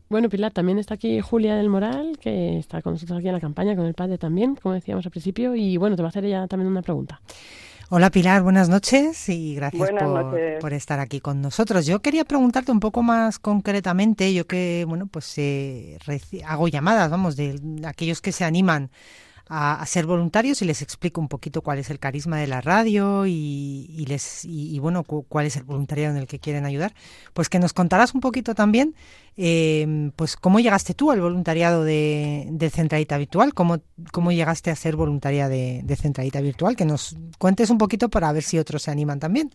Bueno, 0.10 0.30
Pilar, 0.30 0.54
también 0.54 0.78
está 0.78 0.94
aquí 0.94 1.20
Julia 1.20 1.56
del 1.56 1.70
Moral, 1.70 2.18
que 2.20 2.58
está 2.58 2.82
con 2.82 2.94
nosotros 2.94 3.18
aquí 3.18 3.28
en 3.28 3.34
la 3.34 3.42
campaña, 3.42 3.76
con 3.76 3.86
el 3.86 3.94
padre 3.94 4.18
también, 4.18 4.56
como 4.56 4.74
decíamos 4.74 5.06
al 5.06 5.12
principio, 5.12 5.54
y 5.56 5.76
bueno, 5.76 5.96
te 5.98 6.02
va 6.02 6.08
a 6.08 6.10
hacer 6.10 6.24
ella 6.24 6.48
también 6.48 6.72
una 6.72 6.82
pregunta. 6.82 7.20
Hola 7.90 8.10
Pilar, 8.10 8.42
buenas 8.42 8.68
noches 8.68 9.30
y 9.30 9.56
gracias 9.56 9.92
por, 9.92 10.60
por, 10.60 10.74
estar 10.74 11.00
aquí 11.00 11.22
con 11.22 11.42
nosotros. 11.42 11.86
Yo 11.86 12.02
quería 12.02 12.26
preguntarte 12.26 12.72
un 12.72 12.82
poco 12.82 13.02
más 13.02 13.40
concretamente, 13.40 14.34
yo 14.34 14.46
que, 14.46 14.86
bueno, 14.88 15.08
pues 15.08 15.38
eh, 15.38 15.98
hago 16.46 16.68
llamadas, 16.68 17.10
vamos, 17.10 17.38
de 17.38 17.58
aquellos 17.86 18.22
que 18.22 18.34
se 18.34 18.44
animan 18.44 18.90
a, 19.50 19.86
ser 19.86 20.06
voluntarios 20.06 20.62
y 20.62 20.66
les 20.66 20.82
explico 20.82 21.22
un 21.22 21.28
poquito 21.28 21.62
cuál 21.62 21.80
es 21.80 21.90
el 21.90 22.00
carisma 22.00 22.38
de 22.38 22.48
la 22.48 22.62
radio 22.62 23.26
y, 23.26 24.06
les 24.08 24.46
y, 24.46 24.78
bueno 24.80 25.04
cuál 25.04 25.46
es 25.46 25.56
el 25.56 25.64
voluntariado 25.64 26.16
en 26.16 26.22
el 26.22 26.28
que 26.28 26.40
quieren 26.40 26.66
ayudar. 26.66 26.94
Pues 27.34 27.50
que 27.50 27.60
nos 27.60 27.74
contarás 27.74 28.14
un 28.14 28.22
poquito 28.22 28.56
también 28.56 28.96
eh, 29.38 30.12
pues 30.16 30.36
cómo 30.36 30.60
llegaste 30.60 30.94
tú 30.94 31.12
al 31.12 31.22
voluntariado 31.22 31.84
de, 31.84 32.48
de 32.50 32.70
Centralita 32.70 33.18
Virtual 33.18 33.54
cómo, 33.54 33.82
cómo 34.12 34.32
llegaste 34.32 34.72
a 34.72 34.76
ser 34.76 34.96
voluntaria 34.96 35.48
de, 35.48 35.82
de 35.84 35.96
Centralita 35.96 36.42
Virtual 36.42 36.76
que 36.76 36.86
nos 36.86 37.16
cuentes 37.38 37.70
un 37.70 37.78
poquito 37.78 38.10
para 38.10 38.32
ver 38.32 38.42
si 38.42 38.58
otros 38.58 38.82
se 38.84 38.92
animan 38.92 39.20
también 39.20 39.52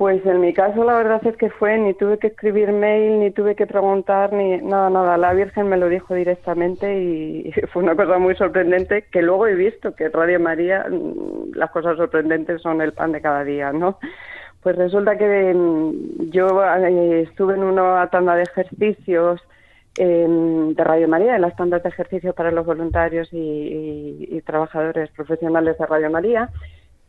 pues 0.00 0.24
en 0.24 0.40
mi 0.40 0.54
caso 0.54 0.82
la 0.82 0.96
verdad 0.96 1.20
es 1.26 1.36
que 1.36 1.50
fue, 1.50 1.76
ni 1.76 1.92
tuve 1.92 2.18
que 2.18 2.28
escribir 2.28 2.72
mail, 2.72 3.20
ni 3.20 3.30
tuve 3.32 3.54
que 3.54 3.66
preguntar, 3.66 4.32
ni 4.32 4.56
nada, 4.56 4.88
nada. 4.88 5.18
La 5.18 5.34
Virgen 5.34 5.68
me 5.68 5.76
lo 5.76 5.90
dijo 5.90 6.14
directamente 6.14 7.02
y 7.02 7.52
fue 7.70 7.82
una 7.82 7.94
cosa 7.94 8.16
muy 8.16 8.34
sorprendente 8.34 9.04
que 9.12 9.20
luego 9.20 9.46
he 9.46 9.54
visto 9.54 9.94
que 9.94 10.08
Radio 10.08 10.40
María, 10.40 10.86
mm, 10.88 11.52
las 11.54 11.70
cosas 11.70 11.98
sorprendentes 11.98 12.62
son 12.62 12.80
el 12.80 12.94
pan 12.94 13.12
de 13.12 13.20
cada 13.20 13.44
día, 13.44 13.74
¿no? 13.74 13.98
Pues 14.62 14.74
resulta 14.76 15.18
que 15.18 15.52
mm, 15.52 16.30
yo 16.30 16.64
eh, 16.64 17.26
estuve 17.28 17.56
en 17.56 17.64
una 17.64 18.08
tanda 18.10 18.36
de 18.36 18.44
ejercicios 18.44 19.42
de 19.96 20.74
Radio 20.78 21.08
María, 21.08 21.36
en 21.36 21.42
las 21.42 21.56
tandas 21.56 21.82
de 21.82 21.90
ejercicios 21.90 22.34
para 22.34 22.50
los 22.50 22.64
voluntarios 22.64 23.28
y 23.32 24.40
trabajadores 24.46 25.10
profesionales 25.10 25.76
de 25.76 25.84
Radio 25.84 26.10
María 26.10 26.48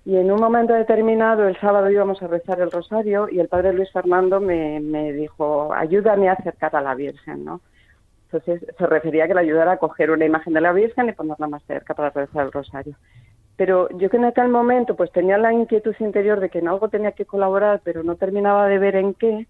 y 0.04 0.18
en 0.18 0.32
un 0.32 0.40
momento 0.40 0.74
determinado, 0.74 1.48
el 1.48 1.60
sábado 1.60 1.90
íbamos 1.90 2.22
a 2.24 2.28
rezar 2.28 2.60
el 2.60 2.72
rosario 2.72 3.30
y 3.30 3.40
el 3.40 3.48
padre 3.48 3.72
Luis 3.72 3.92
Fernando 3.92 4.40
me, 4.40 5.14
dijo, 5.14 5.72
ayúdame 5.74 6.28
a 6.28 6.34
acercar 6.34 6.76
a 6.76 6.82
la 6.82 6.96
Virgen, 6.96 7.46
¿no? 7.46 7.62
Entonces 8.26 8.66
se 8.76 8.88
refería 8.88 9.26
a 9.26 9.28
que 9.28 9.36
le 9.36 9.42
ayudara 9.42 9.74
a 9.74 9.78
coger 9.78 10.10
una 10.10 10.26
imagen 10.26 10.54
de 10.54 10.62
la 10.62 10.74
Virgen 10.74 11.10
y 11.10 11.12
ponerla 11.12 11.48
más 11.48 11.64
cerca 11.66 11.94
para 11.94 12.10
rezar 12.10 12.46
el 12.46 12.52
rosario. 12.52 12.96
Pero 13.58 13.90
yo 14.00 14.10
que 14.10 14.18
en 14.18 14.26
aquel 14.26 14.50
momento 14.50 14.96
pues 14.96 15.12
tenía 15.12 15.38
la 15.38 15.54
inquietud 15.54 15.94
interior 16.00 16.40
de 16.40 16.50
que 16.50 16.60
en 16.60 16.68
algo 16.68 16.90
tenía 16.90 17.12
que 17.12 17.26
colaborar, 17.26 17.82
pero 17.84 18.02
no 18.02 18.16
terminaba 18.16 18.68
de 18.68 18.80
ver 18.80 18.96
en 18.96 19.14
qué, 19.14 19.46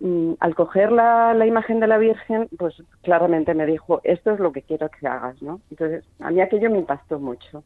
mm, 0.00 0.32
al 0.40 0.54
coger 0.54 0.92
la, 0.92 1.32
la, 1.32 1.46
imagen 1.46 1.80
de 1.80 1.86
la 1.86 1.96
Virgen, 1.96 2.48
pues 2.58 2.82
claramente 3.02 3.54
me 3.54 3.64
dijo, 3.64 4.02
esto 4.04 4.32
es 4.32 4.40
lo 4.40 4.52
que 4.52 4.60
quiero 4.60 4.90
que 4.90 5.06
hagas, 5.06 5.40
¿no? 5.40 5.60
Entonces 5.70 6.04
a 6.20 6.30
mí 6.30 6.42
aquello 6.42 6.70
me 6.70 6.80
impactó 6.80 7.18
mucho. 7.18 7.64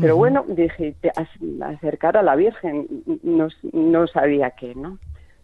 Pero 0.00 0.16
bueno, 0.16 0.44
dije, 0.48 0.94
acercar 1.60 2.16
a 2.16 2.22
la 2.22 2.36
Virgen, 2.36 2.86
no, 3.22 3.48
no 3.72 4.06
sabía 4.06 4.50
qué, 4.50 4.74
¿no? 4.74 4.98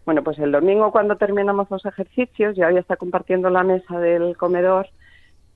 Bueno, 0.05 0.23
pues 0.23 0.37
el 0.39 0.51
domingo 0.51 0.91
cuando 0.91 1.15
terminamos 1.15 1.71
los 1.71 1.85
ejercicios, 1.85 2.55
yo 2.55 2.65
había 2.65 2.81
estado 2.81 2.97
compartiendo 2.97 3.49
la 3.49 3.63
mesa 3.63 3.99
del 3.99 4.35
comedor 4.37 4.87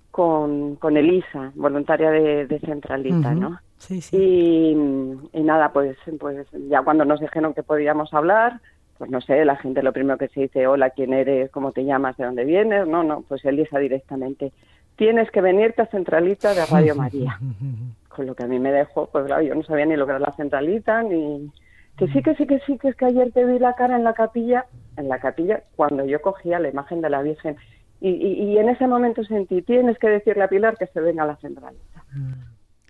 con, 0.09 0.77
con 0.77 0.97
Elisa, 0.97 1.51
voluntaria 1.55 2.09
de, 2.09 2.59
Centralita, 2.65 3.35
¿no? 3.35 3.59
Sí, 3.77 4.01
sí. 4.01 4.17
Y, 4.17 5.37
y, 5.37 5.43
nada, 5.43 5.71
pues, 5.71 5.97
pues 6.19 6.47
ya 6.69 6.81
cuando 6.81 7.05
nos 7.05 7.19
dijeron 7.19 7.53
que 7.53 7.61
podíamos 7.61 8.13
hablar, 8.13 8.59
pues 8.97 9.11
no 9.11 9.21
sé, 9.21 9.45
la 9.45 9.57
gente 9.57 9.83
lo 9.83 9.93
primero 9.93 10.17
que 10.17 10.29
se 10.29 10.41
dice, 10.41 10.65
hola, 10.65 10.89
¿quién 10.89 11.13
eres? 11.13 11.51
¿Cómo 11.51 11.71
te 11.71 11.85
llamas? 11.85 12.17
¿De 12.17 12.25
dónde 12.25 12.45
vienes? 12.45 12.87
No, 12.87 13.03
no, 13.03 13.21
pues 13.27 13.45
Elisa 13.45 13.77
directamente, 13.77 14.51
tienes 14.95 15.29
que 15.29 15.41
venirte 15.41 15.83
a 15.83 15.87
Centralita 15.87 16.53
de 16.53 16.65
Radio 16.65 16.95
María. 16.95 17.39
con 18.17 18.25
lo 18.25 18.33
que 18.33 18.43
a 18.43 18.47
mí 18.47 18.57
me 18.57 18.71
dejó, 18.71 19.05
pues 19.11 19.25
claro, 19.25 19.43
yo 19.43 19.53
no 19.53 19.61
sabía 19.61 19.85
ni 19.85 19.95
lo 19.95 20.07
que 20.07 20.13
era 20.13 20.19
la 20.19 20.33
centralita, 20.35 21.03
ni... 21.03 21.51
Que 21.97 22.07
sí, 22.07 22.23
que 22.23 22.33
sí, 22.35 22.47
que 22.47 22.59
sí, 22.65 22.77
que 22.79 22.89
es 22.89 22.95
que 22.95 23.05
ayer 23.05 23.31
te 23.31 23.45
vi 23.45 23.59
la 23.59 23.73
cara 23.73 23.95
en 23.95 24.03
la 24.03 24.13
capilla, 24.13 24.65
en 24.97 25.07
la 25.07 25.19
capilla, 25.19 25.61
cuando 25.75 26.03
yo 26.03 26.19
cogía 26.19 26.59
la 26.59 26.69
imagen 26.69 27.01
de 27.01 27.09
la 27.11 27.21
Virgen. 27.21 27.57
Y, 28.01 28.09
y, 28.09 28.57
en 28.57 28.69
ese 28.69 28.87
momento 28.87 29.23
sentí, 29.23 29.61
tienes 29.61 29.97
que 29.97 30.09
decirle 30.09 30.43
a 30.43 30.47
Pilar 30.47 30.77
que 30.77 30.87
se 30.87 30.99
venga 30.99 31.23
a 31.23 31.27
la 31.27 31.35
centralita. 31.37 32.03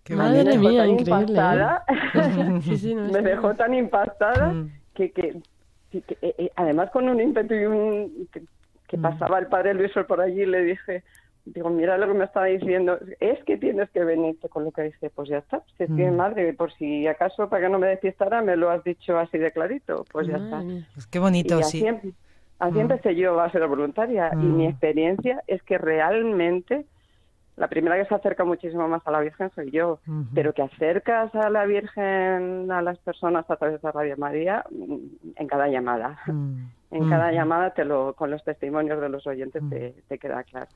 Qué 0.03 0.15
Madre 0.15 0.57
mía, 0.57 0.85
increíble. 0.87 1.41
¿eh? 1.41 2.95
me 3.13 3.21
dejó 3.21 3.53
tan 3.55 3.73
impactada 3.73 4.47
mm. 4.53 4.71
que, 4.93 5.11
que, 5.11 5.41
que, 5.91 6.17
eh, 6.21 6.35
eh, 6.37 6.51
además 6.55 6.89
con 6.91 7.07
un 7.07 7.19
ímpetu 7.21 7.53
y 7.53 7.65
un... 7.65 8.27
que, 8.87 8.97
mm. 8.97 9.01
pasaba 9.01 9.39
el 9.39 9.47
padre 9.47 9.73
Luis 9.73 9.91
por 10.07 10.19
allí, 10.19 10.45
le 10.45 10.63
dije, 10.63 11.03
digo, 11.53 11.69
mira 11.69 11.97
lo 11.97 12.07
que 12.07 12.13
me 12.13 12.25
estaba 12.25 12.47
diciendo, 12.47 12.97
es 13.19 13.43
que 13.43 13.57
tienes 13.57 13.89
que 13.91 14.03
venirte 14.03 14.49
con 14.49 14.63
lo 14.63 14.71
que 14.71 14.83
dice, 14.83 15.09
pues 15.09 15.29
ya 15.29 15.37
está, 15.37 15.63
si 15.77 15.83
es 15.83 15.89
que 15.89 16.11
mm. 16.11 16.15
madre, 16.15 16.53
por 16.53 16.73
si 16.73 17.07
acaso 17.07 17.49
para 17.49 17.63
que 17.63 17.69
no 17.69 17.79
me 17.79 17.87
despistara, 17.87 18.41
me 18.41 18.55
lo 18.55 18.69
has 18.69 18.83
dicho 18.83 19.17
así 19.17 19.37
de 19.37 19.51
clarito, 19.51 20.05
pues 20.11 20.27
ya 20.27 20.37
está. 20.37 20.63
Pues 20.93 21.07
qué 21.07 21.19
bonito, 21.19 21.57
así, 21.57 21.79
sí. 21.79 22.13
Así 22.59 22.77
mm. 22.77 22.81
empecé 22.81 23.15
yo 23.15 23.39
a 23.39 23.51
ser 23.51 23.65
voluntaria 23.67 24.31
y 24.33 24.37
mi 24.37 24.65
mm. 24.65 24.69
experiencia 24.69 25.43
es 25.47 25.61
que 25.63 25.77
realmente 25.77 26.85
la 27.55 27.67
primera 27.67 27.97
que 27.97 28.07
se 28.07 28.13
acerca 28.13 28.43
muchísimo 28.45 28.87
más 28.87 29.01
a 29.05 29.11
la 29.11 29.19
Virgen 29.19 29.49
soy 29.55 29.71
yo, 29.71 29.99
pero 30.35 30.53
que 30.53 30.61
acercas 30.61 31.33
a 31.33 31.49
la 31.49 31.65
Virgen 31.65 32.71
a 32.71 32.83
las 32.83 32.99
personas 32.99 33.49
a 33.49 33.55
través 33.55 33.81
de 33.81 33.91
Radio 33.91 34.15
María 34.17 34.63
en 35.35 35.47
cada 35.47 35.67
llamada. 35.67 36.19
En 36.91 37.09
cada 37.09 37.31
llamada 37.31 37.71
te 37.71 37.83
lo, 37.83 38.13
con 38.13 38.29
los 38.29 38.43
testimonios 38.43 39.01
de 39.01 39.09
los 39.09 39.25
oyentes 39.25 39.63
te, 39.69 39.95
te 40.07 40.19
queda 40.19 40.43
claro. 40.43 40.67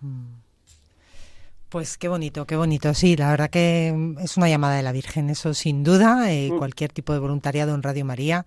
Pues 1.72 1.98
qué 1.98 2.10
bonito, 2.10 2.46
qué 2.46 2.58
bonito. 2.58 2.94
Sí, 2.94 3.16
la 3.16 3.32
verdad 3.32 3.50
que 3.50 3.96
es 4.22 4.36
una 4.36 4.50
llamada 4.50 4.76
de 4.76 4.84
la 4.84 4.92
Virgen, 4.92 5.30
eso 5.30 5.54
sin 5.54 5.86
duda. 5.86 6.30
Eh, 6.30 6.50
mm. 6.52 6.58
Cualquier 6.58 6.92
tipo 6.92 7.14
de 7.14 7.20
voluntariado 7.20 7.74
en 7.74 7.82
Radio 7.82 8.04
María, 8.04 8.46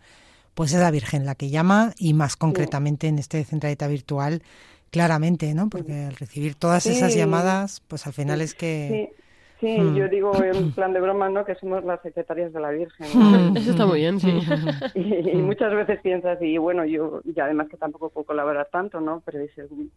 pues 0.53 0.75
es 0.75 0.81
la 0.81 0.91
Virgen 0.91 1.25
la 1.25 1.35
que 1.35 1.49
llama 1.49 1.93
y 1.99 2.13
más 2.13 2.37
concretamente 2.37 3.09
en 3.09 3.19
este 3.19 3.43
centralita 3.45 3.89
virtual, 3.89 4.43
claramente, 4.91 5.55
¿no? 5.55 5.71
Porque 5.71 6.05
al 6.05 6.17
recibir 6.17 6.55
todas 6.55 6.85
esas 6.85 7.17
llamadas, 7.17 7.83
pues 7.89 8.07
al 8.07 8.13
final 8.13 8.43
es 8.43 8.55
que... 8.55 9.15
Sí, 9.59 9.79
mm. 9.81 9.95
yo 9.95 10.09
digo 10.09 10.33
en 10.45 10.73
plan 10.75 10.93
de 10.93 11.01
broma, 11.01 11.31
¿no? 11.31 11.47
Que 11.47 11.55
somos 11.55 11.83
las 11.83 12.03
secretarias 12.03 12.53
de 12.53 12.61
la 12.61 12.73
Virgen. 12.73 13.07
Mm. 13.15 13.57
Eso 13.57 13.71
está 13.71 13.87
muy 13.87 14.01
bien, 14.01 14.21
sí. 14.21 14.39
Y, 14.95 15.37
muchas 15.37 15.73
veces 15.73 15.99
piensas, 16.03 16.43
y 16.43 16.59
bueno, 16.59 16.85
yo, 16.85 17.23
y 17.25 17.41
además 17.41 17.69
que 17.71 17.79
tampoco 17.79 18.11
puedo 18.11 18.27
colaborar 18.27 18.69
tanto, 18.71 19.01
¿no? 19.01 19.23
Pero 19.25 19.39
dices, 19.39 19.71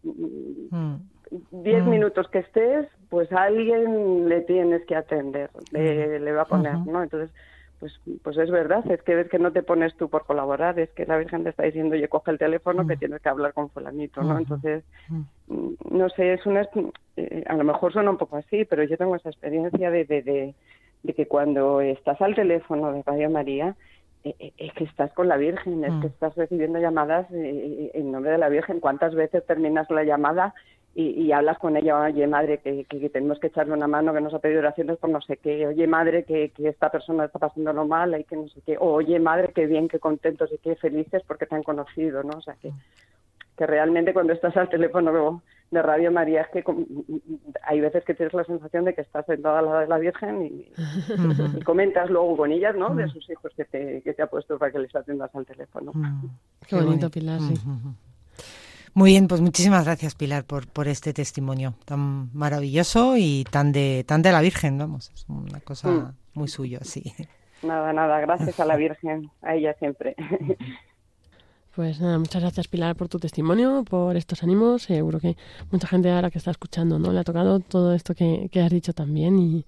mm. 0.70 1.90
minutos 1.90 2.26
que 2.30 2.38
estés, 2.38 2.86
pues 3.08 3.30
a 3.32 3.44
alguien 3.44 4.28
le 4.28 4.42
tienes 4.42 4.84
que 4.86 4.96
atender, 4.96 5.50
le, 5.72 6.18
le 6.20 6.32
va 6.32 6.42
a 6.42 6.46
poner, 6.46 6.78
¿no? 6.86 7.02
Entonces, 7.02 7.30
pues, 7.80 7.98
pues 8.22 8.36
es 8.36 8.50
verdad, 8.50 8.84
es 8.90 9.00
que 9.02 9.14
ves 9.14 9.28
que 9.28 9.38
no 9.38 9.52
te 9.52 9.62
pones 9.62 9.94
tú 9.96 10.08
por 10.08 10.26
colaborar, 10.26 10.78
es 10.78 10.90
que 10.90 11.06
la 11.06 11.16
Virgen 11.16 11.44
te 11.44 11.50
está 11.50 11.62
diciendo, 11.62 11.94
oye, 11.94 12.08
coge 12.08 12.32
el 12.32 12.38
teléfono 12.38 12.86
que 12.86 12.96
tienes 12.96 13.22
que 13.22 13.28
hablar 13.28 13.52
con 13.54 13.70
fulanito, 13.70 14.20
¿no? 14.22 14.36
Entonces, 14.36 14.84
mm, 15.46 15.70
no 15.92 16.08
sé, 16.10 16.32
es 16.34 16.44
una, 16.44 16.68
eh, 17.16 17.44
a 17.46 17.54
lo 17.54 17.64
mejor 17.64 17.92
suena 17.92 18.10
un 18.10 18.18
poco 18.18 18.36
así, 18.36 18.64
pero 18.64 18.82
yo 18.82 18.96
tengo 18.98 19.14
esa 19.14 19.30
experiencia 19.30 19.90
de, 19.90 20.04
de, 20.04 20.54
de 21.02 21.14
que 21.14 21.26
cuando 21.26 21.80
estás 21.80 22.20
al 22.20 22.34
teléfono 22.34 22.92
de 22.92 23.02
Radio 23.06 23.30
María, 23.30 23.76
eh, 24.24 24.34
eh, 24.40 24.52
es 24.58 24.72
que 24.72 24.82
estás 24.84 25.12
con 25.12 25.28
la 25.28 25.36
Virgen, 25.36 25.84
es 25.84 25.92
Mm. 25.92 26.00
que 26.00 26.06
estás 26.08 26.34
recibiendo 26.34 26.80
llamadas 26.80 27.28
en 27.30 28.10
nombre 28.10 28.32
de 28.32 28.38
la 28.38 28.48
Virgen. 28.48 28.80
¿Cuántas 28.80 29.14
veces 29.14 29.46
terminas 29.46 29.88
la 29.90 30.02
llamada 30.02 30.52
y, 31.00 31.22
y 31.22 31.32
hablas 31.32 31.58
con 31.58 31.76
ella? 31.76 31.96
Oye, 32.00 32.26
madre, 32.26 32.58
que, 32.58 32.84
que- 32.84 32.98
que 32.98 33.08
tenemos 33.08 33.38
que 33.38 33.46
echarle 33.46 33.72
una 33.74 33.86
mano, 33.86 34.12
que 34.12 34.20
nos 34.20 34.34
ha 34.34 34.40
pedido 34.40 34.58
oraciones 34.60 34.96
por 34.98 35.10
no 35.10 35.20
sé 35.20 35.36
qué. 35.36 35.66
Oye, 35.66 35.86
madre, 35.86 36.24
que, 36.24 36.50
que 36.50 36.68
esta 36.68 36.90
persona 36.90 37.26
está 37.26 37.38
pasándolo 37.38 37.86
mal 37.86 38.18
y 38.20 38.24
que 38.24 38.36
no 38.36 38.48
sé 38.48 38.60
qué. 38.66 38.76
O, 38.78 38.94
oye, 38.94 39.18
madre, 39.20 39.52
qué 39.54 39.66
bien, 39.66 39.86
qué 39.88 39.98
contentos 40.00 40.50
y 40.52 40.58
qué 40.58 40.74
felices 40.76 41.22
porque 41.26 41.46
te 41.46 41.54
han 41.54 41.62
conocido, 41.62 42.22
¿no? 42.24 42.38
O 42.38 42.42
sea, 42.42 42.54
que, 42.60 42.72
que 43.56 43.66
realmente 43.66 44.12
cuando 44.12 44.32
estás 44.32 44.56
al 44.56 44.68
teléfono 44.68 45.42
de 45.70 45.82
Radio 45.82 46.10
María 46.10 46.40
es 46.42 46.48
que 46.48 46.64
hay 47.62 47.80
veces 47.80 48.02
que 48.04 48.14
tienes 48.14 48.32
la 48.34 48.42
sensación 48.44 48.84
de 48.86 48.94
que 48.94 49.02
estás 49.02 49.26
sentada 49.26 49.58
al 49.58 49.66
lado 49.66 49.78
de 49.80 49.86
la 49.86 49.98
Virgen 49.98 50.42
y, 50.46 50.72
y 51.58 51.62
comentas 51.62 52.08
luego 52.10 52.36
con 52.38 52.50
ellas, 52.52 52.74
¿no? 52.76 52.94
De 52.94 53.06
sus 53.08 53.28
hijos 53.30 53.52
que 53.54 53.64
te, 53.66 54.00
que 54.02 54.14
te 54.14 54.22
ha 54.22 54.26
puesto 54.28 54.58
para 54.58 54.72
que 54.72 54.78
les 54.78 54.96
atiendas 54.96 55.34
al 55.34 55.44
teléfono. 55.46 55.92
Mm, 55.94 56.26
Qué 56.66 56.74
bonito, 56.86 57.10
Pilar, 57.10 57.40
sí. 57.40 57.54
Muy 58.94 59.10
bien, 59.10 59.28
pues 59.28 59.40
muchísimas 59.40 59.84
gracias 59.84 60.14
Pilar 60.14 60.44
por, 60.44 60.66
por 60.68 60.88
este 60.88 61.12
testimonio 61.12 61.74
tan 61.84 62.30
maravilloso 62.34 63.16
y 63.16 63.44
tan 63.50 63.72
de 63.72 64.04
tan 64.06 64.22
de 64.22 64.32
la 64.32 64.40
Virgen, 64.40 64.78
vamos, 64.78 65.10
es 65.14 65.24
una 65.28 65.60
cosa 65.60 65.88
Mm. 65.88 66.14
muy 66.34 66.48
suyo, 66.48 66.78
sí. 66.82 67.12
Nada, 67.62 67.92
nada, 67.92 68.20
gracias 68.20 68.58
a 68.60 68.64
la 68.64 68.76
Virgen, 68.84 69.30
a 69.42 69.54
ella 69.54 69.74
siempre. 69.78 70.14
Pues 71.74 72.00
nada, 72.00 72.18
muchas 72.18 72.42
gracias 72.42 72.66
Pilar 72.66 72.96
por 72.96 73.08
tu 73.08 73.18
testimonio, 73.20 73.84
por 73.88 74.16
estos 74.16 74.42
ánimos. 74.42 74.82
Seguro 74.82 75.20
que 75.20 75.36
mucha 75.70 75.86
gente 75.86 76.10
ahora 76.10 76.30
que 76.30 76.38
está 76.38 76.50
escuchando, 76.50 76.98
¿no? 76.98 77.12
Le 77.12 77.20
ha 77.20 77.24
tocado 77.24 77.60
todo 77.60 77.94
esto 77.94 78.14
que, 78.14 78.48
que 78.50 78.60
has 78.60 78.70
dicho 78.70 78.92
también. 78.94 79.38
Y, 79.38 79.64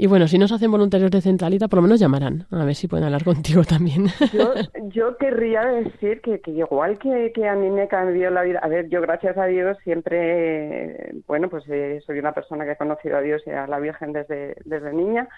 y 0.00 0.06
bueno, 0.06 0.26
si 0.28 0.38
no 0.38 0.48
se 0.48 0.54
hacen 0.54 0.70
voluntarios 0.70 1.10
de 1.10 1.20
Centralita, 1.20 1.68
por 1.68 1.76
lo 1.76 1.82
menos 1.82 2.00
llamarán. 2.00 2.46
A 2.50 2.64
ver 2.64 2.74
si 2.74 2.88
pueden 2.88 3.04
hablar 3.04 3.22
contigo 3.32 3.64
también. 3.64 4.06
Yo, 4.32 4.54
yo 4.88 5.18
querría 5.18 5.60
decir 5.66 6.22
que, 6.22 6.40
que 6.40 6.52
igual 6.52 6.98
que, 6.98 7.32
que 7.34 7.46
a 7.46 7.54
mí 7.54 7.68
me 7.68 7.86
cambió 7.86 8.30
la 8.30 8.42
vida, 8.42 8.60
a 8.62 8.68
ver, 8.68 8.88
yo 8.88 9.02
gracias 9.02 9.36
a 9.36 9.44
Dios 9.44 9.76
siempre, 9.84 11.12
bueno, 11.26 11.50
pues 11.50 11.64
eh, 11.68 12.00
soy 12.06 12.18
una 12.18 12.32
persona 12.32 12.64
que 12.64 12.70
ha 12.70 12.76
conocido 12.76 13.18
a 13.18 13.20
Dios 13.20 13.42
y 13.44 13.50
a 13.50 13.66
la 13.66 13.78
Virgen 13.78 14.14
desde, 14.14 14.56
desde 14.64 14.94
niña. 14.94 15.28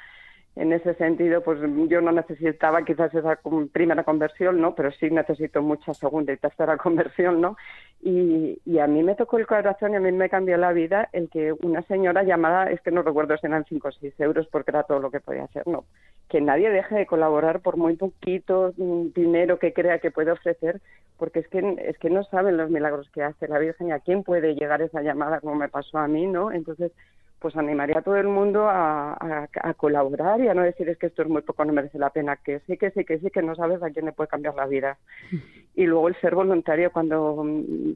En 0.55 0.71
ese 0.75 0.93
sentido, 0.95 1.43
pues 1.43 1.61
yo 1.89 2.03
no 2.03 2.13
necesitaba 2.13 2.85
quizás 2.85 3.15
esa 3.15 3.39
primera 3.73 4.05
conversión, 4.05 4.61
¿no? 4.61 4.75
Pero 4.75 4.93
sí 4.93 5.11
necesito 5.11 5.63
mucha 5.63 5.95
segunda 5.95 6.33
y 6.33 6.37
tercera 6.37 6.77
conversión, 6.79 7.41
¿no? 7.41 7.57
Y, 8.03 8.61
y 8.67 8.79
a 8.79 8.87
mí 8.87 9.03
me 9.03 9.15
tocó 9.15 9.39
el 9.39 9.47
corazón 9.47 9.93
y 9.93 9.97
a 9.97 10.01
mí 10.01 10.13
me 10.13 10.29
cambió 10.29 10.59
la 10.59 10.73
vida 10.73 11.09
el 11.13 11.31
que 11.31 11.55
una 11.63 11.81
señora 11.83 12.23
llamada, 12.23 12.71
es 12.71 12.83
que 12.83 12.91
no 12.91 13.03
recuerdo 13.03 13.35
si 13.39 13.47
eran 13.47 13.65
5 13.65 13.89
o 13.89 13.93
6 13.93 14.21
euros 14.21 14.47
porque 14.49 14.73
era 14.73 14.83
todo 14.83 14.99
lo 14.99 15.11
que 15.11 15.21
podía 15.21 15.45
hacer, 15.45 15.67
¿no? 15.67 15.85
Que 16.29 16.43
nadie 16.43 16.69
deje 16.69 16.97
de 16.97 17.07
colaborar 17.07 17.61
por 17.61 17.79
muy 17.79 17.97
poquito 17.97 18.75
mm, 18.77 19.13
dinero 19.15 19.59
que 19.59 19.73
crea 19.73 20.01
que 20.01 20.11
puede 20.11 20.33
ofrecer, 20.33 20.83
porque 21.17 21.39
es 21.39 21.49
que, 21.49 21.77
es 21.87 21.97
que 21.97 22.11
no 22.11 22.25
saben 22.25 22.59
los 22.59 22.69
milagros 22.69 23.09
que 23.11 23.23
hace 23.23 23.49
la 23.49 23.59
Virgen 23.59 23.89
y 23.89 23.93
a 23.93 24.01
quién 24.01 24.23
puede 24.23 24.55
llegar 24.55 24.83
esa 24.83 25.01
llamada 25.01 25.41
como 25.41 25.55
me 25.55 25.71
pasó 25.71 25.97
a 25.97 26.09
mí, 26.09 26.27
¿no? 26.27 26.53
Entonces, 26.53 26.93
pues 27.43 27.57
animaría 27.57 27.99
a 27.99 28.03
todo 28.03 28.17
el 28.17 28.29
mundo 28.29 28.69
a, 28.71 29.13
a- 29.15 29.49
a 29.63 29.75
colaborar 29.75 30.41
y 30.41 30.49
a 30.49 30.55
no 30.55 30.63
decir 30.63 30.89
es 30.89 30.97
que 30.97 31.09
esto 31.09 31.23
es 31.23 31.29
muy 31.29 31.43
poco, 31.43 31.65
no 31.65 31.73
merece 31.75 31.99
la 31.99 32.11
pena, 32.11 32.37
que 32.37 32.61
sí, 32.61 32.79
que 32.79 32.91
sí, 32.93 33.05
que 33.05 33.19
sí, 33.19 33.31
que 33.31 33.43
no 33.43 33.55
sabes 33.57 33.83
a 33.83 33.91
quién 33.91 34.07
le 34.07 34.13
puede 34.13 34.29
cambiar 34.29 34.55
la 34.55 34.67
vida. 34.67 34.97
Y 35.75 35.87
luego 35.87 36.09
el 36.09 36.15
ser 36.21 36.35
voluntario, 36.35 36.93
cuando 36.93 37.43
mm, 37.43 37.93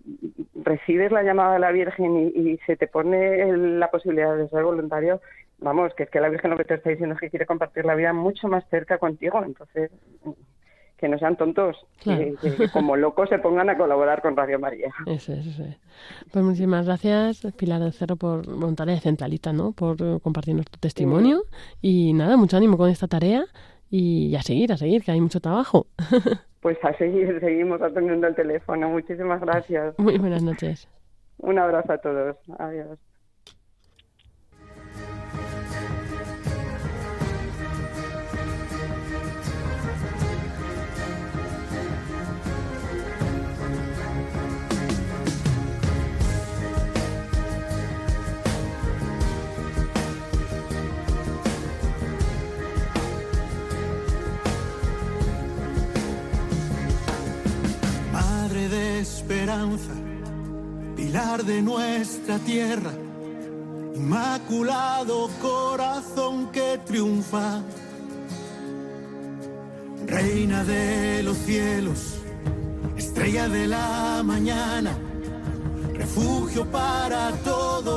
recibes 0.64 1.12
la 1.12 1.22
llamada 1.22 1.52
de 1.54 1.58
la 1.58 1.72
Virgen 1.72 2.16
y, 2.16 2.26
y 2.52 2.58
se 2.66 2.74
te 2.76 2.86
pone 2.86 3.42
el- 3.42 3.78
la 3.78 3.90
posibilidad 3.90 4.34
de 4.34 4.48
ser 4.48 4.64
voluntario, 4.64 5.20
vamos, 5.58 5.92
que 5.94 6.04
es 6.04 6.10
que 6.10 6.20
la 6.20 6.30
Virgen 6.30 6.50
lo 6.52 6.56
que 6.56 6.64
te 6.64 6.74
está 6.74 6.88
diciendo 6.88 7.14
es 7.14 7.20
que 7.20 7.28
quiere 7.28 7.44
compartir 7.44 7.84
la 7.84 7.94
vida 7.94 8.14
mucho 8.14 8.48
más 8.48 8.66
cerca 8.70 8.96
contigo, 8.98 9.42
entonces 9.44 9.90
que 10.98 11.08
no 11.08 11.18
sean 11.18 11.36
tontos, 11.36 11.76
Claro. 12.02 12.24
que, 12.40 12.54
que 12.56 12.68
como 12.70 12.96
locos 12.96 13.28
se 13.28 13.38
pongan 13.38 13.68
a 13.70 13.76
colaborar 13.76 14.22
con 14.22 14.36
Radio 14.36 14.58
María. 14.58 14.88
Eso 15.06 15.32
es, 15.34 15.46
eso 15.46 15.62
es. 15.64 15.76
Pues 16.32 16.44
muchísimas 16.44 16.86
gracias, 16.86 17.46
Pilar 17.56 17.80
del 17.80 17.92
Cerro, 17.92 18.16
por 18.16 18.46
voluntaria 18.46 18.94
de 18.94 19.00
Centralita, 19.00 19.52
¿no? 19.52 19.72
Por 19.72 19.96
eh, 20.00 20.18
compartirnos 20.22 20.64
tu 20.66 20.78
testimonio. 20.78 21.42
Y 21.82 22.12
nada, 22.14 22.36
mucho 22.36 22.56
ánimo 22.56 22.76
con 22.78 22.88
esta 22.90 23.08
tarea 23.08 23.44
y 23.90 24.34
a 24.36 24.42
seguir, 24.42 24.72
a 24.72 24.76
seguir, 24.76 25.02
que 25.04 25.12
hay 25.12 25.20
mucho 25.20 25.40
trabajo. 25.40 25.86
Pues 26.62 26.78
a 26.82 26.92
seguir, 26.98 27.38
seguimos 27.38 27.80
atendiendo 27.80 28.26
el 28.26 28.34
teléfono. 28.34 28.88
Muchísimas 28.88 29.40
gracias. 29.40 29.94
Muy 29.98 30.18
buenas 30.18 30.42
noches. 30.42 30.88
Un 31.38 31.60
abrazo 31.60 31.92
a 31.92 31.98
todos. 31.98 32.36
Adiós. 32.58 32.98
Esperanza, 58.98 59.92
pilar 60.96 61.44
de 61.44 61.62
nuestra 61.62 62.38
tierra, 62.38 62.92
inmaculado 63.94 65.28
corazón 65.40 66.50
que 66.52 66.80
triunfa, 66.86 67.62
reina 70.06 70.64
de 70.64 71.22
los 71.22 71.36
cielos, 71.38 72.18
estrella 72.96 73.48
de 73.48 73.66
la 73.66 74.22
mañana, 74.24 74.96
refugio 75.94 76.64
para 76.70 77.32
todo 77.44 77.95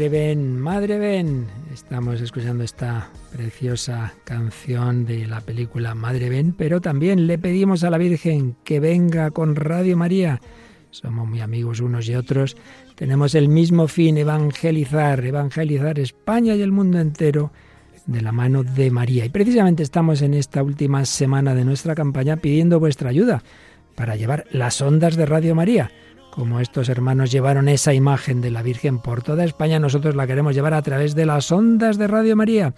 Madre 0.00 0.18
ven, 0.18 0.58
madre 0.58 0.98
ven. 0.98 1.46
Estamos 1.74 2.22
escuchando 2.22 2.64
esta 2.64 3.10
preciosa 3.36 4.14
canción 4.24 5.04
de 5.04 5.26
la 5.26 5.42
película 5.42 5.94
Madre 5.94 6.30
ven, 6.30 6.54
pero 6.54 6.80
también 6.80 7.26
le 7.26 7.36
pedimos 7.36 7.84
a 7.84 7.90
la 7.90 7.98
Virgen 7.98 8.56
que 8.64 8.80
venga 8.80 9.30
con 9.30 9.56
Radio 9.56 9.98
María. 9.98 10.40
Somos 10.90 11.28
muy 11.28 11.42
amigos 11.42 11.80
unos 11.80 12.08
y 12.08 12.14
otros. 12.14 12.56
Tenemos 12.94 13.34
el 13.34 13.50
mismo 13.50 13.88
fin, 13.88 14.16
evangelizar, 14.16 15.22
evangelizar 15.22 15.98
España 15.98 16.54
y 16.54 16.62
el 16.62 16.72
mundo 16.72 16.98
entero 16.98 17.52
de 18.06 18.22
la 18.22 18.32
mano 18.32 18.62
de 18.62 18.90
María. 18.90 19.26
Y 19.26 19.28
precisamente 19.28 19.82
estamos 19.82 20.22
en 20.22 20.32
esta 20.32 20.62
última 20.62 21.04
semana 21.04 21.54
de 21.54 21.66
nuestra 21.66 21.94
campaña 21.94 22.38
pidiendo 22.38 22.80
vuestra 22.80 23.10
ayuda 23.10 23.42
para 23.96 24.16
llevar 24.16 24.46
las 24.50 24.80
ondas 24.80 25.16
de 25.16 25.26
Radio 25.26 25.54
María. 25.54 25.90
Como 26.30 26.60
estos 26.60 26.88
hermanos 26.88 27.32
llevaron 27.32 27.68
esa 27.68 27.92
imagen 27.92 28.40
de 28.40 28.50
la 28.50 28.62
Virgen 28.62 28.98
por 28.98 29.22
toda 29.22 29.44
España, 29.44 29.80
nosotros 29.80 30.14
la 30.14 30.26
queremos 30.26 30.54
llevar 30.54 30.74
a 30.74 30.82
través 30.82 31.14
de 31.14 31.26
las 31.26 31.50
ondas 31.50 31.98
de 31.98 32.06
Radio 32.06 32.36
María. 32.36 32.72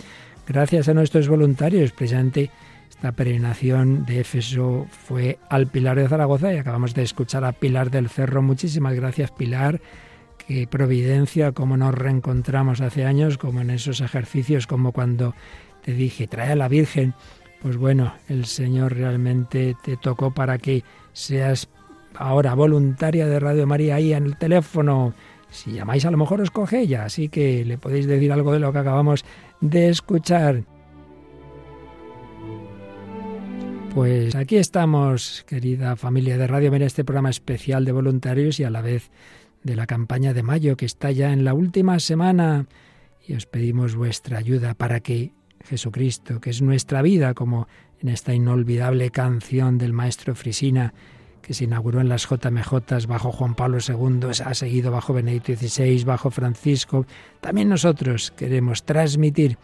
Gracias 0.47 0.89
a 0.89 0.95
nuestros 0.95 1.29
voluntarios, 1.29 1.93
precisamente 1.93 2.51
esta 2.89 3.13
peregrinación 3.13 4.07
de 4.07 4.21
Éfeso 4.21 4.87
fue 4.91 5.39
al 5.51 5.67
Pilar 5.67 5.99
de 5.99 6.09
Zaragoza 6.09 6.53
y 6.53 6.57
acabamos 6.57 6.95
de 6.95 7.03
escuchar 7.03 7.45
a 7.45 7.53
Pilar 7.53 7.91
del 7.91 8.09
Cerro. 8.09 8.43
Muchísimas 8.43 8.95
gracias, 8.95 9.31
Pilar. 9.31 9.81
Qué 10.47 10.67
providencia, 10.67 11.53
cómo 11.53 11.77
nos 11.77 11.95
reencontramos 11.95 12.81
hace 12.81 13.05
años, 13.05 13.39
como 13.39 13.61
en 13.61 13.71
esos 13.71 14.01
ejercicios, 14.01 14.67
como 14.67 14.93
cuando 14.93 15.35
te 15.83 15.93
dije, 15.93 16.27
trae 16.27 16.53
a 16.53 16.57
la 16.57 16.69
Virgen. 16.69 17.15
Pues 17.61 17.77
bueno, 17.77 18.15
el 18.29 18.47
Señor 18.47 18.95
realmente 18.95 19.77
te 19.85 19.97
tocó 19.97 20.33
para 20.33 20.59
que 20.59 20.83
seas 21.13 21.69
ahora 22.17 22.55
voluntaria 22.55 23.27
de 23.27 23.41
Radio 23.41 23.67
María 23.67 23.97
ahí 23.97 24.13
en 24.13 24.25
el 24.27 24.37
teléfono. 24.37 25.15
Si 25.51 25.73
llamáis 25.73 26.05
a 26.07 26.11
lo 26.11 26.17
mejor 26.17 26.41
os 26.41 26.51
coge 26.51 26.81
ella, 26.81 27.05
así 27.05 27.29
que 27.29 27.65
le 27.65 27.79
podéis 27.79 28.07
decir 28.07 28.33
algo 28.33 28.53
de 28.53 28.59
lo 28.59 28.73
que 28.73 28.79
acabamos 28.79 29.25
de 29.61 29.89
escuchar. 29.89 30.65
Pues 33.95 34.35
aquí 34.35 34.57
estamos, 34.57 35.45
querida 35.47 35.97
familia 35.97 36.39
de 36.39 36.47
Radio 36.47 36.71
María, 36.71 36.87
este 36.87 37.05
programa 37.05 37.29
especial 37.29 37.85
de 37.85 37.93
voluntarios 37.93 38.59
y 38.59 38.65
a 38.65 38.71
la 38.71 38.81
vez 38.81 39.11
de 39.63 39.77
la 39.77 39.87
campaña 39.87 40.33
de 40.33 40.43
mayo 40.43 40.77
que 40.77 40.87
está 40.87 41.11
ya 41.11 41.33
en 41.33 41.45
la 41.45 41.53
última 41.53 42.01
semana 42.01 42.67
y 43.27 43.35
os 43.35 43.47
pedimos 43.47 43.95
vuestra 43.95 44.39
ayuda 44.39 44.75
para 44.75 45.01
que 45.01 45.33
Jesucristo, 45.65 46.41
que 46.41 46.51
es 46.51 46.63
nuestra 46.63 47.03
vida, 47.03 47.35
como 47.35 47.69
en 48.01 48.09
esta 48.09 48.35
inolvidable 48.35 49.11
canción 49.11 49.79
del 49.79 49.93
maestro 49.93 50.35
Frisina, 50.35 50.93
se 51.55 51.65
inauguró 51.65 52.01
en 52.01 52.09
las 52.09 52.29
JMJ 52.29 53.07
bajo 53.07 53.33
Juan 53.33 53.55
Pablo 53.55 53.79
II, 53.87 54.29
ha 54.45 54.55
seguido 54.55 54.91
bajo 54.91 55.13
Benedicto 55.13 55.55
XVI, 55.55 56.05
bajo 56.05 56.31
Francisco. 56.31 57.07
También 57.41 57.69
nosotros 57.69 58.33
queremos 58.37 58.85
transmitir 58.85 59.59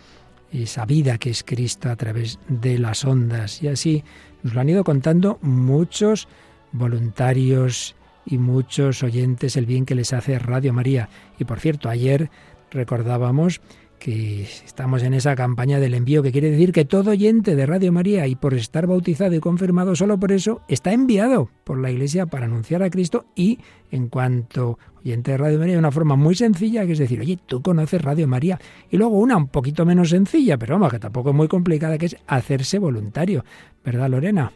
esa 0.52 0.86
vida 0.86 1.18
que 1.18 1.30
es 1.30 1.42
Cristo 1.42 1.90
a 1.90 1.96
través 1.96 2.38
de 2.48 2.78
las 2.78 3.04
ondas. 3.04 3.62
Y 3.62 3.68
así 3.68 4.04
nos 4.42 4.54
lo 4.54 4.60
han 4.60 4.68
ido 4.68 4.84
contando 4.84 5.38
muchos 5.42 6.28
voluntarios 6.72 7.94
y 8.24 8.38
muchos 8.38 9.02
oyentes 9.02 9.56
el 9.56 9.66
bien 9.66 9.86
que 9.86 9.94
les 9.94 10.12
hace 10.12 10.38
Radio 10.38 10.72
María. 10.72 11.08
Y 11.38 11.44
por 11.44 11.60
cierto, 11.60 11.88
ayer 11.88 12.30
recordábamos 12.70 13.60
que 13.98 14.42
estamos 14.42 15.02
en 15.02 15.14
esa 15.14 15.34
campaña 15.36 15.78
del 15.80 15.94
envío, 15.94 16.22
que 16.22 16.32
quiere 16.32 16.50
decir 16.50 16.72
que 16.72 16.84
todo 16.84 17.10
oyente 17.10 17.56
de 17.56 17.66
Radio 17.66 17.92
María 17.92 18.26
y 18.26 18.34
por 18.36 18.54
estar 18.54 18.86
bautizado 18.86 19.34
y 19.34 19.40
confirmado 19.40 19.94
solo 19.96 20.18
por 20.18 20.32
eso, 20.32 20.60
está 20.68 20.92
enviado 20.92 21.50
por 21.64 21.78
la 21.78 21.90
Iglesia 21.90 22.26
para 22.26 22.46
anunciar 22.46 22.82
a 22.82 22.90
Cristo 22.90 23.26
y 23.34 23.58
en 23.90 24.08
cuanto 24.08 24.78
oyente 25.04 25.32
de 25.32 25.36
Radio 25.38 25.58
María, 25.58 25.74
de 25.74 25.78
una 25.78 25.90
forma 25.90 26.16
muy 26.16 26.34
sencilla, 26.34 26.86
que 26.86 26.92
es 26.92 26.98
decir, 26.98 27.20
oye, 27.20 27.38
tú 27.46 27.62
conoces 27.62 28.00
Radio 28.02 28.26
María. 28.28 28.58
Y 28.90 28.96
luego 28.96 29.18
una 29.18 29.36
un 29.36 29.48
poquito 29.48 29.84
menos 29.84 30.10
sencilla, 30.10 30.56
pero 30.58 30.74
vamos, 30.74 30.90
que 30.92 30.98
tampoco 30.98 31.30
es 31.30 31.36
muy 31.36 31.48
complicada, 31.48 31.98
que 31.98 32.06
es 32.06 32.16
hacerse 32.26 32.78
voluntario. 32.78 33.44
¿Verdad, 33.84 34.10
Lorena? 34.10 34.52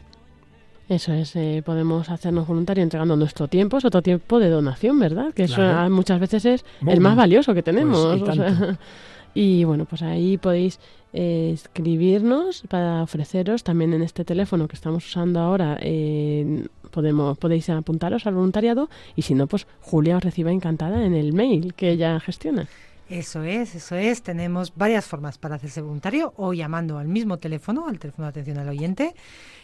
Eso 0.88 1.12
es, 1.14 1.34
eh, 1.36 1.62
podemos 1.64 2.10
hacernos 2.10 2.46
voluntarios 2.46 2.82
entregando 2.82 3.16
nuestro 3.16 3.48
tiempo, 3.48 3.78
es 3.78 3.84
otro 3.84 4.02
tiempo 4.02 4.38
de 4.38 4.50
donación, 4.50 4.98
¿verdad? 4.98 5.32
Que 5.32 5.44
eso 5.44 5.56
Claro. 5.56 5.88
muchas 5.90 6.20
veces 6.20 6.44
es 6.44 6.64
el 6.86 7.00
más 7.00 7.16
valioso 7.16 7.54
que 7.54 7.62
tenemos. 7.62 8.18
pues, 8.18 8.28
o 8.30 8.34
sea, 8.34 8.46
tanto. 8.46 8.78
y 9.34 9.64
bueno, 9.64 9.84
pues 9.84 10.02
ahí 10.02 10.38
podéis 10.38 10.78
eh, 11.12 11.50
escribirnos 11.54 12.62
para 12.68 13.02
ofreceros 13.02 13.64
también 13.64 13.92
en 13.92 14.02
este 14.02 14.24
teléfono 14.24 14.68
que 14.68 14.76
estamos 14.76 15.06
usando 15.06 15.40
ahora. 15.40 15.78
eh, 15.80 16.66
podemos 16.90 17.38
podéis 17.38 17.70
apuntaros 17.70 18.26
al 18.26 18.34
voluntariado 18.34 18.88
y 19.16 19.22
si 19.22 19.34
no, 19.34 19.46
pues 19.46 19.66
Julia 19.80 20.16
os 20.18 20.22
reciba 20.22 20.52
encantada 20.52 21.04
en 21.04 21.14
el 21.14 21.32
mail 21.32 21.74
que 21.74 21.90
ella 21.90 22.20
gestiona. 22.20 22.68
Eso 23.08 23.42
es, 23.42 23.74
eso 23.74 23.96
es. 23.96 24.22
Tenemos 24.22 24.72
varias 24.74 25.04
formas 25.04 25.36
para 25.36 25.56
hacerse 25.56 25.82
voluntario, 25.82 26.32
o 26.36 26.54
llamando 26.54 26.96
al 26.98 27.08
mismo 27.08 27.38
teléfono, 27.38 27.86
al 27.86 27.98
teléfono 27.98 28.24
de 28.26 28.30
atención 28.30 28.56
al 28.56 28.70
oyente, 28.70 29.14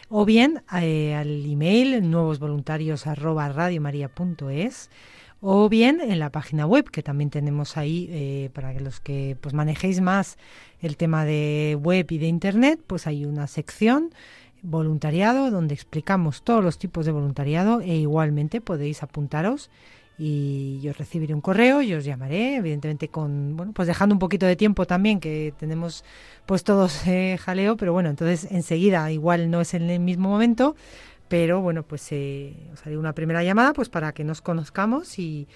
o 0.09 0.23
bien 0.23 0.61
eh, 0.79 1.15
al 1.15 1.45
email 1.45 2.07
nuevosvoluntarios 2.11 3.07
arroba 3.07 3.49
radiomaria.es, 3.49 4.91
o 5.41 5.69
bien 5.69 6.01
en 6.01 6.19
la 6.19 6.31
página 6.31 6.65
web, 6.65 6.89
que 6.89 7.03
también 7.03 7.29
tenemos 7.29 7.77
ahí 7.77 8.07
eh, 8.11 8.49
para 8.53 8.73
que 8.73 8.81
los 8.81 8.99
que 8.99 9.37
pues 9.39 9.53
manejéis 9.53 10.01
más 10.01 10.37
el 10.81 10.97
tema 10.97 11.25
de 11.25 11.77
web 11.81 12.05
y 12.11 12.17
de 12.17 12.27
internet, 12.27 12.79
pues 12.85 13.07
hay 13.07 13.25
una 13.25 13.47
sección 13.47 14.11
voluntariado 14.61 15.51
donde 15.51 15.73
explicamos 15.73 16.43
todos 16.43 16.63
los 16.63 16.77
tipos 16.77 17.05
de 17.05 17.13
voluntariado 17.13 17.79
e 17.81 17.95
igualmente 17.95 18.59
podéis 18.59 19.03
apuntaros 19.03 19.69
y 20.21 20.81
yo 20.81 20.91
recibiré 20.91 21.33
un 21.33 21.39
correo 21.39 21.81
y 21.81 21.93
os 21.93 22.03
llamaré, 22.03 22.57
evidentemente 22.57 23.07
con, 23.07 23.55
bueno, 23.55 23.71
pues 23.71 23.87
dejando 23.87 24.13
un 24.13 24.19
poquito 24.19 24.45
de 24.45 24.57
tiempo 24.57 24.85
también, 24.85 25.21
que 25.21 25.53
tenemos 25.57 26.03
pues 26.45 26.65
todos 26.65 27.07
eh, 27.07 27.37
jaleo, 27.39 27.77
pero 27.77 27.93
bueno, 27.93 28.09
entonces 28.09 28.51
enseguida, 28.51 29.09
igual 29.13 29.49
no 29.49 29.61
es 29.61 29.73
en 29.73 29.89
el 29.89 30.01
mismo 30.01 30.27
momento, 30.27 30.75
pero 31.29 31.61
bueno, 31.61 31.83
pues 31.83 32.11
eh, 32.11 32.53
os 32.73 32.85
haré 32.85 32.97
una 32.97 33.13
primera 33.13 33.43
llamada 33.43 33.73
pues 33.73 33.87
para 33.87 34.11
que 34.11 34.23
nos 34.23 34.41
conozcamos 34.41 35.17
y, 35.19 35.47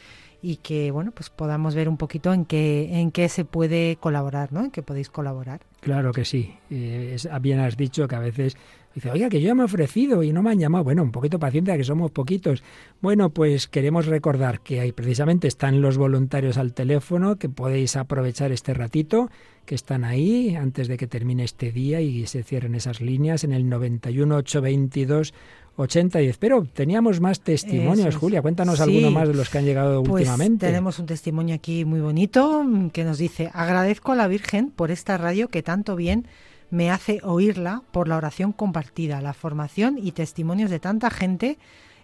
y 0.44 0.58
que, 0.58 0.92
bueno, 0.92 1.12
pues 1.12 1.30
podamos 1.30 1.74
ver 1.74 1.88
un 1.88 1.96
poquito 1.96 2.34
en 2.34 2.44
qué, 2.44 3.00
en 3.00 3.12
qué 3.12 3.30
se 3.30 3.46
puede 3.46 3.96
colaborar, 3.96 4.52
¿no? 4.52 4.66
En 4.66 4.72
qué 4.72 4.84
podéis 4.84 5.10
colaborar. 5.10 5.62
Claro 5.80 6.12
que 6.12 6.26
sí. 6.26 6.54
Eh, 6.70 7.16
bien 7.42 7.62
has 7.62 7.78
dicho 7.78 8.10
que 8.10 8.16
a 8.16 8.20
veces 8.20 8.58
dice, 8.94 9.10
oiga, 9.10 9.30
que 9.30 9.40
yo 9.40 9.48
ya 9.48 9.56
me 9.56 9.62
he 9.62 9.66
ofrecido 9.66 10.22
y 10.22 10.34
no 10.34 10.44
me 10.44 10.52
han 10.52 10.60
llamado. 10.60 10.84
Bueno, 10.84 11.02
un 11.02 11.14
poquito 11.14 11.40
paciencia, 11.40 11.78
que 11.78 11.86
somos 11.86 12.12
poquitos. 12.12 12.62
Bueno, 13.02 13.30
pues 13.30 13.70
queremos 13.70 14.06
recordar 14.06 14.60
que 14.60 14.82
ahí 14.82 14.92
precisamente 14.92 15.48
están 15.48 15.82
los 15.82 15.98
voluntarios 15.98 16.58
al 16.58 16.74
teléfono, 16.74 17.38
que 17.38 17.48
podéis 17.48 17.96
aprovechar 17.96 18.52
este 18.52 18.74
ratito, 18.74 19.30
que 19.66 19.76
están 19.76 20.04
ahí 20.04 20.58
antes 20.58 20.90
de 20.90 20.98
que 20.98 21.08
termine 21.08 21.46
este 21.46 21.72
día 21.72 22.02
y 22.02 22.28
se 22.28 22.44
cierren 22.44 22.76
esas 22.76 23.00
líneas 23.00 23.46
en 23.46 23.54
el 23.54 23.70
91 23.70 24.36
822 24.36 25.34
8010. 25.76 26.38
Pero 26.38 26.66
teníamos 26.72 27.20
más 27.20 27.40
testimonios, 27.42 28.08
es. 28.08 28.16
Julia. 28.16 28.42
Cuéntanos 28.42 28.78
Sí. 28.78 28.84
alguno 28.84 29.12
más 29.12 29.28
de 29.28 29.34
los 29.34 29.50
que 29.50 29.58
han 29.58 29.66
llegado 29.66 30.04
Pues 30.04 30.28
últimamente. 30.28 30.68
tenemos 30.68 31.00
un 31.00 31.06
testimonio 31.06 31.56
aquí 31.56 31.86
muy 31.86 32.00
bonito 32.00 32.64
mm, 32.64 32.90
que 32.90 33.04
nos 33.04 33.18
dice, 33.18 33.50
agradezco 33.54 34.12
a 34.12 34.16
la 34.16 34.28
Virgen 34.28 34.70
por 34.72 34.92
esta 34.92 35.18
radio 35.18 35.48
que 35.48 35.64
tanto 35.64 35.96
bien 35.96 36.28
me 36.70 36.90
hace 36.92 37.20
oírla 37.24 37.84
por 37.92 38.08
la 38.08 38.18
oración 38.18 38.52
compartida, 38.52 39.22
la 39.22 39.34
formación 39.34 39.98
y 40.02 40.12
testimonios 40.12 40.70
de 40.72 40.80
tanta 40.80 41.10
gente 41.10 41.58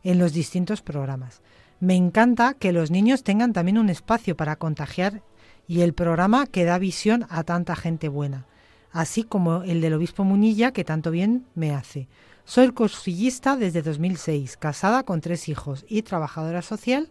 en 0.04 0.20
los 0.20 0.34
distintos 0.34 0.82
programas. 0.82 1.42
Me 1.80 1.96
encanta 1.96 2.54
que 2.54 2.72
los 2.72 2.92
niños 2.92 3.24
tengan 3.24 3.54
también 3.54 3.78
un 3.78 3.90
espacio 3.90 4.36
para 4.36 4.58
contagiar 4.58 5.22
y 5.68 5.82
el 5.82 5.94
programa 5.94 6.46
que 6.46 6.66
da 6.66 6.78
visión 6.78 7.26
a 7.30 7.44
tanta 7.44 7.76
gente 7.76 8.10
buena, 8.10 8.46
así 8.92 9.24
como 9.24 9.64
el 9.64 9.82
del 9.82 9.94
obispo 9.94 10.24
Munilla 10.24 10.72
que 10.72 10.84
tanto 10.84 11.10
bien 11.12 11.46
me 11.56 11.72
hace. 11.74 12.08
Soy 12.50 12.72
cursillista 12.72 13.56
desde 13.56 13.84
2006, 13.84 14.58
casada 14.58 15.04
con 15.04 15.22
tres 15.22 15.50
hijos 15.50 15.86
y 15.88 16.02
trabajadora 16.02 16.64
social, 16.64 17.08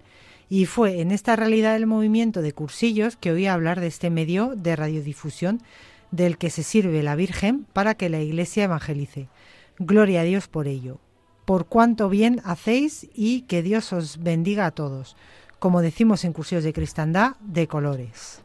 y 0.49 0.67
fue 0.67 1.01
en 1.01 1.13
esta 1.13 1.37
realidad 1.37 1.75
del 1.75 1.87
movimiento 1.87 2.43
de 2.43 2.53
cursillos 2.53 3.15
que 3.15 3.31
oí 3.31 3.47
hablar 3.47 3.79
de 3.79 3.87
este 3.87 4.11
medio 4.11 4.57
de 4.57 4.75
radiodifusión 4.75 5.63
del 6.11 6.39
que 6.39 6.51
se 6.51 6.65
sirve 6.65 7.05
la 7.05 7.15
Virgen 7.15 7.69
para 7.73 7.95
que 7.95 8.09
la 8.09 8.21
Iglesia 8.21 8.65
evangelice. 8.65 9.29
Gloria 9.79 10.23
a 10.23 10.25
Dios 10.25 10.49
por 10.49 10.67
ello. 10.67 10.99
Por 11.45 11.67
cuánto 11.67 12.09
bien 12.09 12.41
hacéis 12.43 13.09
y 13.15 13.43
que 13.43 13.63
Dios 13.63 13.93
os 13.93 14.19
bendiga 14.19 14.67
a 14.67 14.73
todos. 14.73 15.15
Como 15.61 15.83
decimos 15.83 16.25
en 16.25 16.33
cursillos 16.33 16.65
de 16.65 16.73
cristandad, 16.73 17.37
de 17.43 17.69
colores. 17.69 18.43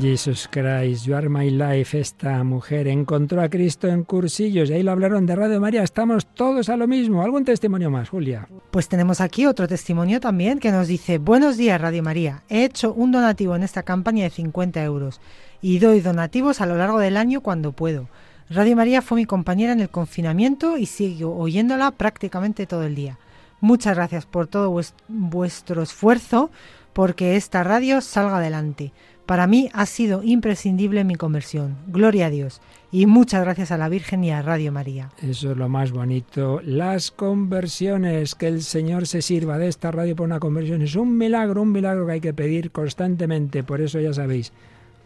Jesus 0.00 0.48
Christ, 0.50 1.04
You 1.04 1.14
Are 1.16 1.28
My 1.28 1.50
Life, 1.50 1.98
esta 1.98 2.42
mujer 2.44 2.88
encontró 2.88 3.42
a 3.42 3.50
Cristo 3.50 3.88
en 3.88 4.04
cursillos 4.04 4.70
y 4.70 4.72
ahí 4.72 4.82
lo 4.82 4.90
hablaron 4.92 5.26
de 5.26 5.36
Radio 5.36 5.60
María, 5.60 5.82
estamos 5.82 6.24
todos 6.26 6.70
a 6.70 6.76
lo 6.78 6.86
mismo. 6.88 7.22
¿Algún 7.22 7.44
testimonio 7.44 7.90
más, 7.90 8.08
Julia? 8.08 8.48
Pues 8.70 8.88
tenemos 8.88 9.20
aquí 9.20 9.44
otro 9.44 9.68
testimonio 9.68 10.18
también 10.18 10.60
que 10.60 10.70
nos 10.72 10.88
dice, 10.88 11.18
buenos 11.18 11.58
días 11.58 11.78
Radio 11.78 12.02
María, 12.02 12.42
he 12.48 12.64
hecho 12.64 12.94
un 12.94 13.12
donativo 13.12 13.54
en 13.54 13.64
esta 13.64 13.82
campaña 13.82 14.24
de 14.24 14.30
50 14.30 14.82
euros 14.82 15.20
y 15.60 15.78
doy 15.78 16.00
donativos 16.00 16.62
a 16.62 16.66
lo 16.66 16.76
largo 16.76 16.98
del 16.98 17.18
año 17.18 17.42
cuando 17.42 17.72
puedo. 17.72 18.08
Radio 18.48 18.74
María 18.76 19.02
fue 19.02 19.16
mi 19.16 19.26
compañera 19.26 19.72
en 19.72 19.80
el 19.80 19.90
confinamiento 19.90 20.78
y 20.78 20.86
sigo 20.86 21.36
oyéndola 21.36 21.90
prácticamente 21.90 22.66
todo 22.66 22.84
el 22.84 22.94
día. 22.94 23.18
Muchas 23.60 23.94
gracias 23.94 24.24
por 24.24 24.46
todo 24.46 24.70
vues- 24.72 24.94
vuestro 25.08 25.82
esfuerzo 25.82 26.50
porque 26.94 27.36
esta 27.36 27.62
radio 27.62 28.00
salga 28.00 28.38
adelante. 28.38 28.92
Para 29.26 29.46
mí 29.46 29.70
ha 29.72 29.86
sido 29.86 30.22
imprescindible 30.22 31.04
mi 31.04 31.14
conversión. 31.14 31.76
Gloria 31.86 32.26
a 32.26 32.30
Dios. 32.30 32.60
Y 32.90 33.06
muchas 33.06 33.42
gracias 33.42 33.70
a 33.70 33.78
la 33.78 33.88
Virgen 33.88 34.22
y 34.24 34.30
a 34.30 34.42
Radio 34.42 34.72
María. 34.72 35.10
Eso 35.22 35.52
es 35.52 35.56
lo 35.56 35.68
más 35.68 35.92
bonito. 35.92 36.60
Las 36.64 37.10
conversiones, 37.10 38.34
que 38.34 38.48
el 38.48 38.62
Señor 38.62 39.06
se 39.06 39.22
sirva 39.22 39.56
de 39.58 39.68
esta 39.68 39.90
radio 39.90 40.14
por 40.14 40.26
una 40.26 40.40
conversión, 40.40 40.82
es 40.82 40.96
un 40.96 41.16
milagro, 41.16 41.62
un 41.62 41.72
milagro 41.72 42.06
que 42.06 42.12
hay 42.12 42.20
que 42.20 42.34
pedir 42.34 42.70
constantemente. 42.70 43.62
Por 43.62 43.80
eso 43.80 43.98
ya 44.00 44.12
sabéis, 44.12 44.52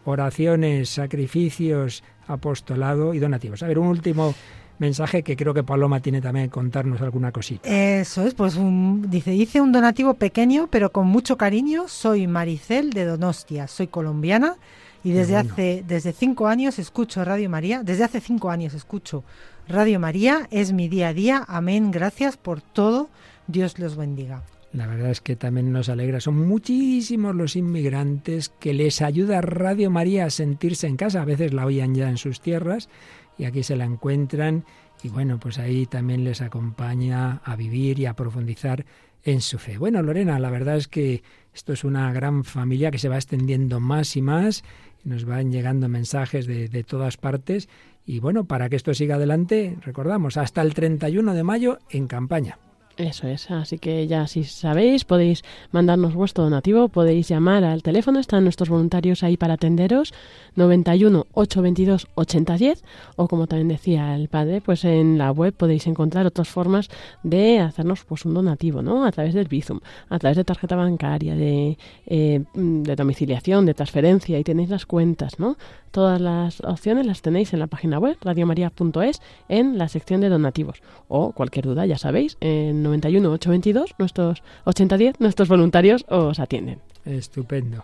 oraciones, 0.03 0.89
sacrificios, 0.89 2.03
apostolado 2.27 3.13
y 3.13 3.19
donativos. 3.19 3.63
A 3.63 3.67
ver, 3.67 3.79
un 3.79 3.87
último 3.87 4.35
mensaje 4.79 5.23
que 5.23 5.35
creo 5.35 5.53
que 5.53 5.63
Paloma 5.63 5.99
tiene 5.99 6.21
también 6.21 6.47
que 6.47 6.51
contarnos 6.51 7.01
alguna 7.01 7.31
cosita. 7.31 7.67
Eso 7.69 8.25
es, 8.25 8.33
pues 8.33 8.55
un, 8.55 9.09
dice, 9.09 9.33
hice 9.33 9.61
un 9.61 9.71
donativo 9.71 10.13
pequeño 10.15 10.67
pero 10.69 10.91
con 10.91 11.07
mucho 11.07 11.37
cariño. 11.37 11.87
Soy 11.87 12.27
Maricel 12.27 12.91
de 12.91 13.05
Donostia, 13.05 13.67
soy 13.67 13.87
colombiana 13.87 14.55
y 15.03 15.11
desde 15.11 15.33
bueno. 15.33 15.51
hace 15.51 15.83
desde 15.87 16.13
cinco 16.13 16.47
años 16.47 16.79
escucho 16.79 17.23
Radio 17.23 17.49
María. 17.49 17.83
Desde 17.83 18.03
hace 18.03 18.19
cinco 18.19 18.49
años 18.49 18.73
escucho 18.73 19.23
Radio 19.67 19.99
María, 19.99 20.47
es 20.51 20.71
mi 20.73 20.87
día 20.87 21.09
a 21.09 21.13
día. 21.13 21.45
Amén, 21.47 21.91
gracias 21.91 22.37
por 22.37 22.61
todo. 22.61 23.09
Dios 23.47 23.79
los 23.79 23.95
bendiga. 23.95 24.43
La 24.73 24.85
verdad 24.85 25.09
es 25.09 25.21
que 25.21 25.35
también 25.35 25.71
nos 25.71 25.89
alegra. 25.89 26.19
Son 26.19 26.47
muchísimos 26.47 27.33
los 27.35 27.55
inmigrantes 27.55 28.49
que 28.59 28.73
les 28.73 29.01
ayuda 29.01 29.41
Radio 29.41 29.89
María 29.89 30.25
a 30.25 30.29
sentirse 30.29 30.87
en 30.87 30.97
casa. 30.97 31.21
A 31.21 31.25
veces 31.25 31.53
la 31.53 31.65
oían 31.65 31.95
ya 31.95 32.09
en 32.09 32.17
sus 32.17 32.41
tierras 32.41 32.89
y 33.37 33.45
aquí 33.45 33.63
se 33.63 33.75
la 33.75 33.85
encuentran. 33.85 34.65
Y 35.03 35.09
bueno, 35.09 35.39
pues 35.39 35.59
ahí 35.59 35.85
también 35.85 36.23
les 36.23 36.41
acompaña 36.41 37.41
a 37.43 37.55
vivir 37.55 37.99
y 37.99 38.05
a 38.05 38.15
profundizar 38.15 38.85
en 39.23 39.41
su 39.41 39.59
fe. 39.59 39.77
Bueno, 39.77 40.01
Lorena, 40.01 40.39
la 40.39 40.49
verdad 40.49 40.77
es 40.77 40.87
que 40.87 41.23
esto 41.53 41.73
es 41.73 41.83
una 41.83 42.11
gran 42.13 42.43
familia 42.43 42.91
que 42.91 42.99
se 42.99 43.09
va 43.09 43.15
extendiendo 43.15 43.79
más 43.79 44.15
y 44.15 44.21
más. 44.21 44.63
Nos 45.03 45.25
van 45.25 45.51
llegando 45.51 45.87
mensajes 45.87 46.47
de, 46.47 46.67
de 46.67 46.83
todas 46.83 47.17
partes 47.17 47.69
Y 48.05 48.19
bueno, 48.19 48.45
para 48.45 48.69
que 48.69 48.75
esto 48.75 48.93
siga 48.93 49.15
adelante, 49.15 49.77
recordamos, 49.81 50.37
hasta 50.37 50.61
el 50.61 50.73
31 50.73 51.33
de 51.33 51.43
mayo 51.43 51.79
en 51.89 52.07
campaña. 52.07 52.57
Eso 52.97 53.27
es, 53.27 53.51
así 53.51 53.77
que 53.77 54.07
ya 54.07 54.25
si 54.25 54.43
sabéis, 54.43 55.05
podéis 55.05 55.43
mandarnos 55.71 56.15
vuestro 56.15 56.43
donativo, 56.43 56.89
podéis 56.89 57.27
llamar 57.27 57.63
al 57.63 57.83
teléfono, 57.83 58.17
están 58.17 58.43
nuestros 58.43 58.69
voluntarios 58.69 59.21
ahí 59.21 59.37
para 59.37 59.53
atenderos, 59.53 60.15
91 60.55 61.27
822 61.31 62.07
8010, 62.15 62.83
o 63.15 63.27
como 63.27 63.45
también 63.45 63.67
decía 63.67 64.15
el 64.15 64.29
padre, 64.29 64.61
pues 64.61 64.83
en 64.83 65.19
la 65.19 65.29
web 65.31 65.53
podéis 65.53 65.85
encontrar 65.85 66.25
otras 66.25 66.49
formas 66.49 66.89
de 67.21 67.59
hacernos 67.59 68.03
pues 68.03 68.25
un 68.25 68.33
donativo, 68.33 68.81
¿no? 68.81 69.05
A 69.05 69.11
través 69.11 69.35
del 69.35 69.47
Bizum, 69.47 69.79
a 70.09 70.17
través 70.17 70.35
de 70.35 70.43
tarjeta 70.43 70.75
bancaria, 70.75 71.35
de, 71.35 71.77
eh, 72.07 72.43
de 72.55 72.95
domiciliación, 72.95 73.67
de 73.67 73.75
transferencia, 73.75 74.39
y 74.39 74.43
tenéis 74.43 74.69
las 74.69 74.87
cuentas, 74.87 75.37
¿no? 75.37 75.55
Todas 75.97 76.21
las 76.21 76.61
opciones 76.61 77.07
las 77.07 77.23
tenéis 77.23 77.53
en 77.53 77.59
la 77.59 77.65
página 77.65 77.97
web 77.97 78.17
radiomaria.es 78.21 79.19
en 79.49 79.79
la 79.79 79.87
sección 79.89 80.21
de 80.21 80.29
donativos. 80.29 80.83
O 81.07 81.31
cualquier 81.31 81.65
duda, 81.65 81.87
ya 81.87 81.97
sabéis, 81.97 82.37
en 82.39 82.83
91 82.83 83.31
822 83.31 83.95
nuestros 83.97 84.43
8010 84.65 85.19
nuestros 85.19 85.49
voluntarios 85.49 86.05
os 86.07 86.39
atienden. 86.39 86.81
Estupendo. 87.03 87.83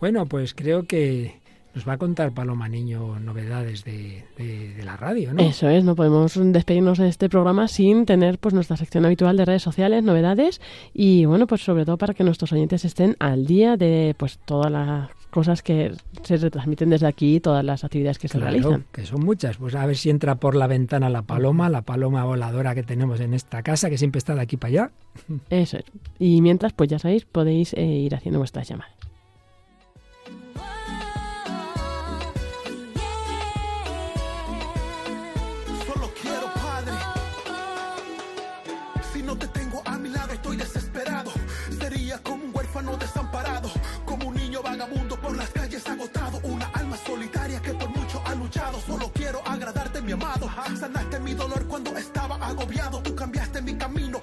Bueno, 0.00 0.26
pues 0.26 0.54
creo 0.54 0.88
que 0.88 1.40
nos 1.72 1.86
va 1.88 1.92
a 1.92 1.98
contar 1.98 2.32
Paloma 2.32 2.68
Niño 2.68 3.20
novedades 3.20 3.84
de, 3.84 4.24
de- 4.36 4.74
de 4.74 4.82
la 4.84 4.96
radio, 4.96 5.32
¿no? 5.32 5.40
Eso 5.40 5.68
es, 5.68 5.84
no 5.84 5.94
podemos 5.94 6.32
despedirnos 6.52 6.98
de 6.98 7.06
este 7.06 7.28
programa 7.28 7.68
sin 7.68 8.06
tener 8.06 8.38
pues 8.40 8.54
nuestra 8.54 8.76
sección 8.76 9.06
habitual 9.06 9.36
de 9.36 9.44
redes 9.44 9.62
sociales, 9.62 10.02
novedades 10.02 10.60
y 10.92 11.26
bueno, 11.26 11.46
pues 11.46 11.62
sobre 11.62 11.84
todo 11.84 11.96
para 11.96 12.12
que 12.12 12.24
nuestros 12.24 12.52
oyentes 12.52 12.84
estén 12.84 13.14
al 13.20 13.46
día 13.46 13.76
de 13.76 14.16
pues 14.18 14.40
todas 14.44 14.72
las 14.72 15.10
cosas 15.32 15.62
que 15.62 15.92
se 16.22 16.36
retransmiten 16.36 16.90
desde 16.90 17.06
aquí, 17.08 17.40
todas 17.40 17.64
las 17.64 17.82
actividades 17.82 18.18
que 18.18 18.28
se 18.28 18.38
Claro, 18.38 18.52
realizan. 18.52 18.84
que 18.92 19.04
son 19.06 19.20
muchas. 19.24 19.56
Pues 19.56 19.74
a 19.74 19.84
ver 19.86 19.96
si 19.96 20.10
entra 20.10 20.36
por 20.36 20.54
la 20.54 20.66
ventana 20.68 21.08
la 21.08 21.22
paloma, 21.22 21.68
la 21.70 21.82
paloma 21.82 22.24
voladora 22.24 22.74
que 22.74 22.82
tenemos 22.82 23.18
en 23.20 23.34
esta 23.34 23.62
casa, 23.62 23.90
que 23.90 23.98
siempre 23.98 24.18
está 24.18 24.34
de 24.34 24.42
aquí 24.42 24.56
para 24.56 24.68
allá. 24.68 24.90
Eso 25.50 25.78
es. 25.78 25.84
Y 26.18 26.40
mientras, 26.42 26.72
pues 26.74 26.90
ya 26.90 26.98
sabéis, 26.98 27.24
podéis 27.24 27.72
eh, 27.74 27.82
ir 27.84 28.14
haciendo 28.14 28.38
vuestras 28.38 28.68
llamadas. 28.68 28.92
Sanaste 50.82 51.20
mi 51.20 51.32
dolor 51.32 51.64
cuando 51.68 51.96
estaba 51.96 52.34
agobiado. 52.44 53.00
Tú 53.04 53.14
cambiaste 53.14 53.62
mi 53.62 53.76
camino, 53.76 54.20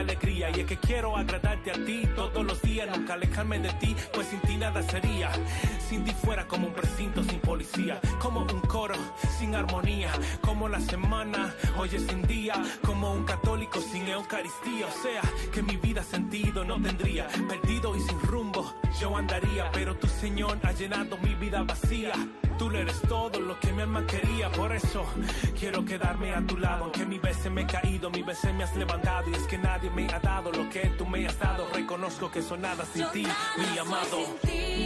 alegría. 0.00 0.50
Y 0.50 0.60
es 0.60 0.66
que 0.66 0.76
quiero 0.76 1.16
agradarte 1.16 1.70
a 1.70 1.74
ti 1.74 2.08
todos 2.14 2.44
los 2.44 2.60
días, 2.62 2.88
nunca 2.96 3.14
alejarme 3.14 3.58
de 3.58 3.72
ti, 3.74 3.96
pues 4.12 4.26
sin 4.28 4.40
ti 4.40 4.56
nada 4.56 4.82
sería. 4.82 5.30
Sin 5.88 6.04
ti 6.04 6.12
fuera 6.12 6.46
como 6.46 6.68
un 6.68 6.72
precinto 6.72 7.22
sin 7.24 7.40
policía, 7.40 8.00
como 8.20 8.40
un 8.40 8.60
coro 8.62 8.94
sin 9.38 9.54
armonía, 9.54 10.10
como 10.40 10.68
la 10.68 10.80
semana, 10.80 11.54
hoy 11.76 11.90
es 11.92 12.02
sin 12.02 12.22
día, 12.26 12.54
como 12.84 13.12
un 13.12 13.24
católico 13.24 13.80
sin 13.80 14.06
Eucaristía. 14.08 14.86
O 14.86 15.02
sea, 15.02 15.22
que 15.52 15.62
mi 15.62 15.76
vida 15.76 16.02
sentido 16.02 16.64
no 16.64 16.80
tendría, 16.80 17.26
perdido 17.48 17.96
y 17.96 18.00
sin 18.00 18.20
rumbo 18.20 18.74
yo 19.00 19.16
andaría, 19.16 19.70
pero 19.72 19.96
tu 19.96 20.06
Señor 20.06 20.58
ha 20.62 20.72
llenado 20.72 21.16
mi 21.18 21.34
vida 21.34 21.62
vacía. 21.62 22.12
Tú 22.60 22.68
le 22.68 22.82
eres 22.82 23.00
todo 23.08 23.40
lo 23.40 23.58
que 23.58 23.72
mi 23.72 23.80
alma 23.80 24.06
quería, 24.06 24.52
por 24.52 24.70
eso 24.70 25.06
quiero 25.58 25.82
quedarme 25.82 26.34
a 26.34 26.46
tu 26.46 26.58
lado. 26.58 26.84
Aunque 26.84 27.06
mi 27.06 27.18
veces 27.18 27.50
me 27.50 27.62
he 27.62 27.66
caído, 27.66 28.10
mi 28.10 28.22
veces 28.22 28.52
me 28.52 28.64
has 28.64 28.76
levantado. 28.76 29.30
Y 29.30 29.32
es 29.32 29.44
que 29.44 29.56
nadie 29.56 29.88
me 29.88 30.06
ha 30.12 30.18
dado 30.20 30.52
lo 30.52 30.68
que 30.68 30.80
tú 30.98 31.06
me 31.06 31.26
has 31.26 31.38
dado. 31.38 31.66
Reconozco 31.72 32.30
que 32.30 32.42
soy 32.42 32.58
nada 32.58 32.84
sin 32.84 33.06
ti, 33.12 33.26
mi 33.56 33.78
amado. 33.78 34.18
Sin 34.42 34.50
ti 34.50 34.79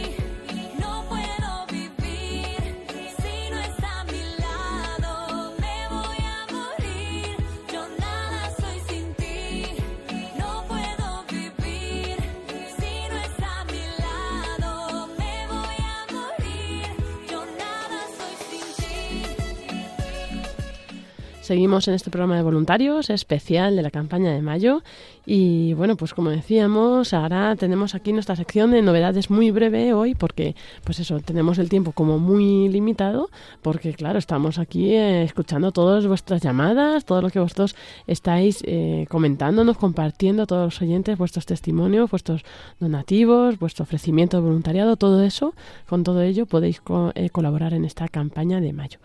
Seguimos 21.45 21.87
en 21.87 21.93
este 21.93 22.09
programa 22.09 22.37
de 22.37 22.41
voluntarios 22.41 23.11
especial 23.11 23.75
de 23.75 23.83
la 23.83 23.91
campaña 23.91 24.31
de 24.33 24.41
mayo 24.41 24.81
y 25.27 25.73
bueno, 25.73 25.95
pues 25.95 26.15
como 26.15 26.31
decíamos, 26.31 27.13
ahora 27.13 27.55
tenemos 27.55 27.93
aquí 27.93 28.13
nuestra 28.13 28.35
sección 28.35 28.71
de 28.71 28.81
novedades 28.81 29.29
muy 29.29 29.51
breve 29.51 29.93
hoy 29.93 30.15
porque 30.15 30.55
pues 30.83 30.99
eso, 30.99 31.19
tenemos 31.19 31.59
el 31.59 31.69
tiempo 31.69 31.91
como 31.91 32.17
muy 32.17 32.67
limitado 32.69 33.29
porque 33.61 33.93
claro, 33.93 34.17
estamos 34.17 34.57
aquí 34.57 34.95
eh, 34.95 35.21
escuchando 35.21 35.71
todas 35.71 36.07
vuestras 36.07 36.41
llamadas, 36.41 37.05
todo 37.05 37.21
lo 37.21 37.29
que 37.29 37.39
vosotros 37.39 37.75
estáis 38.07 38.63
eh, 38.65 39.05
comentándonos, 39.07 39.77
compartiendo 39.77 40.47
todos 40.47 40.63
los 40.65 40.81
oyentes, 40.81 41.15
vuestros 41.15 41.45
testimonios, 41.45 42.09
vuestros 42.09 42.41
donativos, 42.79 43.59
vuestro 43.59 43.83
ofrecimiento 43.83 44.37
de 44.37 44.43
voluntariado, 44.43 44.95
todo 44.95 45.21
eso, 45.21 45.53
con 45.87 46.03
todo 46.03 46.23
ello 46.23 46.47
podéis 46.47 46.81
co- 46.81 47.11
eh, 47.13 47.29
colaborar 47.29 47.75
en 47.75 47.85
esta 47.85 48.07
campaña 48.07 48.59
de 48.61 48.73
mayo. 48.73 48.97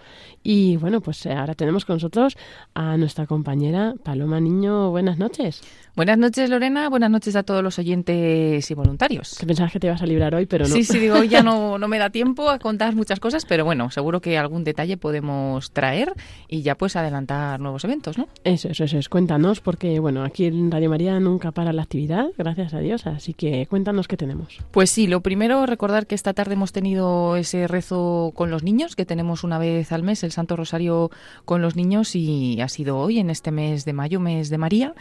Y 0.43 0.79
bueno, 0.79 1.03
pues 1.03 1.27
eh, 1.27 1.33
ahora 1.35 1.55
tenemos 1.55 1.85
con 1.85 1.97
nosotros 1.97 2.30
a 2.75 2.97
nuestra 2.97 3.27
compañera 3.27 3.95
Paloma 4.03 4.41
Niño. 4.41 4.91
Buenas 4.91 5.19
noches. 5.19 5.63
Buenas 5.97 6.19
noches, 6.19 6.49
Lorena. 6.49 6.89
Buenas 6.89 7.11
noches 7.11 7.35
a 7.37 7.43
todos 7.43 7.63
los 7.63 7.79
oyentes 7.79 8.71
y 8.71 8.75
voluntarios. 8.75 9.37
Que 9.39 9.47
pensabas 9.47 9.73
que 9.73 9.81
te 9.81 9.89
ibas 9.89 10.01
a 10.01 10.07
librar 10.07 10.35
hoy, 10.35 10.47
pero 10.47 10.67
no. 10.67 10.75
Sí, 10.75 10.85
sí, 10.85 10.99
digo, 10.99 11.17
hoy 11.17 11.29
ya 11.29 11.43
no, 11.43 11.79
no 11.79 11.89
me 11.89 11.99
da 11.99 12.11
tiempo 12.11 12.49
a 12.49 12.59
contar 12.59 12.95
muchas 12.95 13.19
cosas, 13.19 13.45
pero 13.45 13.65
bueno, 13.65 13.91
seguro 13.91 14.21
que 14.21 14.39
algún 14.39 14.65
detalle 14.65 14.97
podemos 14.97 15.73
traer 15.73 16.15
y 16.49 16.63
ya 16.63 16.77
pues 16.77 16.97
adelantar 16.97 17.61
nuevos 17.61 17.85
eventos, 17.85 18.19
¿no? 18.19 18.29
Eso, 18.45 18.69
eso, 18.69 18.85
eso 18.85 18.99
es. 18.99 19.09
Cuéntanos, 19.09 19.61
porque 19.61 19.99
bueno, 19.99 20.25
aquí 20.25 20.47
en 20.47 20.71
Radio 20.71 20.91
María 20.91 21.19
nunca 21.19 21.51
para 21.51 21.73
la 21.73 21.83
actividad, 21.83 22.29
gracias 22.39 22.73
a 22.73 22.79
Dios, 22.79 23.07
así 23.07 23.35
que 23.35 23.67
cuéntanos 23.67 24.07
qué 24.09 24.17
tenemos. 24.17 24.59
Pues 24.71 24.91
sí, 24.91 25.07
lo 25.07 25.21
primero, 25.23 25.67
recordar 25.67 26.07
que 26.07 26.15
esta 26.15 26.35
tarde 26.35 26.55
hemos 26.55 26.73
tenido 26.73 27.37
ese 27.37 27.67
rezo 27.67 28.33
con 28.35 28.51
los 28.51 28.63
niños, 28.63 28.97
que 28.97 29.05
tenemos 29.05 29.45
una 29.45 29.59
vez 29.59 29.93
al 29.93 30.03
mes 30.03 30.23
el 30.23 30.33
Santo 30.33 30.57
Rosario 30.57 31.11
con 31.45 31.63
los 31.63 31.77
niños 31.77 32.15
y 32.15 32.20
ha 32.61 32.69
sido 32.69 32.99
hoy, 32.99 33.19
en 33.19 33.31
este 33.31 33.51
mes 33.51 33.85
de 33.85 33.93
mayo, 33.93 34.21
mes 34.21 34.49
de 34.51 34.59
María. 34.59 34.95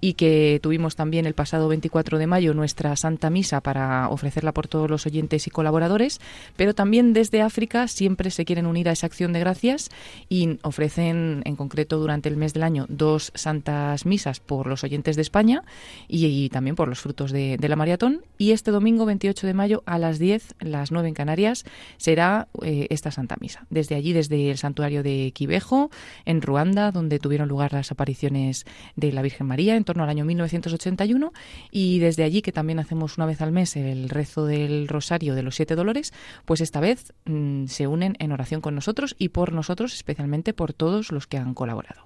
y 0.00 0.14
que 0.14 0.60
tuvimos 0.62 0.96
también 0.96 1.26
el 1.26 1.34
pasado 1.34 1.68
24 1.68 2.18
de 2.18 2.26
mayo 2.26 2.54
nuestra 2.54 2.96
Santa 2.96 3.30
Misa 3.30 3.60
para 3.60 4.08
ofrecerla 4.08 4.52
por 4.52 4.68
todos 4.68 4.90
los 4.90 5.06
oyentes 5.06 5.46
y 5.46 5.50
colaboradores, 5.50 6.20
pero 6.56 6.74
también 6.74 7.12
desde 7.12 7.42
África 7.42 7.88
siempre 7.88 8.30
se 8.30 8.44
quieren 8.44 8.66
unir 8.66 8.88
a 8.88 8.92
esa 8.92 9.06
acción 9.06 9.32
de 9.32 9.40
gracias 9.40 9.90
y 10.28 10.58
ofrecen 10.62 11.42
en 11.44 11.56
concreto 11.56 11.98
durante 11.98 12.28
el 12.28 12.36
mes 12.36 12.54
del 12.54 12.62
año 12.62 12.86
dos 12.88 13.32
Santas 13.34 14.06
Misas 14.06 14.40
por 14.40 14.66
los 14.66 14.84
oyentes 14.84 15.16
de 15.16 15.22
España 15.22 15.62
y, 16.08 16.48
también 16.50 16.76
por 16.76 16.88
los 16.88 17.00
frutos 17.00 17.32
de, 17.32 17.58
la 17.60 17.76
maratón. 17.76 18.22
Y 18.38 18.52
este 18.52 18.70
domingo 18.70 19.04
28 19.04 19.46
de 19.46 19.54
mayo 19.54 19.82
a 19.84 19.98
las 19.98 20.18
10, 20.18 20.54
las 20.60 20.90
9 20.90 21.08
en 21.08 21.14
Canarias, 21.14 21.64
será 21.96 22.48
eh, 22.62 22.86
esta 22.90 23.10
Santa 23.10 23.36
Misa. 23.40 23.66
Desde 23.68 23.94
allí, 23.94 24.12
desde 24.12 24.50
el 24.50 24.58
santuario 24.58 25.02
de 25.02 25.32
Quivejo, 25.34 25.90
en 26.24 26.40
Ruanda, 26.40 26.92
donde 26.92 27.18
tuvieron 27.18 27.48
lugar 27.48 27.72
las 27.72 27.90
apariciones 27.92 28.64
de 28.96 29.12
la 29.12 29.22
Virgen 29.22 29.46
María 29.46 29.76
en 29.76 29.84
torno 29.88 30.02
al 30.04 30.10
año 30.10 30.26
1981, 30.26 31.32
y 31.70 31.98
desde 31.98 32.24
allí 32.24 32.42
que 32.42 32.52
también 32.52 32.78
hacemos 32.78 33.16
una 33.16 33.24
vez 33.24 33.40
al 33.40 33.52
mes 33.52 33.74
el 33.74 34.10
rezo 34.10 34.44
del 34.44 34.86
Rosario 34.86 35.34
de 35.34 35.42
los 35.42 35.56
Siete 35.56 35.76
Dolores, 35.76 36.12
pues 36.44 36.60
esta 36.60 36.78
vez 36.78 37.14
mmm, 37.24 37.64
se 37.68 37.86
unen 37.86 38.14
en 38.18 38.32
oración 38.32 38.60
con 38.60 38.74
nosotros 38.74 39.16
y 39.18 39.30
por 39.30 39.54
nosotros, 39.54 39.94
especialmente 39.94 40.52
por 40.52 40.74
todos 40.74 41.10
los 41.10 41.26
que 41.26 41.38
han 41.38 41.54
colaborado. 41.54 42.02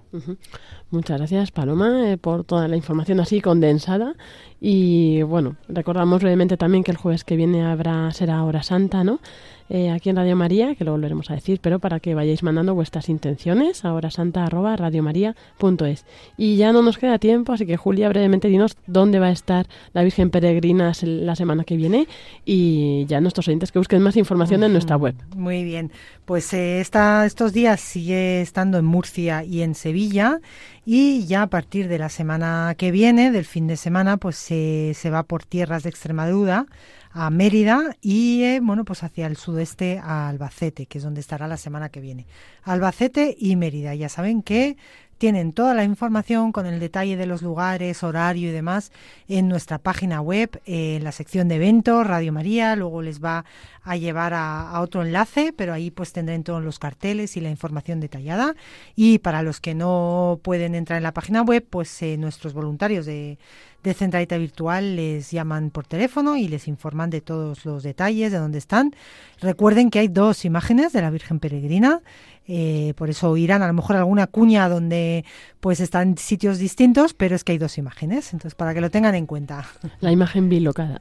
Muchas 0.91 1.19
gracias, 1.19 1.51
Paloma, 1.51 2.13
eh, 2.13 2.19
por 2.19 2.45
toda 2.45 2.69
la 2.69 2.77
información 2.77 3.19
así 3.19 3.41
condensada. 3.41 4.15
Y 4.65 5.23
bueno, 5.23 5.57
recordamos 5.69 6.23
brevemente 6.23 6.57
también 6.57 6.85
que 6.85 6.93
el 6.93 6.97
jueves 6.97 7.25
que 7.25 7.35
viene 7.35 7.65
habrá 7.65 8.13
será 8.13 8.45
hora 8.45 8.63
santa, 8.63 9.03
¿no? 9.03 9.19
Eh, 9.69 9.91
aquí 9.91 10.09
en 10.11 10.17
Radio 10.17 10.37
María, 10.37 10.77
que 10.77 10.85
lo 10.85 10.93
volveremos 10.93 11.31
a 11.31 11.35
decir, 11.35 11.59
pero 11.61 11.81
para 11.81 11.99
que 11.99 12.15
vayáis 12.15 12.45
mandando 12.45 12.75
vuestras 12.75 13.09
intenciones 13.09 13.85
a 13.85 13.93
horasanta@radiomaria.es. 13.95 16.05
Y 16.37 16.57
ya 16.57 16.73
no 16.73 16.83
nos 16.83 16.99
queda 16.99 17.19
tiempo, 17.19 17.55
así 17.55 17.67
que 17.67 17.77
Julia, 17.77 18.09
brevemente 18.09 18.47
dinos 18.49 18.77
dónde 18.87 19.19
va 19.19 19.27
a 19.29 19.33
estar 19.33 19.67
la 19.95 20.05
Virgen 20.05 20.31
Peregrina 20.31 20.93
la 21.03 21.35
semana 21.35 21.65
que 21.65 21.77
viene 21.77 22.07
y 22.45 23.05
ya 23.07 23.21
nuestros 23.21 23.49
oyentes 23.49 23.73
que 23.73 23.81
busquen 23.81 24.01
más 24.03 24.17
información 24.17 24.61
uh 24.61 24.65
-huh. 24.65 24.67
en 24.67 24.73
nuestra 24.73 24.97
web. 24.97 25.17
Muy 25.35 25.65
bien, 25.65 25.91
pues 26.25 26.53
eh, 26.53 26.81
esta, 26.81 27.27
estos 27.27 27.53
días 27.53 27.81
sigue 27.81 28.43
estando 28.43 28.79
en 28.79 28.85
Murcia 28.85 29.43
y 29.43 29.63
en 29.63 29.75
Sevilla 29.75 30.39
y 30.85 31.27
ya 31.27 31.43
a 31.43 31.47
partir 31.47 31.89
de 31.89 31.99
la 31.99 32.09
semana 32.09 32.75
que 32.77 32.91
viene, 32.91 33.31
del 33.31 33.45
fin 33.45 33.67
de 33.67 33.77
semana, 33.77 34.17
pues 34.17 34.37
se, 34.37 34.93
se 34.95 35.11
va 35.11 35.23
por 35.23 35.45
tierras 35.45 35.85
de 35.85 35.91
Extremadura 35.91 36.67
a 37.13 37.31
Mérida 37.31 37.97
y 38.01 38.43
eh, 38.43 38.61
bueno 38.63 38.85
pues 38.85 39.03
hacia 39.03 39.27
el 39.27 39.37
sudeste 39.37 39.99
a 40.03 40.29
Albacete 40.29 40.87
que 40.87 40.99
es 40.99 41.05
donde 41.05 41.21
estará 41.21 41.47
la 41.47 41.57
semana 41.57 41.91
que 41.91 42.01
viene. 42.01 42.27
Albacete 42.63 43.37
y 43.39 43.57
Mérida 43.57 43.95
ya 43.95 44.09
saben 44.09 44.43
que 44.43 44.77
tienen 45.23 45.53
toda 45.53 45.73
la 45.73 45.85
información 45.85 46.51
con 46.51 46.67
el 46.67 46.81
detalle 46.81 47.17
de 47.17 47.27
los 47.27 47.43
lugares, 47.43 48.03
horario 48.03 48.49
y 48.49 48.53
demás 48.53 48.91
en 49.29 49.47
nuestra 49.47 49.79
página 49.79 50.21
web, 50.21 50.61
eh, 50.67 50.97
en 50.97 51.05
la 51.05 51.13
sección 51.13 51.47
de 51.47 51.55
eventos, 51.55 52.05
Radio 52.05 52.33
María, 52.33 52.75
luego 52.75 53.03
les 53.03 53.23
va 53.23 53.45
a 53.85 53.97
llevar 53.97 54.35
a, 54.35 54.81
otro 54.81 55.03
enlace, 55.03 55.53
pero 55.57 55.75
ahí 55.75 55.93
pues 55.93 56.13
tendrán 56.13 56.43
todos 56.43 56.61
los 56.61 56.81
carteles 56.81 57.37
y 57.37 57.41
la 57.41 57.51
información 57.51 58.01
detallada. 58.01 58.57
Y 58.97 59.21
para 59.21 59.45
los 59.45 59.61
que 59.61 59.77
no 59.77 60.41
pueden 60.43 60.75
entrar 60.75 60.97
en 60.97 61.05
la 61.05 61.15
página 61.15 61.43
web, 61.43 61.65
pues 61.71 62.03
eh, 62.03 62.17
nuestros 62.17 62.53
voluntarios 62.53 63.07
de, 63.07 63.39
de 63.83 63.95
Centralita 63.95 64.37
Virtual 64.39 64.97
les 64.97 65.31
llaman 65.31 65.71
por 65.71 65.87
teléfono 65.87 66.37
y 66.37 66.49
les 66.49 66.69
informan 66.69 67.11
de 67.11 67.21
todos 67.21 67.65
los 67.65 67.83
detalles, 67.83 68.33
de 68.33 68.39
dónde 68.39 68.59
están. 68.59 68.95
Recuerden 69.41 69.91
que 69.91 69.99
hay 69.99 70.09
dos 70.09 70.45
imágenes 70.45 70.93
de 70.93 71.03
la 71.03 71.11
Virgen 71.11 71.41
Peregrina, 71.41 72.01
eh, 72.47 72.95
por 72.97 73.11
eso 73.11 73.31
oirán 73.31 73.63
a 73.63 73.67
lo 73.67 73.73
mejor 73.73 73.97
alguna 73.97 74.27
cuña 74.27 74.69
donde 74.69 75.25
pues 75.61 75.81
están 75.81 76.19
sitios 76.19 76.59
distintos, 76.59 77.15
pero 77.15 77.37
es 77.37 77.45
que 77.45 77.53
hay 77.53 77.59
dos 77.59 77.79
imágenes, 77.79 78.33
entonces 78.33 78.55
para 78.55 78.75
que 78.75 78.81
lo 78.81 78.91
tengan 78.91 79.15
en 79.15 79.27
cuenta. 79.27 79.67
La 80.01 80.13
imagen 80.13 80.49
bilocada. 80.49 80.99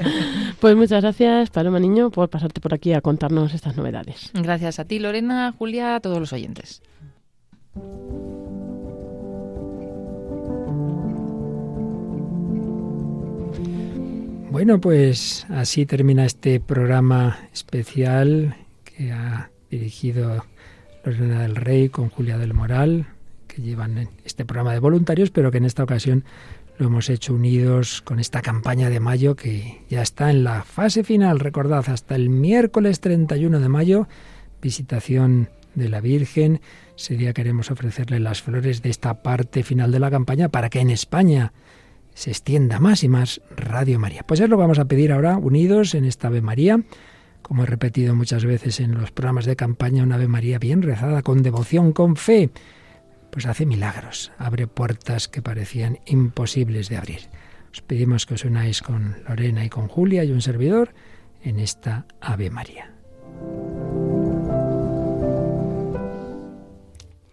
pues 0.60 0.76
muchas 0.76 1.02
gracias, 1.02 1.50
Paloma 1.50 1.78
Niño, 1.78 2.10
por 2.10 2.30
pasarte 2.30 2.60
por 2.60 2.74
aquí 2.74 2.92
a 2.92 3.00
contarnos 3.00 3.54
estas 3.54 3.76
novedades. 3.76 4.30
Gracias 4.34 4.78
a 4.78 4.84
ti, 4.84 4.98
Lorena, 4.98 5.54
Julia, 5.56 5.96
a 5.96 6.00
todos 6.00 6.18
los 6.18 6.32
oyentes. 6.32 6.82
Bueno, 14.50 14.80
pues 14.80 15.46
así 15.50 15.84
termina 15.84 16.24
este 16.24 16.58
programa 16.58 17.38
especial 17.52 18.56
que 18.82 19.12
ha 19.12 19.50
dirigido 19.70 20.44
Lorena 21.04 21.42
del 21.42 21.56
Rey 21.56 21.88
con 21.88 22.10
Julia 22.10 22.38
del 22.38 22.54
Moral, 22.54 23.06
que 23.46 23.62
llevan 23.62 24.08
este 24.24 24.44
programa 24.44 24.72
de 24.72 24.78
voluntarios, 24.80 25.30
pero 25.30 25.50
que 25.50 25.58
en 25.58 25.64
esta 25.64 25.82
ocasión 25.82 26.24
lo 26.78 26.86
hemos 26.86 27.10
hecho 27.10 27.34
unidos 27.34 28.02
con 28.02 28.20
esta 28.20 28.40
campaña 28.40 28.88
de 28.88 29.00
mayo 29.00 29.34
que 29.34 29.82
ya 29.90 30.00
está 30.00 30.30
en 30.30 30.44
la 30.44 30.62
fase 30.62 31.02
final. 31.02 31.40
Recordad, 31.40 31.84
hasta 31.88 32.14
el 32.14 32.30
miércoles 32.30 33.00
31 33.00 33.58
de 33.58 33.68
mayo, 33.68 34.08
visitación 34.62 35.48
de 35.74 35.88
la 35.88 36.00
Virgen. 36.00 36.60
Ese 36.96 37.16
día 37.16 37.32
queremos 37.32 37.70
ofrecerle 37.70 38.20
las 38.20 38.42
flores 38.42 38.82
de 38.82 38.90
esta 38.90 39.22
parte 39.22 39.62
final 39.62 39.90
de 39.90 39.98
la 39.98 40.10
campaña 40.10 40.48
para 40.48 40.70
que 40.70 40.80
en 40.80 40.90
España 40.90 41.52
se 42.14 42.30
extienda 42.30 42.80
más 42.80 43.04
y 43.04 43.08
más 43.08 43.40
Radio 43.56 43.98
María. 43.98 44.24
Pues 44.24 44.40
es 44.40 44.48
lo 44.48 44.56
vamos 44.56 44.78
a 44.78 44.86
pedir 44.86 45.12
ahora, 45.12 45.36
unidos 45.36 45.94
en 45.94 46.04
esta 46.04 46.28
Ave 46.28 46.42
María. 46.42 46.80
Como 47.42 47.62
he 47.62 47.66
repetido 47.66 48.14
muchas 48.14 48.44
veces 48.44 48.80
en 48.80 48.92
los 48.92 49.10
programas 49.10 49.46
de 49.46 49.56
campaña, 49.56 50.02
una 50.02 50.16
Ave 50.16 50.28
María 50.28 50.58
bien 50.58 50.82
rezada, 50.82 51.22
con 51.22 51.42
devoción, 51.42 51.92
con 51.92 52.16
fe, 52.16 52.50
pues 53.30 53.46
hace 53.46 53.66
milagros, 53.66 54.32
abre 54.38 54.66
puertas 54.66 55.28
que 55.28 55.42
parecían 55.42 55.98
imposibles 56.06 56.88
de 56.88 56.96
abrir. 56.96 57.20
Os 57.72 57.82
pedimos 57.82 58.26
que 58.26 58.34
os 58.34 58.44
unáis 58.44 58.82
con 58.82 59.16
Lorena 59.28 59.64
y 59.64 59.68
con 59.68 59.88
Julia 59.88 60.24
y 60.24 60.32
un 60.32 60.42
servidor 60.42 60.94
en 61.42 61.60
esta 61.60 62.06
Ave 62.20 62.50
María. 62.50 62.92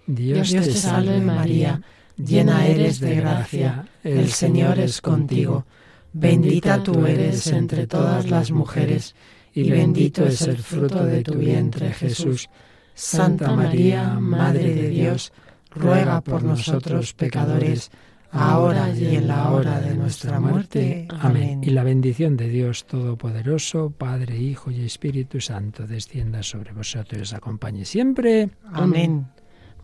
Dios, 0.07 0.51
Dios 0.51 0.65
te 0.65 0.73
salve 0.73 1.19
María, 1.19 1.81
llena 2.15 2.67
eres 2.67 2.99
de 2.99 3.15
gracia, 3.15 3.85
el 4.03 4.29
Señor 4.29 4.79
es 4.79 5.01
contigo, 5.01 5.65
bendita 6.13 6.83
tú 6.83 7.05
eres 7.05 7.47
entre 7.47 7.87
todas 7.87 8.29
las 8.29 8.51
mujeres, 8.51 9.15
y 9.55 9.71
bendito 9.71 10.25
es 10.25 10.41
el 10.41 10.57
fruto 10.57 11.05
de 11.05 11.23
tu 11.23 11.35
vientre 11.35 11.91
Jesús. 11.93 12.49
Santa 12.93 13.55
María, 13.55 14.19
Madre 14.19 14.75
de 14.75 14.89
Dios, 14.89 15.31
ruega 15.71 16.21
por 16.21 16.43
nosotros 16.43 17.13
pecadores, 17.13 17.89
ahora 18.31 18.89
y 18.93 19.15
en 19.15 19.27
la 19.27 19.51
hora 19.51 19.79
de 19.79 19.95
nuestra 19.95 20.39
muerte. 20.39 21.07
Amén. 21.09 21.61
Y 21.63 21.69
la 21.69 21.83
bendición 21.83 22.35
de 22.35 22.49
Dios 22.49 22.85
Todopoderoso, 22.85 23.91
Padre, 23.91 24.37
Hijo 24.37 24.71
y 24.71 24.81
Espíritu 24.81 25.39
Santo, 25.39 25.87
descienda 25.87 26.43
sobre 26.43 26.73
vosotros 26.73 27.19
y 27.19 27.21
os 27.23 27.33
acompañe 27.33 27.85
siempre. 27.85 28.49
Amén. 28.73 29.27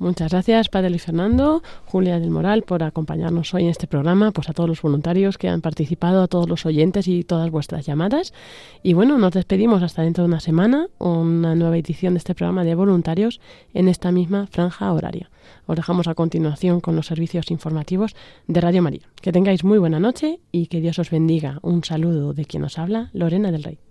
Muchas 0.01 0.31
gracias, 0.31 0.67
Padre 0.67 0.89
Luis 0.89 1.03
Fernando, 1.03 1.61
Julia 1.85 2.19
del 2.19 2.31
Moral, 2.31 2.63
por 2.63 2.81
acompañarnos 2.81 3.53
hoy 3.53 3.65
en 3.65 3.69
este 3.69 3.85
programa, 3.85 4.31
pues 4.31 4.49
a 4.49 4.53
todos 4.53 4.67
los 4.67 4.81
voluntarios 4.81 5.37
que 5.37 5.47
han 5.47 5.61
participado, 5.61 6.23
a 6.23 6.27
todos 6.27 6.49
los 6.49 6.65
oyentes 6.65 7.07
y 7.07 7.23
todas 7.23 7.51
vuestras 7.51 7.85
llamadas. 7.85 8.33
Y 8.81 8.93
bueno, 8.93 9.19
nos 9.19 9.31
despedimos 9.31 9.83
hasta 9.83 10.01
dentro 10.01 10.23
de 10.23 10.29
una 10.29 10.39
semana, 10.39 10.87
una 10.97 11.53
nueva 11.53 11.77
edición 11.77 12.15
de 12.15 12.17
este 12.17 12.33
programa 12.33 12.63
de 12.63 12.73
voluntarios 12.73 13.39
en 13.75 13.87
esta 13.89 14.11
misma 14.11 14.47
franja 14.47 14.91
horaria. 14.91 15.29
Os 15.67 15.75
dejamos 15.75 16.07
a 16.07 16.15
continuación 16.15 16.81
con 16.81 16.95
los 16.95 17.05
servicios 17.05 17.51
informativos 17.51 18.15
de 18.47 18.59
Radio 18.59 18.81
María. 18.81 19.07
Que 19.21 19.31
tengáis 19.31 19.63
muy 19.63 19.77
buena 19.77 19.99
noche 19.99 20.39
y 20.51 20.65
que 20.65 20.81
Dios 20.81 20.97
os 20.97 21.11
bendiga. 21.11 21.59
Un 21.61 21.83
saludo 21.83 22.33
de 22.33 22.45
quien 22.45 22.63
os 22.63 22.79
habla, 22.79 23.11
Lorena 23.13 23.51
del 23.51 23.63
Rey. 23.63 23.90